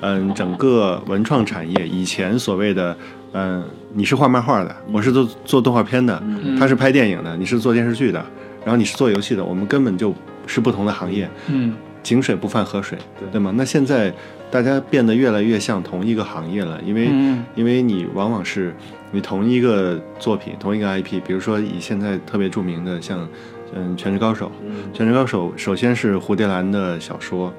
[0.00, 2.96] 嗯，整个文创产业以前所谓的
[3.32, 3.62] 嗯，
[3.94, 6.22] 你是画漫画的，我是做做动画片的，
[6.58, 8.24] 他是拍电影的，你是做电视剧的，
[8.64, 10.14] 然后你是做游戏的，我们根本就
[10.46, 11.28] 是不同的行业。
[11.48, 12.98] 嗯井水不犯河水，
[13.30, 13.52] 对吗？
[13.54, 14.12] 那现在
[14.50, 18.74] 大家变得越来越像同一个行业了，因为、嗯因为你往往是
[19.12, 23.28] 你同一个作品、同一个 IP，比如说以现在特别著名的像
[23.72, 24.50] 嗯《全职高手》，
[24.96, 27.54] 全职高手》首先是蝴蝶兰的小说，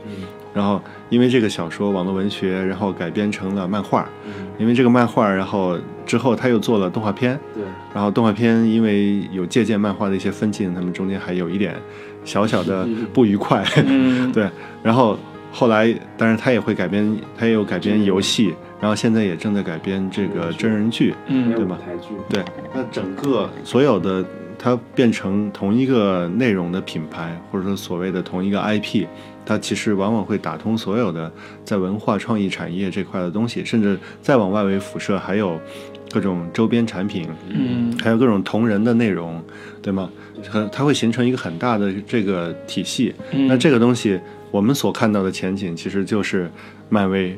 [0.53, 4.07] 然后因为这个小说网络文学，然后改编成了漫画，
[4.57, 7.63] 因为这个漫画，然后之后他又做了动画片，对，
[7.93, 11.75] 然后动画片因为有借鉴漫画的一些分镜，他们中间还有一点
[12.23, 14.31] 小小的不愉快，嗯。
[14.33, 14.49] 对，
[14.83, 15.17] 然后
[15.51, 21.77] 后来，当然他也会改编，他也有改编游戏，然后现在也正在改编这个真人剧，嗯对吧？
[21.83, 22.43] 台剧，对，
[22.73, 24.25] 那整个所有的
[24.57, 29.05] 它变成同一个内容的品牌，或者说所谓的同一个 IP，
[29.45, 31.31] 它其实往往会打通所有的
[31.65, 35.59] 在文化创意产业这块的东西，甚至再往外围辐射，还有
[36.11, 39.43] 各种周边产品，嗯还有各种同人的内容，
[39.81, 40.09] 对吗？
[40.51, 43.13] 它它会形成一个很大的这个体系。
[43.31, 44.19] 嗯那这个东西，
[44.51, 46.49] 我们所看到的前景其实就是
[46.89, 47.37] 漫威、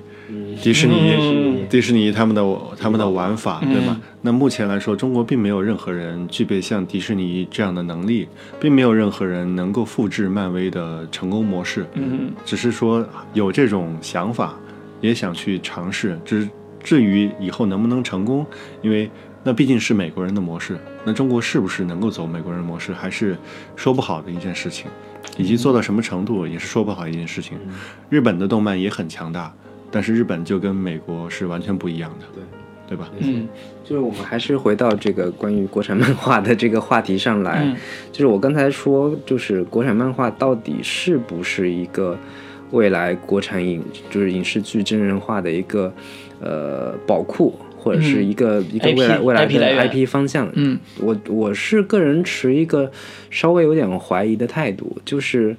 [0.62, 2.44] 迪士尼、嗯迪士尼他们的
[2.80, 4.02] 他们的玩法，对吗嗯？
[4.22, 8.28] 那目前来说，中国并没有任何人具备像迪士尼这样的能力，
[8.60, 11.86] 并没有任何人能够复制漫威的成功模式。
[11.96, 14.56] 嗯只是说有这种想法，
[15.02, 16.20] 也想去尝试。
[16.24, 16.48] 至
[16.84, 18.46] 至于以后能不能成功，
[18.84, 19.10] 因为
[19.44, 23.36] 那毕竟是美国人的模式，那中国是不是能够走美国人的模式，还是
[23.76, 24.88] 说不好的一件事情，
[25.36, 27.58] 以及做到什么程度也是说不好一件事情。
[28.10, 29.52] 日本的动漫也很强大，
[29.96, 32.44] 但是日本就跟美国是完全不一样的，对。
[32.88, 33.10] 对吧？
[33.20, 33.48] 嗯。
[33.84, 37.76] 就是我们还是回到这个关于国产漫画的这个话题上来，嗯。
[38.12, 42.18] 就是我刚才说，就是国产漫画到底是不是一个
[42.72, 45.92] 未来国产影就是影视剧真人化的一个
[46.42, 50.48] 呃宝库，或者是一个、一个未来未来的 IP 方向？
[50.54, 50.78] 嗯。
[51.00, 52.92] 我我是个人持一个
[53.32, 55.56] 稍微有点怀疑的态度，就是，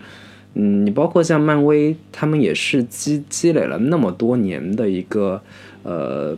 [0.57, 5.41] 嗯，你包括像漫威，他们也是积积累了那么多年的一个，
[5.83, 6.35] 呃，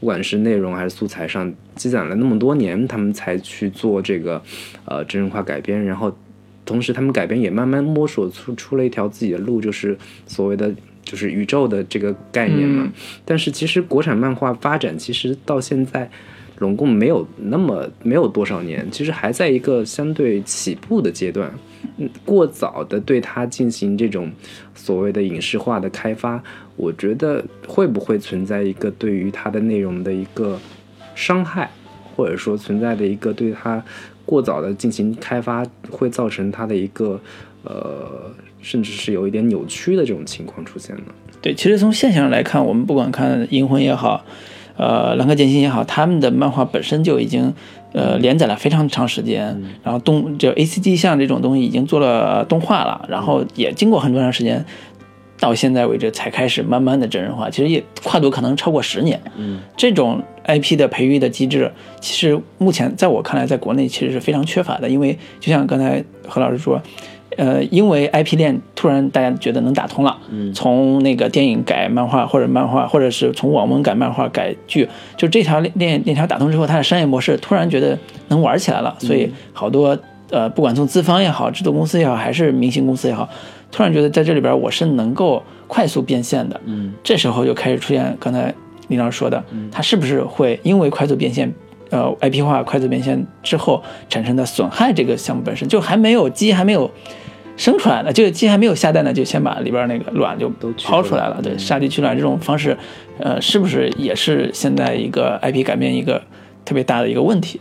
[0.00, 4.40] 不管是内容还是素材上积攒了那么多年，他们才去做这个，
[4.84, 6.16] 呃，真人化改编，然后
[6.64, 10.72] 同时他们改编也慢慢摸索出出了一条自己的路，就是所谓的。
[11.06, 12.92] 就是宇宙的这个概念嘛，嗯
[13.24, 16.10] 但是其实国产漫画发展其实到现在，
[16.58, 21.52] 拢共没有那么没有多少年，其实还在一个相对起步的阶段。
[21.98, 24.30] 嗯，过早的对它进行这种
[24.74, 26.42] 所谓的影视化的开发，
[26.76, 30.58] 我觉得会不会存在一个对于它的内容的一个
[31.14, 31.70] 伤害，
[32.14, 33.82] 或者说存在的一个对它
[34.24, 37.20] 过早的进行开发，会造成它的一个
[37.62, 38.30] 呃，
[38.60, 41.04] 甚至是有一点扭曲的这种情况出现呢？
[41.40, 44.24] 对，其实从现象来看，我们不管看《银魂》也好，
[44.76, 47.52] 呃，《兰克剑心》也好，他们的漫画本身就已经
[47.92, 54.64] 呃连载了非常长时间，然后动就 A C G 像这种东西已经做了动画了，然后也经过很多长时间，
[55.40, 59.20] 到现在为止才开始慢慢的真人化，其实也跨度可能超过十年。
[59.36, 66.80] 嗯，这种 IP 的培育的机制，其实目前在我看来，在国内其实是非常缺乏的，因为就像刚才何老师说。
[67.36, 77.98] 呃，因为 IP 链突然大家觉得能打通了，嗯从那个电影改漫画，或者漫画，或者是从网文改漫画改剧，就这条链链条打通之后，它的商业模式突然觉得
[78.28, 79.98] 能玩起来了，所以好多
[80.30, 83.28] 呃，不管从资方也好，制作公司也好，还是明星公司也好，
[83.70, 88.54] 突然觉得在这里边我是能够快速变现的，嗯，这时候就开始出现刚才
[88.88, 91.52] 李老师说的，它是不是会因为快速变现？
[91.90, 96.90] 呃，IP 化快速变现之后产生的损害，这个项目本身就还没有鸡还没有
[97.56, 100.50] 生出来呢，这个鸡还没有下蛋呢，就先把里边那个卵就
[100.84, 101.40] 抛出来了。
[101.42, 102.76] 对，杀鸡取卵这种方式，
[103.18, 106.22] 呃，是不是也是现在一个 IP 改变一个
[106.64, 107.60] 特别大的一个问题？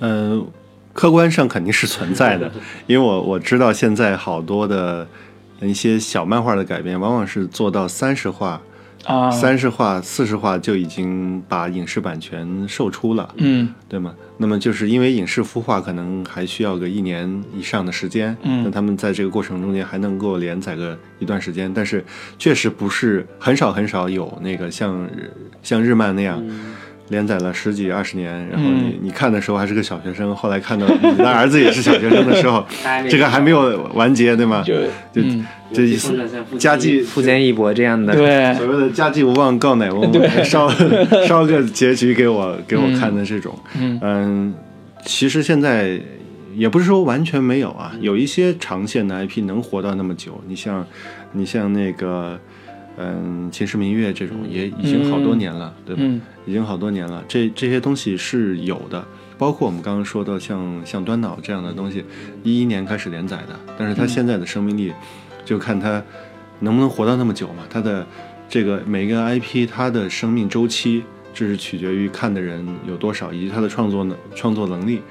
[0.00, 0.46] 嗯，
[0.92, 2.50] 客观上肯定是存在的，
[2.86, 5.06] 因为我我知道现在好多的
[5.60, 8.62] 一些小漫画的改编，往往是做到三十话、
[9.08, 14.14] 啊，三十话、四十话就已经把影视版权售出了，嗯对吗？
[14.36, 22.04] 那么就是因为影视孵化可能还需要个一年以上的时间，嗯那他们在这个过程中间还能够连载个一段时间，但是
[22.38, 25.08] 确实不是很少很少有那个像
[25.62, 26.42] 像日漫那样。
[27.10, 28.98] 连载了十几二十年，然后你、嗯。
[29.02, 32.66] 你看的时候还是个小学生，后来看到你的儿子也是小学生的时候，
[33.08, 34.62] 这个还没有完结，对吗？
[34.64, 34.74] 就
[35.72, 36.14] 就意思，
[36.58, 38.54] 家祭父坚义博这样的，对。
[38.54, 40.10] 所谓的家祭无忘告乃翁，
[40.44, 40.70] 烧
[41.26, 43.98] 烧个结局给我给我看的这种，嗯。
[44.02, 44.54] 嗯，
[45.04, 46.00] 其实现在
[46.54, 50.40] 也不是说完全没有啊，有一些长线的 IP 能活到那么久。
[50.48, 50.84] 你像，
[51.32, 52.38] 你像那个，
[52.98, 56.02] 嗯，《秦时明月》这种也已经好多年了，对吧？
[56.04, 57.22] 嗯已经好多年了。
[57.28, 59.04] 这这些东西是有的，
[59.36, 62.02] 包括我们刚刚说的像像端脑这样的东西，
[62.42, 64.92] 一一年开始连载的，但是它现在的生命力，
[65.44, 66.02] 就看它
[66.60, 67.64] 能不能活到那么久嘛。
[67.68, 68.06] 它的
[68.48, 71.04] 这个每个 IP 它的生命周期，
[71.34, 75.02] 这是取决于看的人有多少，以及它的创作能创作能力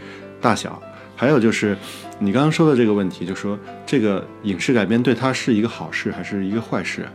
[0.42, 0.82] 大小。
[1.16, 1.78] 还有就是
[2.20, 7.08] 你刚刚说的这个问题，就说这个影视改编对它是一个好事还是一个坏事？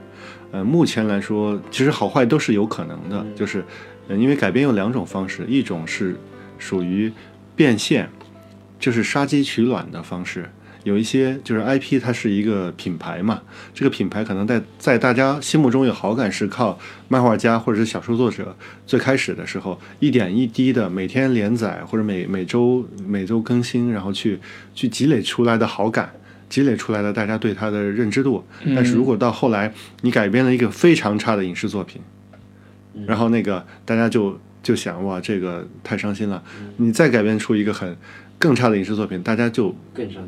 [0.53, 3.65] 呃，目前来说，其实好坏都是有可能的，就是，
[4.07, 6.15] 呃，因为改编有两种方式，一种是
[6.59, 7.11] 属于
[7.57, 8.09] 变现，
[8.79, 10.49] 就是杀鸡取卵的方式。
[10.85, 13.41] 有一些就是 IP，它是一个品牌嘛，
[13.73, 18.55] 这个品牌可能在在大家心目中有好感，是靠漫画家或者是小说作者
[18.85, 24.39] 最开始的时候一点一滴的每天连载或者每每周每周更新，然后去
[24.75, 26.13] 去积累出来的好感。
[26.53, 28.45] 积累出来了大家对他的认知度，
[28.77, 29.73] 但是如果到后来
[30.03, 32.03] 你改编了一个非常差的影视作品，
[33.07, 36.43] 然后那个大家就就想哇，这个太伤心了。
[36.77, 37.97] 你再改编出一个很
[38.39, 39.75] 更差的影视作品，大家就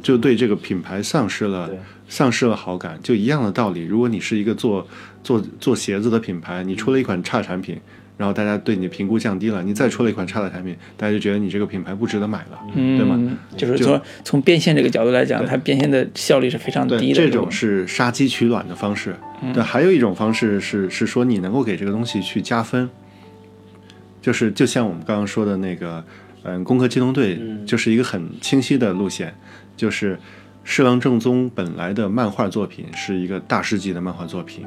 [0.03, 1.71] 就对这个品牌丧失了
[2.09, 3.85] 丧失了好感，就一样的道理。
[3.85, 4.89] 如果你是一个做
[5.23, 7.79] 做做鞋子的品牌，你出了一款差产品。
[8.17, 13.37] 然后大家对你的评估降低了，你再出了一款差的产品，大家就觉得你这个品牌不值得买了，嗯，对吗？
[13.57, 17.15] 就是说，从变现这个角度来讲，它变现的效率是非常，低的。
[17.15, 19.17] 这种是杀鸡取卵的方式。
[19.53, 22.89] 对，还有一种方式是是说你能够给这个东西去加分，
[24.23, 26.05] 就是就像我们刚刚说的那个，
[26.45, 29.35] 嗯，《攻壳机动队》就是一个很清晰的路线，
[29.77, 30.17] 就是
[30.63, 34.65] 侍郎正宗本来的漫画作品是一个大师级的漫画作品，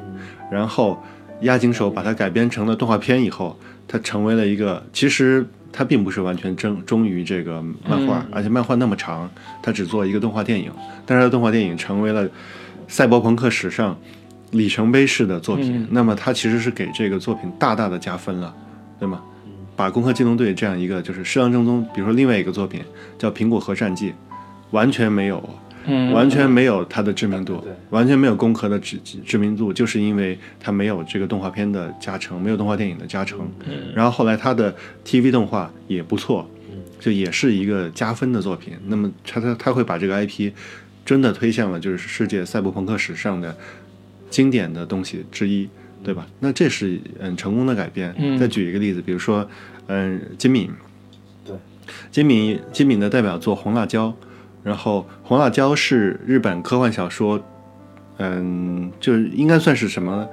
[0.52, 1.02] 然后。
[1.42, 9.30] 押井守把它改编成了动画片以后，它成为了一个其实它并不是完全忠忠于这个漫画，而且漫画那么长，
[9.62, 10.70] 它只做一个动画电影，
[11.06, 12.28] 但是它动画电影成为了
[12.88, 13.96] 赛博朋克史上
[14.50, 18.54] 里程碑式的作品，那么它其实是给这个作品大大的加分了，
[18.98, 19.20] 对吗？
[19.76, 22.80] 把《攻壳机动队》这样一个就是适当正宗，比如说另外一个作品
[23.16, 24.10] 叫《苹果核战记》，
[24.72, 25.48] 完全没有。
[25.86, 33.48] 嗯，完全没有它的知名度，完全没有攻壳的知知名度，就是因为它没有这个动画片的加成，没有动画电影的加成。
[33.94, 34.74] 然后后来它的
[35.04, 36.48] TV 动画也不错，
[37.00, 38.74] 就也是一个加分的作品。
[38.86, 40.52] 那么它它它会把这个 IP
[41.04, 43.56] 真的推向了就是世界赛博朋克史上的
[44.28, 45.68] 经典的东西之一，
[46.04, 46.26] 对吧？
[46.40, 48.14] 那这是嗯成功的改编。
[48.38, 49.48] 再举一个例子，比如说
[49.86, 50.70] 嗯金敏，
[51.46, 51.54] 对，
[52.10, 54.08] 金敏金敏的代表作《红辣椒》。
[54.62, 57.40] 然后，红辣椒是日本科幻小说，
[58.18, 60.28] 嗯，就是应该算是什么，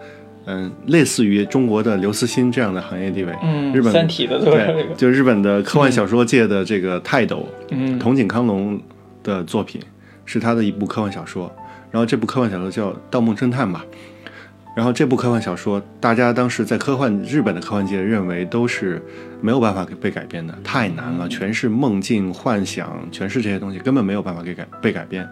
[0.45, 3.34] 嗯，类似于中国的刘慈欣这样的行业地位。
[3.43, 8.81] 嗯，日本三体的对，就日本的科幻小说界的这个泰斗，嗯，筒井康隆
[9.23, 9.81] 的作品
[10.26, 11.52] 是他的一部科幻小说。
[11.91, 13.85] 然后这部科幻小说叫《盗梦侦探》吧。
[14.76, 19.02] 然后这部科幻小说，大家当时在科幻日本的科幻界认为都是
[19.45, 25.30] 没有办法被改变的，太难了，全是梦境幻想，全是这些东西，根本没有办法给改被改变。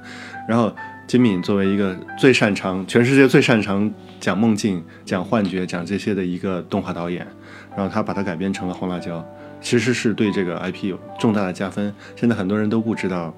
[0.48, 0.72] 然后
[1.08, 7.26] 金敏作为一个最擅长全世界最擅长讲梦境、讲幻觉、讲这些的一个动画导演，
[7.76, 9.18] 然后他把它改编成了《红辣椒》，
[9.60, 11.92] 其实是对这个 IP 有重大的加分。
[12.16, 13.36] 现在很多人都不知道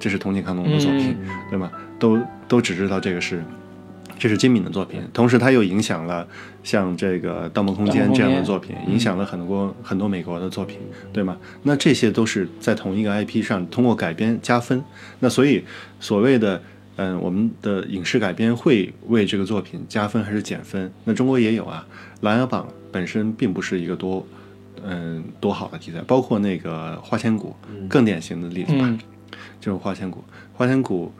[0.00, 1.16] 这是同井康隆的作品，
[1.48, 1.70] 对吗？
[2.00, 2.18] 都
[2.48, 3.44] 都只知道这个是。
[4.18, 6.26] 这是金敏的作品，同时它又影响了
[6.64, 10.78] 像这个《盗梦空间》这样的作品，影响了很多很多美国的作品，
[11.12, 11.36] 对吗？
[11.62, 14.82] 那这些都是在同一个 IP 上通过改编加分。
[15.20, 15.64] 那所以
[16.00, 16.60] 所谓的
[16.96, 20.92] 嗯，我们的影视改编会为这个作品加分还是减分？
[21.04, 21.86] 那中国也有啊，
[22.22, 24.26] 《琅琊榜》本身并不是一个多
[24.84, 27.54] 嗯多好的题材，包括那个《花千骨》
[27.88, 28.98] 更典型的例子吧，
[29.60, 30.24] 就是《花千骨》，
[30.58, 31.12] 《花千骨》。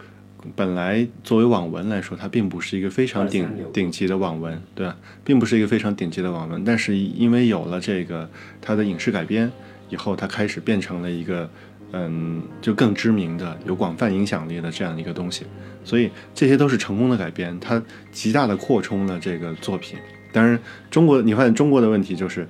[0.55, 4.97] 本来作为网文来说，它并不是一个非常顶顶级的网文，对吧？
[5.25, 8.29] 并不是一个非常顶级的网文，但是因为有了这个
[8.61, 9.51] 它的影视改编
[9.91, 11.51] 以后，它开始变成了一个
[11.93, 15.45] 嗯，就更知名的、有广泛影响力的这样一个东西。
[15.85, 17.83] 所以这些都是成功的改编，它
[18.13, 19.99] 极大的扩充了这个作品。
[20.33, 20.59] 当然，
[20.91, 22.47] 中国你发现中国的问题就是，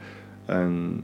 [0.49, 1.01] 嗯，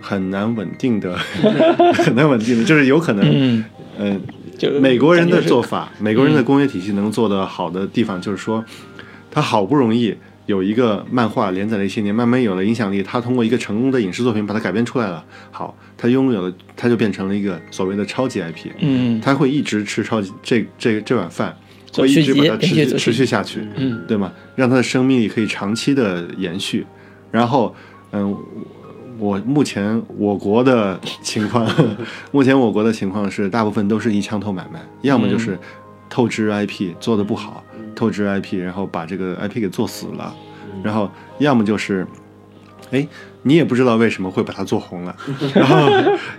[0.00, 1.16] 很难稳定的，
[1.92, 3.64] 很难稳定的，就是有可能，
[3.98, 4.22] 嗯。
[4.58, 8.64] 就美国人的做法，美国人的工业体系能做得好的地方，就是说，
[9.30, 10.16] 他好不容易
[10.46, 21.54] 有一个漫画连载了一些年，慢慢有了影响力，他通过一个成功的影视作品把它改编出来了，好，他拥有了，他就变成了一个所谓的超级 IP，嗯，他会一直吃超级这这这碗饭，
[21.92, 24.32] 会一直把它持续持续下去，嗯，对吗？
[24.54, 26.86] 让他的生命力可以长期的延续，
[27.30, 27.74] 然后，
[28.12, 28.36] 嗯。
[29.18, 31.66] 我目前我国的情况，
[32.32, 35.58] 目前我国的情况是，大部分都是一枪头买卖，要么就是
[36.08, 37.62] 透支 IP 做的不好，
[37.94, 40.34] 透支 IP，然后把这个 IP 给做死了，
[40.82, 42.06] 然后要么就是，
[42.90, 43.06] 哎，
[43.42, 45.16] 你也不知道为什么会把它做红了，
[45.54, 45.88] 然后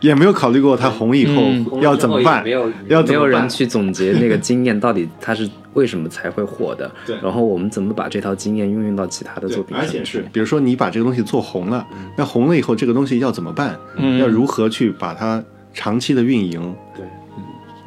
[0.01, 11.85] 也没有考虑过它红以后要怎么办，没有要怎么办没有人去总结那个经验到底它是为什么才会火的，对然后我们怎么把这套经验运用到其他的作品上去，而且是，比如说你把这个东西做红了，
[12.17, 13.77] 那红了以后，这个东西要怎么办？
[13.95, 15.43] 嗯要如何去把它
[15.73, 16.75] 长期的运营？
[16.95, 17.05] 对，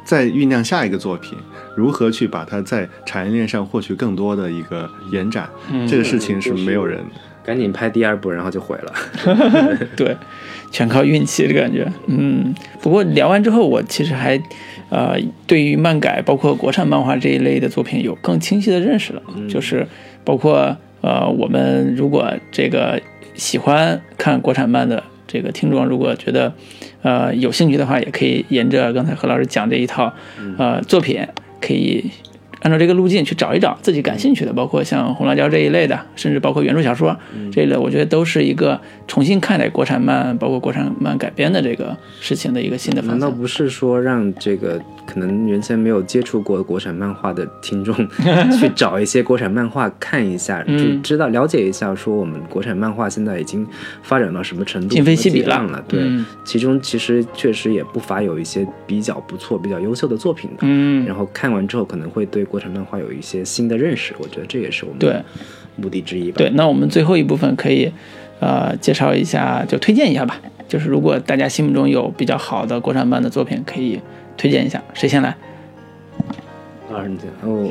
[0.03, 1.37] 再酝酿下一个作品，
[1.75, 5.49] 如何去把它在产业链上获取更多的一个延展？
[5.71, 7.03] 嗯这个事情是没有人。
[7.43, 8.93] 赶紧拍第二部，然后就毁了。
[9.97, 10.15] 对，
[10.71, 11.91] 全靠运气的感觉。
[12.07, 14.41] 嗯，不过聊完之后，我其实还，
[14.89, 19.21] 呃，对于漫改，包括国产漫画这一类的作品有更清晰的认识了。
[19.49, 19.87] 就是
[20.23, 23.01] 包括呃，我们如果这个
[23.33, 26.53] 喜欢看国产漫的这个听众，如果觉得
[27.01, 30.13] 呃有兴趣的话，也可以沿着刚才何老师讲这一套
[30.57, 31.27] 呃作品，
[31.59, 32.11] 可以。
[32.61, 37.17] 按照这个路径去找一找自己感兴趣的，包括像《红辣椒》这一类的，甚至包括原著小说、
[37.51, 43.19] 这一类，我觉得都是一个重新看待国产漫，包括国产漫改编的这个事情的一个新的方向。
[43.19, 47.95] 难道不是说让这个可能原先没有接触过国产漫画的听众
[48.59, 53.67] 去找一些国产漫画看一下，嗯就知道了解一下，说我们国产漫画现在已经
[54.03, 55.83] 发展到什么程度，今非昔比了。
[55.87, 60.57] 对，嗯其中其实确实也不乏有一些比较不错、比较优秀的作品的。
[60.61, 65.23] 嗯，然后看完之后可能会对国产漫画有一些新的认识，我觉得这也是我们
[65.77, 66.35] 目的之一吧。
[66.37, 67.89] 对，那我们最后一部分可以，
[68.41, 70.37] 呃，介绍一下，就推荐一下吧。
[70.67, 74.01] 就是如果大家心目中有比较好的国产漫的作品，可以
[74.35, 74.83] 推荐一下。
[74.93, 75.29] 谁先来？
[76.91, 77.69] 啊，你这哦，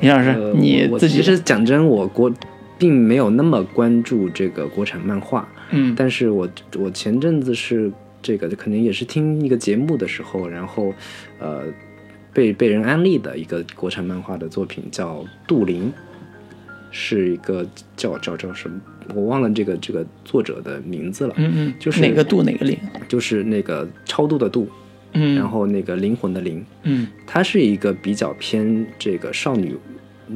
[0.00, 2.32] 李老师，你自己其实讲真，我国
[2.76, 7.90] 并没有那么关注这个国产漫画，嗯但是我我前阵子是
[8.20, 10.92] 这个可能也是听一个节目的时候，然后
[11.38, 11.62] 呃
[12.38, 15.86] 被被人安利的一个国产漫画的作品叫《杜林》，
[16.92, 17.66] 是一个
[17.96, 18.80] 叫叫叫什么，
[19.12, 22.78] 我忘了这个这个作者的名字了，嗯嗯，就是哪个杜哪个林？
[23.08, 24.68] 就是那个超度的度，
[25.14, 27.08] 嗯，然后那个灵魂的灵，嗯。
[27.26, 29.76] 它是一个比较偏这个少女，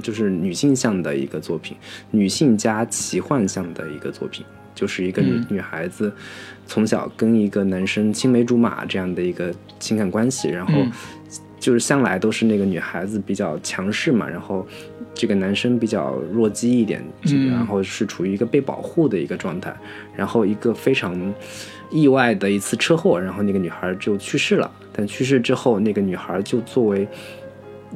[0.02, 1.76] 就是女性向的一个作品，
[2.10, 5.46] 女性加奇幻向的一个作品，就是一个女、嗯。
[5.50, 6.12] 女孩子
[6.66, 10.92] 从小跟一个男生青梅竹马这样的一个情感关系，然后嗯
[11.62, 14.66] 就是向来都是那个女孩子比较强势嘛，然后
[15.14, 19.72] 这个男生比较弱鸡一点，嗯然后是处于一个被保护的一个状态，
[20.16, 21.14] 然后一个非常
[21.88, 24.68] 意外的一次车祸，然后那个女孩就去世了。
[24.92, 27.06] 但去世之后，那个女孩就作为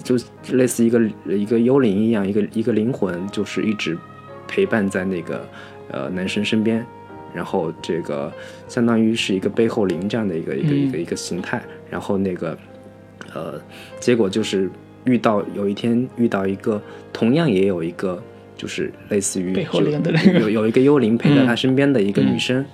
[0.00, 0.14] 就
[0.52, 3.98] 类似一个一个幽灵一样，一个一个灵魂，就是一直
[4.46, 5.44] 陪伴在那个
[5.90, 6.86] 呃男生身边，
[7.34, 8.32] 然后这个
[8.68, 11.60] 相当于是一个背后灵这样的一个一个嗯一个一个形态，
[11.90, 12.56] 然后那个
[13.36, 13.60] 呃
[14.00, 14.70] 结果就是
[15.04, 16.80] 遇到有一天遇到一个
[17.12, 18.22] 同样也有一个
[18.56, 22.64] 就是类似于背后就灵的那个有有一个幽灵陪在他嗯身边的一个女嗯生。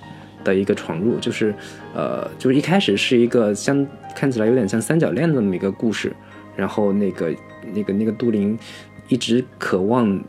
[0.43, 1.55] 的一个闯入，就是
[1.95, 6.11] 呃，就是一开始是一个像看起来有点像三角恋的那么一个故事，
[6.57, 7.33] 然后那个
[7.73, 8.59] 那个那个杜林
[9.07, 10.21] 一直渴望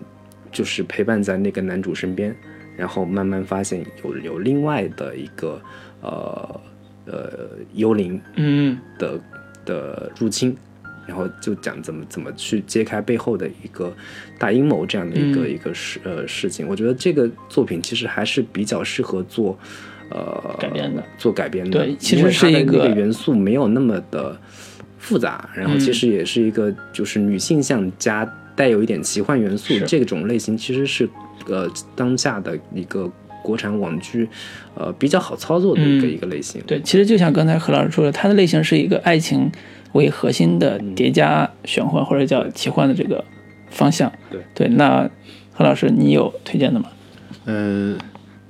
[0.53, 2.33] 就是陪伴在那个男主身边，
[2.77, 5.61] 然后慢慢发现有有另外的一个
[6.01, 6.61] 呃
[7.07, 9.21] 呃幽灵嗯的
[9.65, 10.57] 的入侵，
[11.07, 13.93] 然后就讲怎么怎么去揭开背后的一个
[14.39, 16.67] 大阴谋这样的一个、嗯一个事呃事情。
[16.69, 19.59] 我觉得这个作品其实还是比较适合做
[20.11, 21.79] 呃改编的，做改编的。
[21.81, 24.39] 对其实是一个那个元素没有那么的
[24.99, 28.25] 复杂，然后嗯其实也是一个就是女性向加
[28.57, 31.09] 带有一点奇幻元素是这种类型，其实是
[31.49, 33.11] 呃当下的一个
[33.45, 34.27] 国产网剧
[34.75, 36.63] 呃比较好操作的一个、嗯一个类型。
[36.67, 39.53] 对，其实就像刚才何老师说的，它的类型是一个爱情
[39.93, 43.23] 为核心的叠加玄幻或者叫奇幻的这个
[43.69, 44.11] 方向。
[44.31, 45.09] 对对，那
[45.53, 46.87] 何老师你有推荐的吗？
[47.45, 47.95] 呃，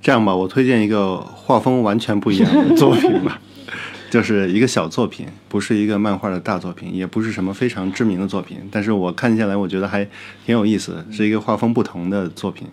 [0.00, 3.40] 这样吧，我推荐一个画风完全不一样的 作品吧，
[4.08, 10.04] 就是一个小作品，不是一个漫画的大作品，也不是什么非常知名的作品，但是我看下来，我觉得还
[10.46, 12.68] 挺有意思的，是一个画风不同的作品，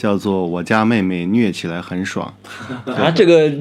[0.00, 2.32] 叫做《我家妹妹虐起来很爽》。
[2.96, 3.52] 啊，这个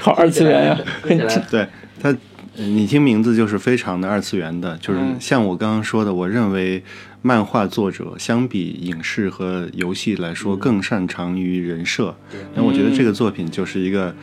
[0.00, 1.16] 好二次元呀、 很
[1.50, 1.66] 对
[1.98, 6.82] 它，呃你听名字就是非常的二次元的，就是嗯像我刚刚说的，我认为
[7.22, 12.14] 漫画作者相比影视和游戏来说更擅长于人设。
[12.54, 14.14] 那我觉得这个作品就是一个。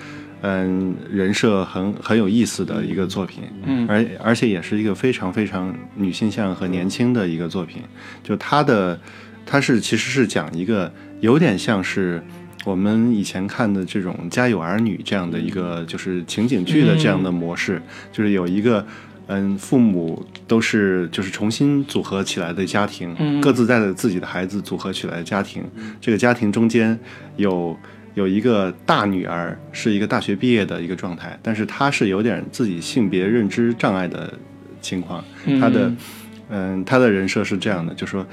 [0.47, 7.81] 嗯，人设很很有意思的一个作品，嗯而而且也是一个非常非常女性向和年轻的一个作品。
[8.21, 8.99] 就她的，
[9.43, 12.23] 她是其实是讲一个有点像是
[12.65, 17.81] 我们以前看的这种《家有儿女》这样的一个就是情景剧的这样的模式，
[18.11, 18.85] 就是有一个。
[19.27, 25.63] 嗯，父母都是就是重新组合起来的家庭，嗯各自带着自己的孩子组合起来的家庭。
[25.99, 26.95] 这个家庭中间
[27.35, 27.75] 有
[28.13, 34.31] 有一个大女儿，是一个大学毕业的一个状态，但是她是有点自己性别认知障碍的
[34.79, 35.25] 情况。
[35.59, 35.91] 她的
[36.49, 38.23] 嗯，她的人设是这样的，就说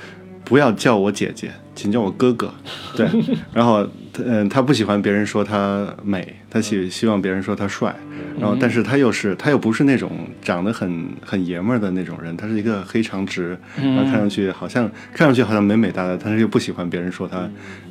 [0.44, 2.52] 不要叫我姐姐，请叫我哥哥。
[2.96, 3.08] 对，
[3.52, 3.86] 然后
[4.24, 7.94] 嗯，他不喜欢别人说他美，他希希望别人说他帅。
[8.38, 17.48] 然后，但是他又是他又不是那种长得很很爷们儿的那种人，他是一个黑长直，然后看上去好像看上去好像美美哒哒，但是又不喜欢别人说他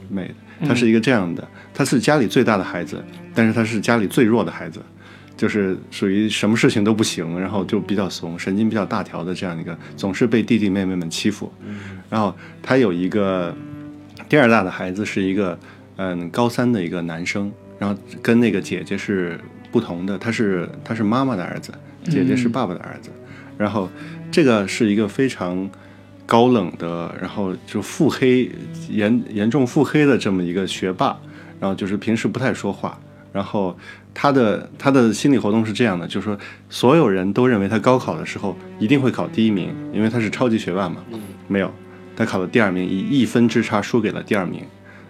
[0.10, 0.34] 美，
[0.66, 3.04] 他是一个这样的，他是家里最大的孩子，
[3.36, 4.82] 但是他是家里最弱的孩子，
[5.38, 11.54] 就是属于什么事情都不行，然后就比较怂，神经比较大条的这样一个，总是被弟弟妹妹们欺负。
[12.10, 13.56] 然后他有一个
[14.32, 15.60] 第二大的孩子是一个
[15.98, 19.38] 嗯高三的一个男生，然后跟那个姐姐是
[19.74, 21.70] 不同的，他是他是妈妈的儿子，
[22.06, 23.10] 姐姐是爸爸的儿子。
[23.58, 23.90] 然后
[24.32, 25.70] 这个是一个非常
[26.26, 28.50] 高冷的，然后就腹黑
[28.90, 31.20] 严严重腹黑的这么一个学霸，
[31.60, 32.98] 然后就是平时不太说话，
[33.34, 33.78] 然后
[34.14, 36.40] 他的他的心理活动是这样的，就是说
[36.70, 41.04] 所有人都认为他高考的时候一定会考第一名，因为他是超级学霸嘛，
[41.50, 41.70] 没有，
[42.16, 44.62] 他考了第二名，以一分之差输给了第二名。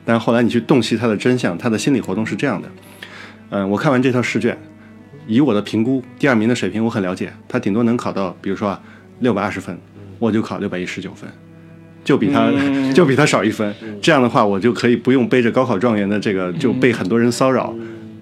[0.04, 2.68] 但是后来你去洞悉他的真相，他的心理活动是这样的。
[3.50, 4.58] 嗯，我看完这套试卷，
[5.28, 8.82] 以我的评估，第二名的水平我很了解，他顶多能考到，比如说啊，
[9.20, 9.78] 六百二十分，
[10.18, 11.30] 我就考六百一十九分，
[12.04, 12.52] 就比他、
[12.96, 13.74] 就比他少一分。
[14.02, 17.76] 这样的话，我就可以不用背着高考状元的这个，就被很多人骚扰，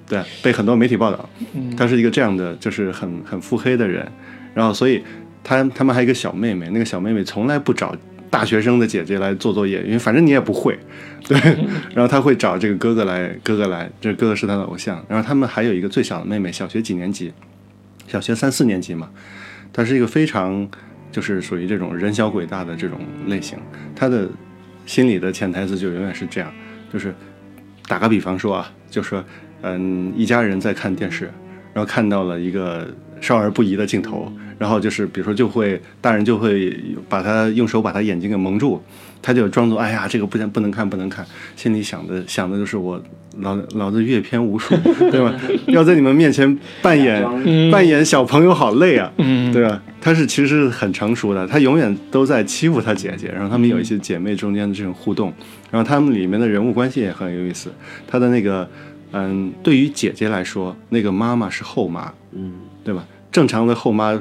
[0.07, 1.29] 对，被很多媒体报道。
[1.77, 4.05] 他是一个这样的，就是很很腹黑的人。
[4.53, 5.01] 然后，所以
[5.43, 7.95] 他他们还有一个小妹妹，那个小妹妹从来不找
[8.29, 10.77] 大学生的姐姐来做作业，因为反正你也不会，
[11.27, 11.37] 对。
[11.93, 15.03] 然后他会找这个哥哥来，哥哥来，这哥哥是他的偶像。
[15.07, 17.33] 然后他们还有一个最小的妹妹，小学几年级？
[18.07, 19.09] 小学三四年级嘛。
[19.71, 20.67] 她是一个非常
[21.11, 23.57] 就是属于这种人小鬼大的这种类型，
[23.95, 24.27] 她的
[24.85, 26.51] 心里的潜台词就永远是这样，
[26.91, 27.13] 就是
[27.87, 29.23] 打个比方说啊，就说
[29.61, 31.25] 嗯，一家人在看电视，
[31.73, 32.87] 然后看到了一个
[33.21, 36.77] 少儿不宜的镜头，然后就是比如说就会大人就会
[37.07, 38.81] 把他用手把他眼睛给蒙住，
[39.21, 41.25] 他就装作哎呀这个不能不能看不能看，
[41.55, 43.01] 心里想的想的就是我
[43.39, 44.75] 老老子阅片无数，
[45.11, 45.33] 对吧？
[45.67, 47.23] 要在你们面前扮演
[47.71, 49.81] 扮演小朋友好累啊，嗯对吧？
[50.01, 55.33] 他是其实是很成熟的，他永远都在欺负他姐姐，然后他们有一些姐妹中间的这种互动，
[55.69, 57.69] 然后他们里面的人物关系也很有意思。
[58.07, 58.69] 他的那个，
[59.11, 62.53] 嗯，对于姐姐来说，那个妈妈是后妈，嗯，
[62.83, 63.05] 对吧？
[63.31, 64.19] 正常的后妈，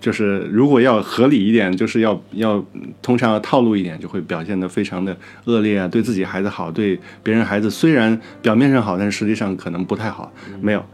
[0.00, 2.64] 就是如果要合理一点，就是要要
[3.00, 10.84] 通常要套路一点，就会表现得非常的恶劣啊，对自己孩子好，对别人孩子虽然表面上好，但是实际上可能不太好，没有。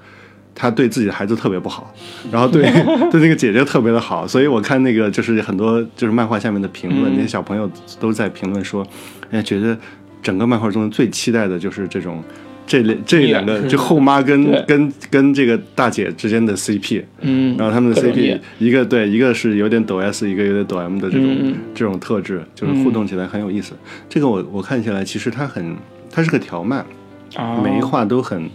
[0.60, 1.94] 他对自己的孩子特别不好，
[2.32, 2.64] 然后对
[3.12, 7.70] 对那个姐姐特别的好，所以我看那个就是很多就是漫画下面的评论，那些小朋友
[8.00, 8.84] 都在评论说，
[9.30, 9.78] 哎，觉得
[10.20, 12.24] 整个漫画中最期待的就是这种
[12.68, 23.72] 这类这两个就后妈跟跟跟这个大姐之间的 CP，嗯，然后他们的 CP 一个对一个是有点抖 S，一个有点抖 M 的这种、嗯这种特质，就是互动起来很有意思。
[24.08, 25.74] 这个我我看起来其实它很
[26.10, 26.84] 它是个条漫，
[27.34, 27.60] 啊。
[27.64, 28.48] 每一话都很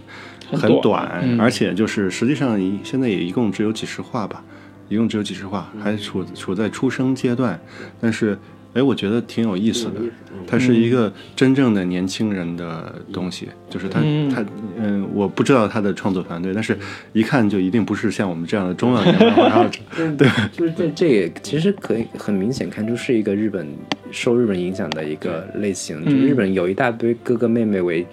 [0.52, 4.44] 很短，而且就是实际上一现在也一共只有几十话吧，
[4.90, 7.60] 一共只有几十话，还处处在出生阶段，
[8.00, 8.38] 但是
[8.74, 10.02] 哎，我觉得挺有意思的。
[10.46, 14.44] 它是一个真正的年轻人的东西，就是他嗯他
[14.78, 16.78] 嗯，我不知道他的创作团队，但是
[17.14, 19.80] 一看就一定不是像我们这样的中老年漫画爱好者。
[20.18, 23.66] 对，就是这这也其实可以很明显看出是一个日本
[24.12, 26.04] 受日本影响的一个类型。
[26.04, 28.06] 就日本有一大堆哥哥妹妹为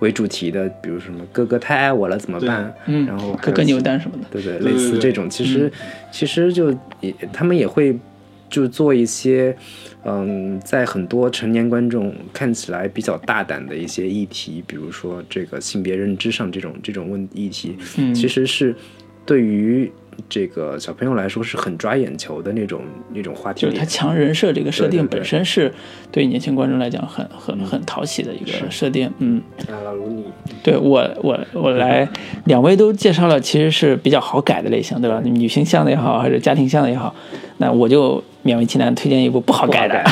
[0.00, 2.74] 为主题的，比如什么哥哥太爱我了怎么办？
[2.86, 5.72] 嗯然后哥哥牛蛋什么的，对对，对类似这种，其实
[6.12, 6.70] 其实就
[7.00, 7.98] 也他们也会
[8.50, 9.56] 就做一些，
[10.04, 18.74] 嗯，在很多成年观众看起来比较大胆的一些议题，比如说这个性别认知上这种这种问议题，嗯其实是
[19.26, 19.90] 对于
[20.28, 22.80] 这个小朋友来说是很抓眼球的那种
[23.14, 23.62] 那种话题。
[23.62, 25.72] 就是他强人设这个设定本身是
[26.10, 29.40] 对年轻观众来讲很很很讨喜的一个设定，嗯。
[29.68, 30.24] 啊，老卢你
[30.62, 32.08] 对我，我我来，
[32.46, 35.20] 两位都介绍了，其实是比较好改的类型，对吧？
[35.24, 37.14] 女性向的也好，还是家庭向的也好，
[37.58, 40.02] 那我就勉为其难推荐一部不好改的。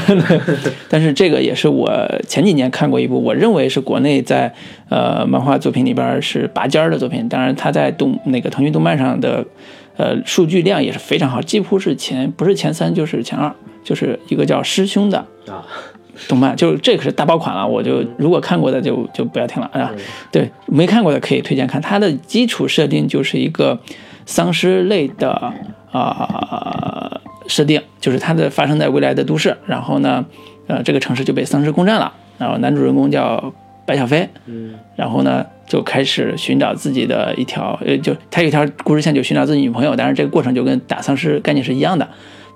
[0.91, 1.91] 但是这个也是我
[2.29, 4.53] 前几年看过一部，我认为是国内在
[4.91, 7.27] 呃漫画作品里边是拔尖儿的作品。
[7.29, 9.43] 当然，它在动那个腾讯动漫上的
[9.97, 13.51] 呃数据量也是非常好，几乎是前不是前三就是前二，
[13.83, 15.19] 就是一个叫师兄的。
[15.49, 15.65] 啊，
[16.29, 17.67] 动漫，就是这可是大爆款了。
[17.67, 19.93] 我就如果看过的就就不要听了啊。
[20.31, 21.81] 对，没看过的可以推荐看。
[21.81, 23.79] 它的基础设定就是一个
[24.27, 25.55] 丧尸类的
[25.93, 30.27] 啊、设定，就是它的发生在未来的都市，然后呢，
[30.67, 33.55] 呃，这个城市就被丧尸攻占了，然后男主人公叫
[33.87, 42.07] 白小飞，嗯，然后呢就开始寻找自己的一条，呃，就他有一条故事线，就寻找自己女朋友，但是这个过程就跟打丧尸概念是一样的。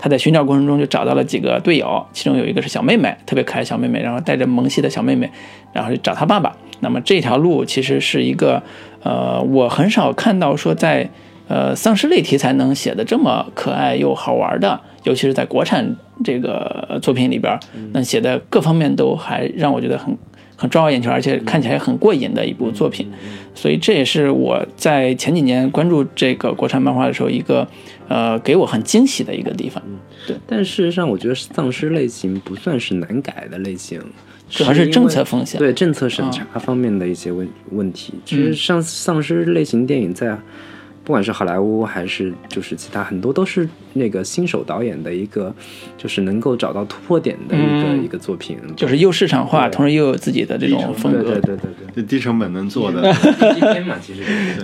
[0.02, 5.30] 他在寻找过程中就找到了几个队友，其中有一个是小妹妹，特别可爱小妹妹，然后带着萌系的小妹妹，
[5.74, 6.56] 然后去找他爸爸。
[6.80, 8.62] 那么这条路其实是一个，
[9.02, 11.10] 呃，我很少看到说在
[11.50, 17.58] 呃丧尸类题材能写的这么可爱又好玩的，尤其是在国产这个作品里边，
[17.92, 20.16] 那写的各方面都还让我觉得很
[20.56, 23.10] 很抓我眼球，而且看起来很过瘾的一部作品。
[23.52, 27.66] 所以这也是我在前几年关注这个国产漫画的时候一个
[28.06, 29.82] 呃给我很惊喜的一个地方。
[30.26, 34.00] 对但事实上，我觉得丧尸类型不算是难改的类型，
[34.48, 38.14] 主要是政策风险对政策审查方面的一些问问题。
[38.24, 40.38] 其实像丧尸类型电影在。
[41.10, 45.52] 不管是好莱坞还是就是其他很多都是那个新手导演的一个，
[45.98, 48.04] 就是能够找到突破点的一个、嗯。
[48.04, 51.22] 一个作品，就是又市场化，同时又有自己的这种风格。
[51.22, 52.02] 对对对对对。
[52.04, 54.20] 低成本能做的，对，一篇嘛，其实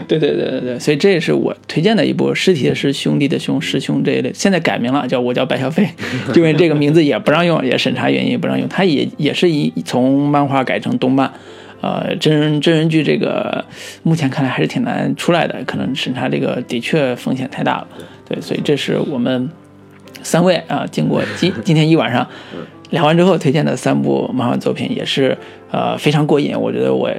[0.06, 0.18] 对。
[0.20, 0.30] 对。
[0.30, 5.84] 对对对，所以这也是我推荐的一部《尸体的尸兄弟的兄师兄》这一类，现在改名了，叫我叫白小飞，
[6.36, 8.68] 因为这个名字也不让用，也审查原因也不让用。
[8.68, 11.32] 它也也是一从漫画改成动漫，
[11.80, 13.64] 呃，真人真人剧这个
[14.02, 17.88] 目前看来还是挺难出来的，可能审查这个的确风险太大了。
[18.28, 19.48] 对，所以这是我们
[20.22, 22.26] 三位啊，经过今今天一晚上
[22.90, 25.36] 聊完之后推荐的三部漫画作品，也是
[25.70, 27.10] 呃非常过瘾，我觉得我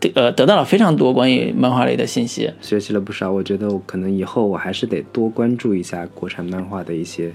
[0.00, 0.12] 得。
[0.14, 3.32] 呃，得到了非常多关于漫画类的信息，学习了不少。
[3.32, 7.32] 我觉得我可能以后我还是得多关注一下国产漫画的一些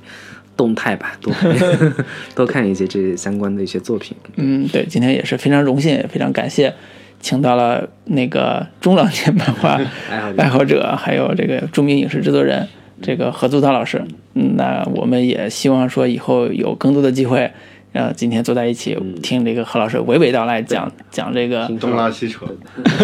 [0.59, 1.55] 动态吧， 多看
[2.35, 4.17] 多看一些这些相关的一些作品。
[4.35, 6.73] 嗯，对，今天也是非常荣幸，也非常感谢，
[7.21, 9.79] 请到了那个中老年漫画
[10.09, 12.67] 爱 好者爱好者，还有这个著名影视制作人
[13.01, 14.03] 这个何祖涛老师。
[14.33, 17.49] 嗯，那我们也希望说以后有更多的机会，
[17.91, 21.67] 呃，今天坐在一起听这个何老师娓娓道来讲讲这个。
[21.79, 22.45] 东拉西扯。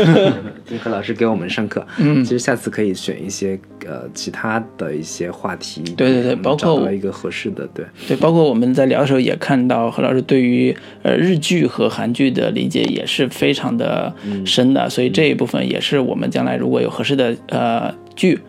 [0.68, 2.24] 听何老师给我们上课，嗯。
[2.24, 14.14] 其实下次可以选一些呃其他的一些话题，对对对包括我找到一个合适的，对，对，包括我们在聊的时候也看到何老师对于呃日剧和韩剧的理解也是非常的
[14.46, 18.40] 深的，所以这一部分也是我们将来如果有合适的呃剧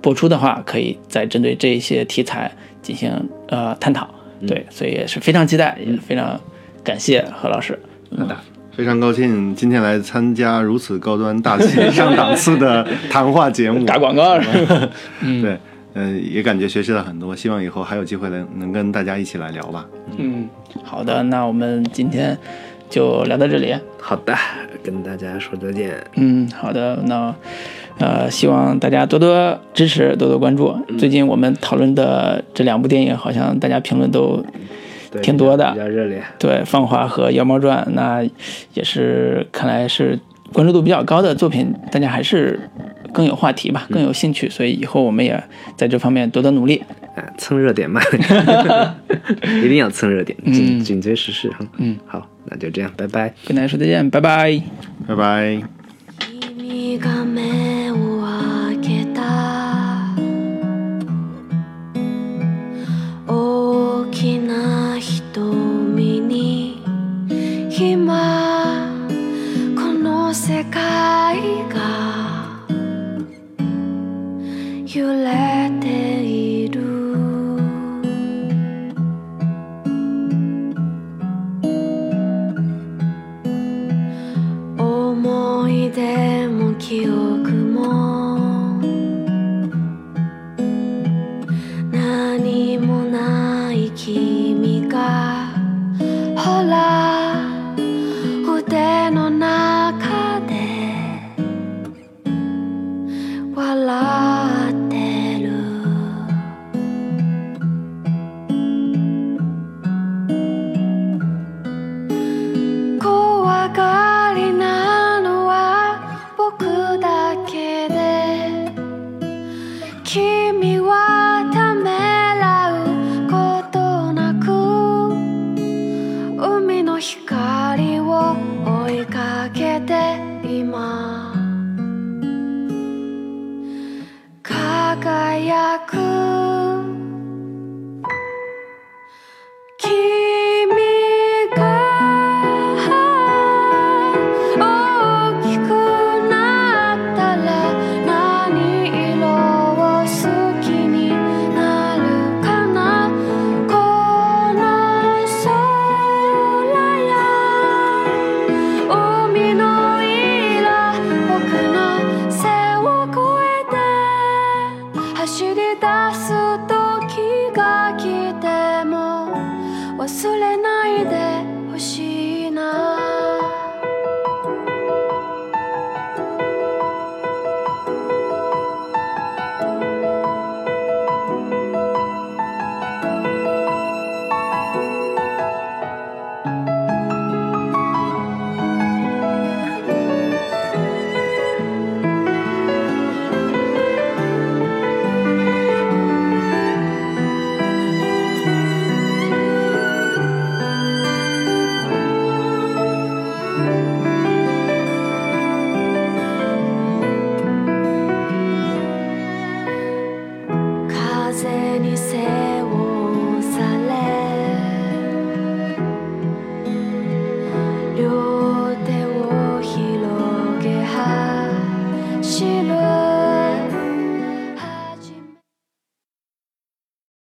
[0.00, 4.08] 播出的话，可以再针对这一些题材进行呃探讨。
[4.46, 6.40] 对，所以也是非常期待，也非常
[6.82, 7.78] 感谢何老师。
[8.16, 8.36] 好的，
[8.74, 14.88] 非常高兴今天来参加如此高端大气上档次的谈话节目， 打广告是吧？
[15.20, 15.58] 对，
[15.94, 19.86] 嗯、也感觉学习了很多，希望以后还有机会能能跟大家一起来聊吧。
[20.16, 20.48] 嗯，
[20.82, 22.36] 好的，那我们今天
[22.88, 23.74] 就聊到这里。
[24.00, 24.34] 好的，
[24.82, 27.34] 跟大家说再见，嗯，好的，那
[27.98, 30.74] 呃，希望大家多多支持，多多关注。
[30.98, 34.44] 最近我们讨论的这两部电影，好像大家评论都
[35.22, 38.22] 挺多的比较比较热烈，对《芳华》和《妖猫传》，那
[38.74, 40.18] 也是看来是
[40.52, 42.58] 关注度比较高的作品，大家还是
[43.12, 45.42] 更有话题吧，更有兴趣，所以以后我们也
[45.76, 46.82] 在这方面多多努力。
[47.16, 48.00] 啊，蹭热点嘛，
[49.64, 51.58] 一定要蹭热点，紧紧追时事哈。
[51.78, 53.34] 嗯，好，那就这样，拜拜。
[53.44, 54.62] 跟大家说再见，拜拜。
[55.08, 55.60] 拜拜。
[56.40, 57.79] 君が目
[67.82, 69.08] 今
[69.74, 71.40] この世界
[71.70, 72.66] が
[74.86, 76.19] 揺れてる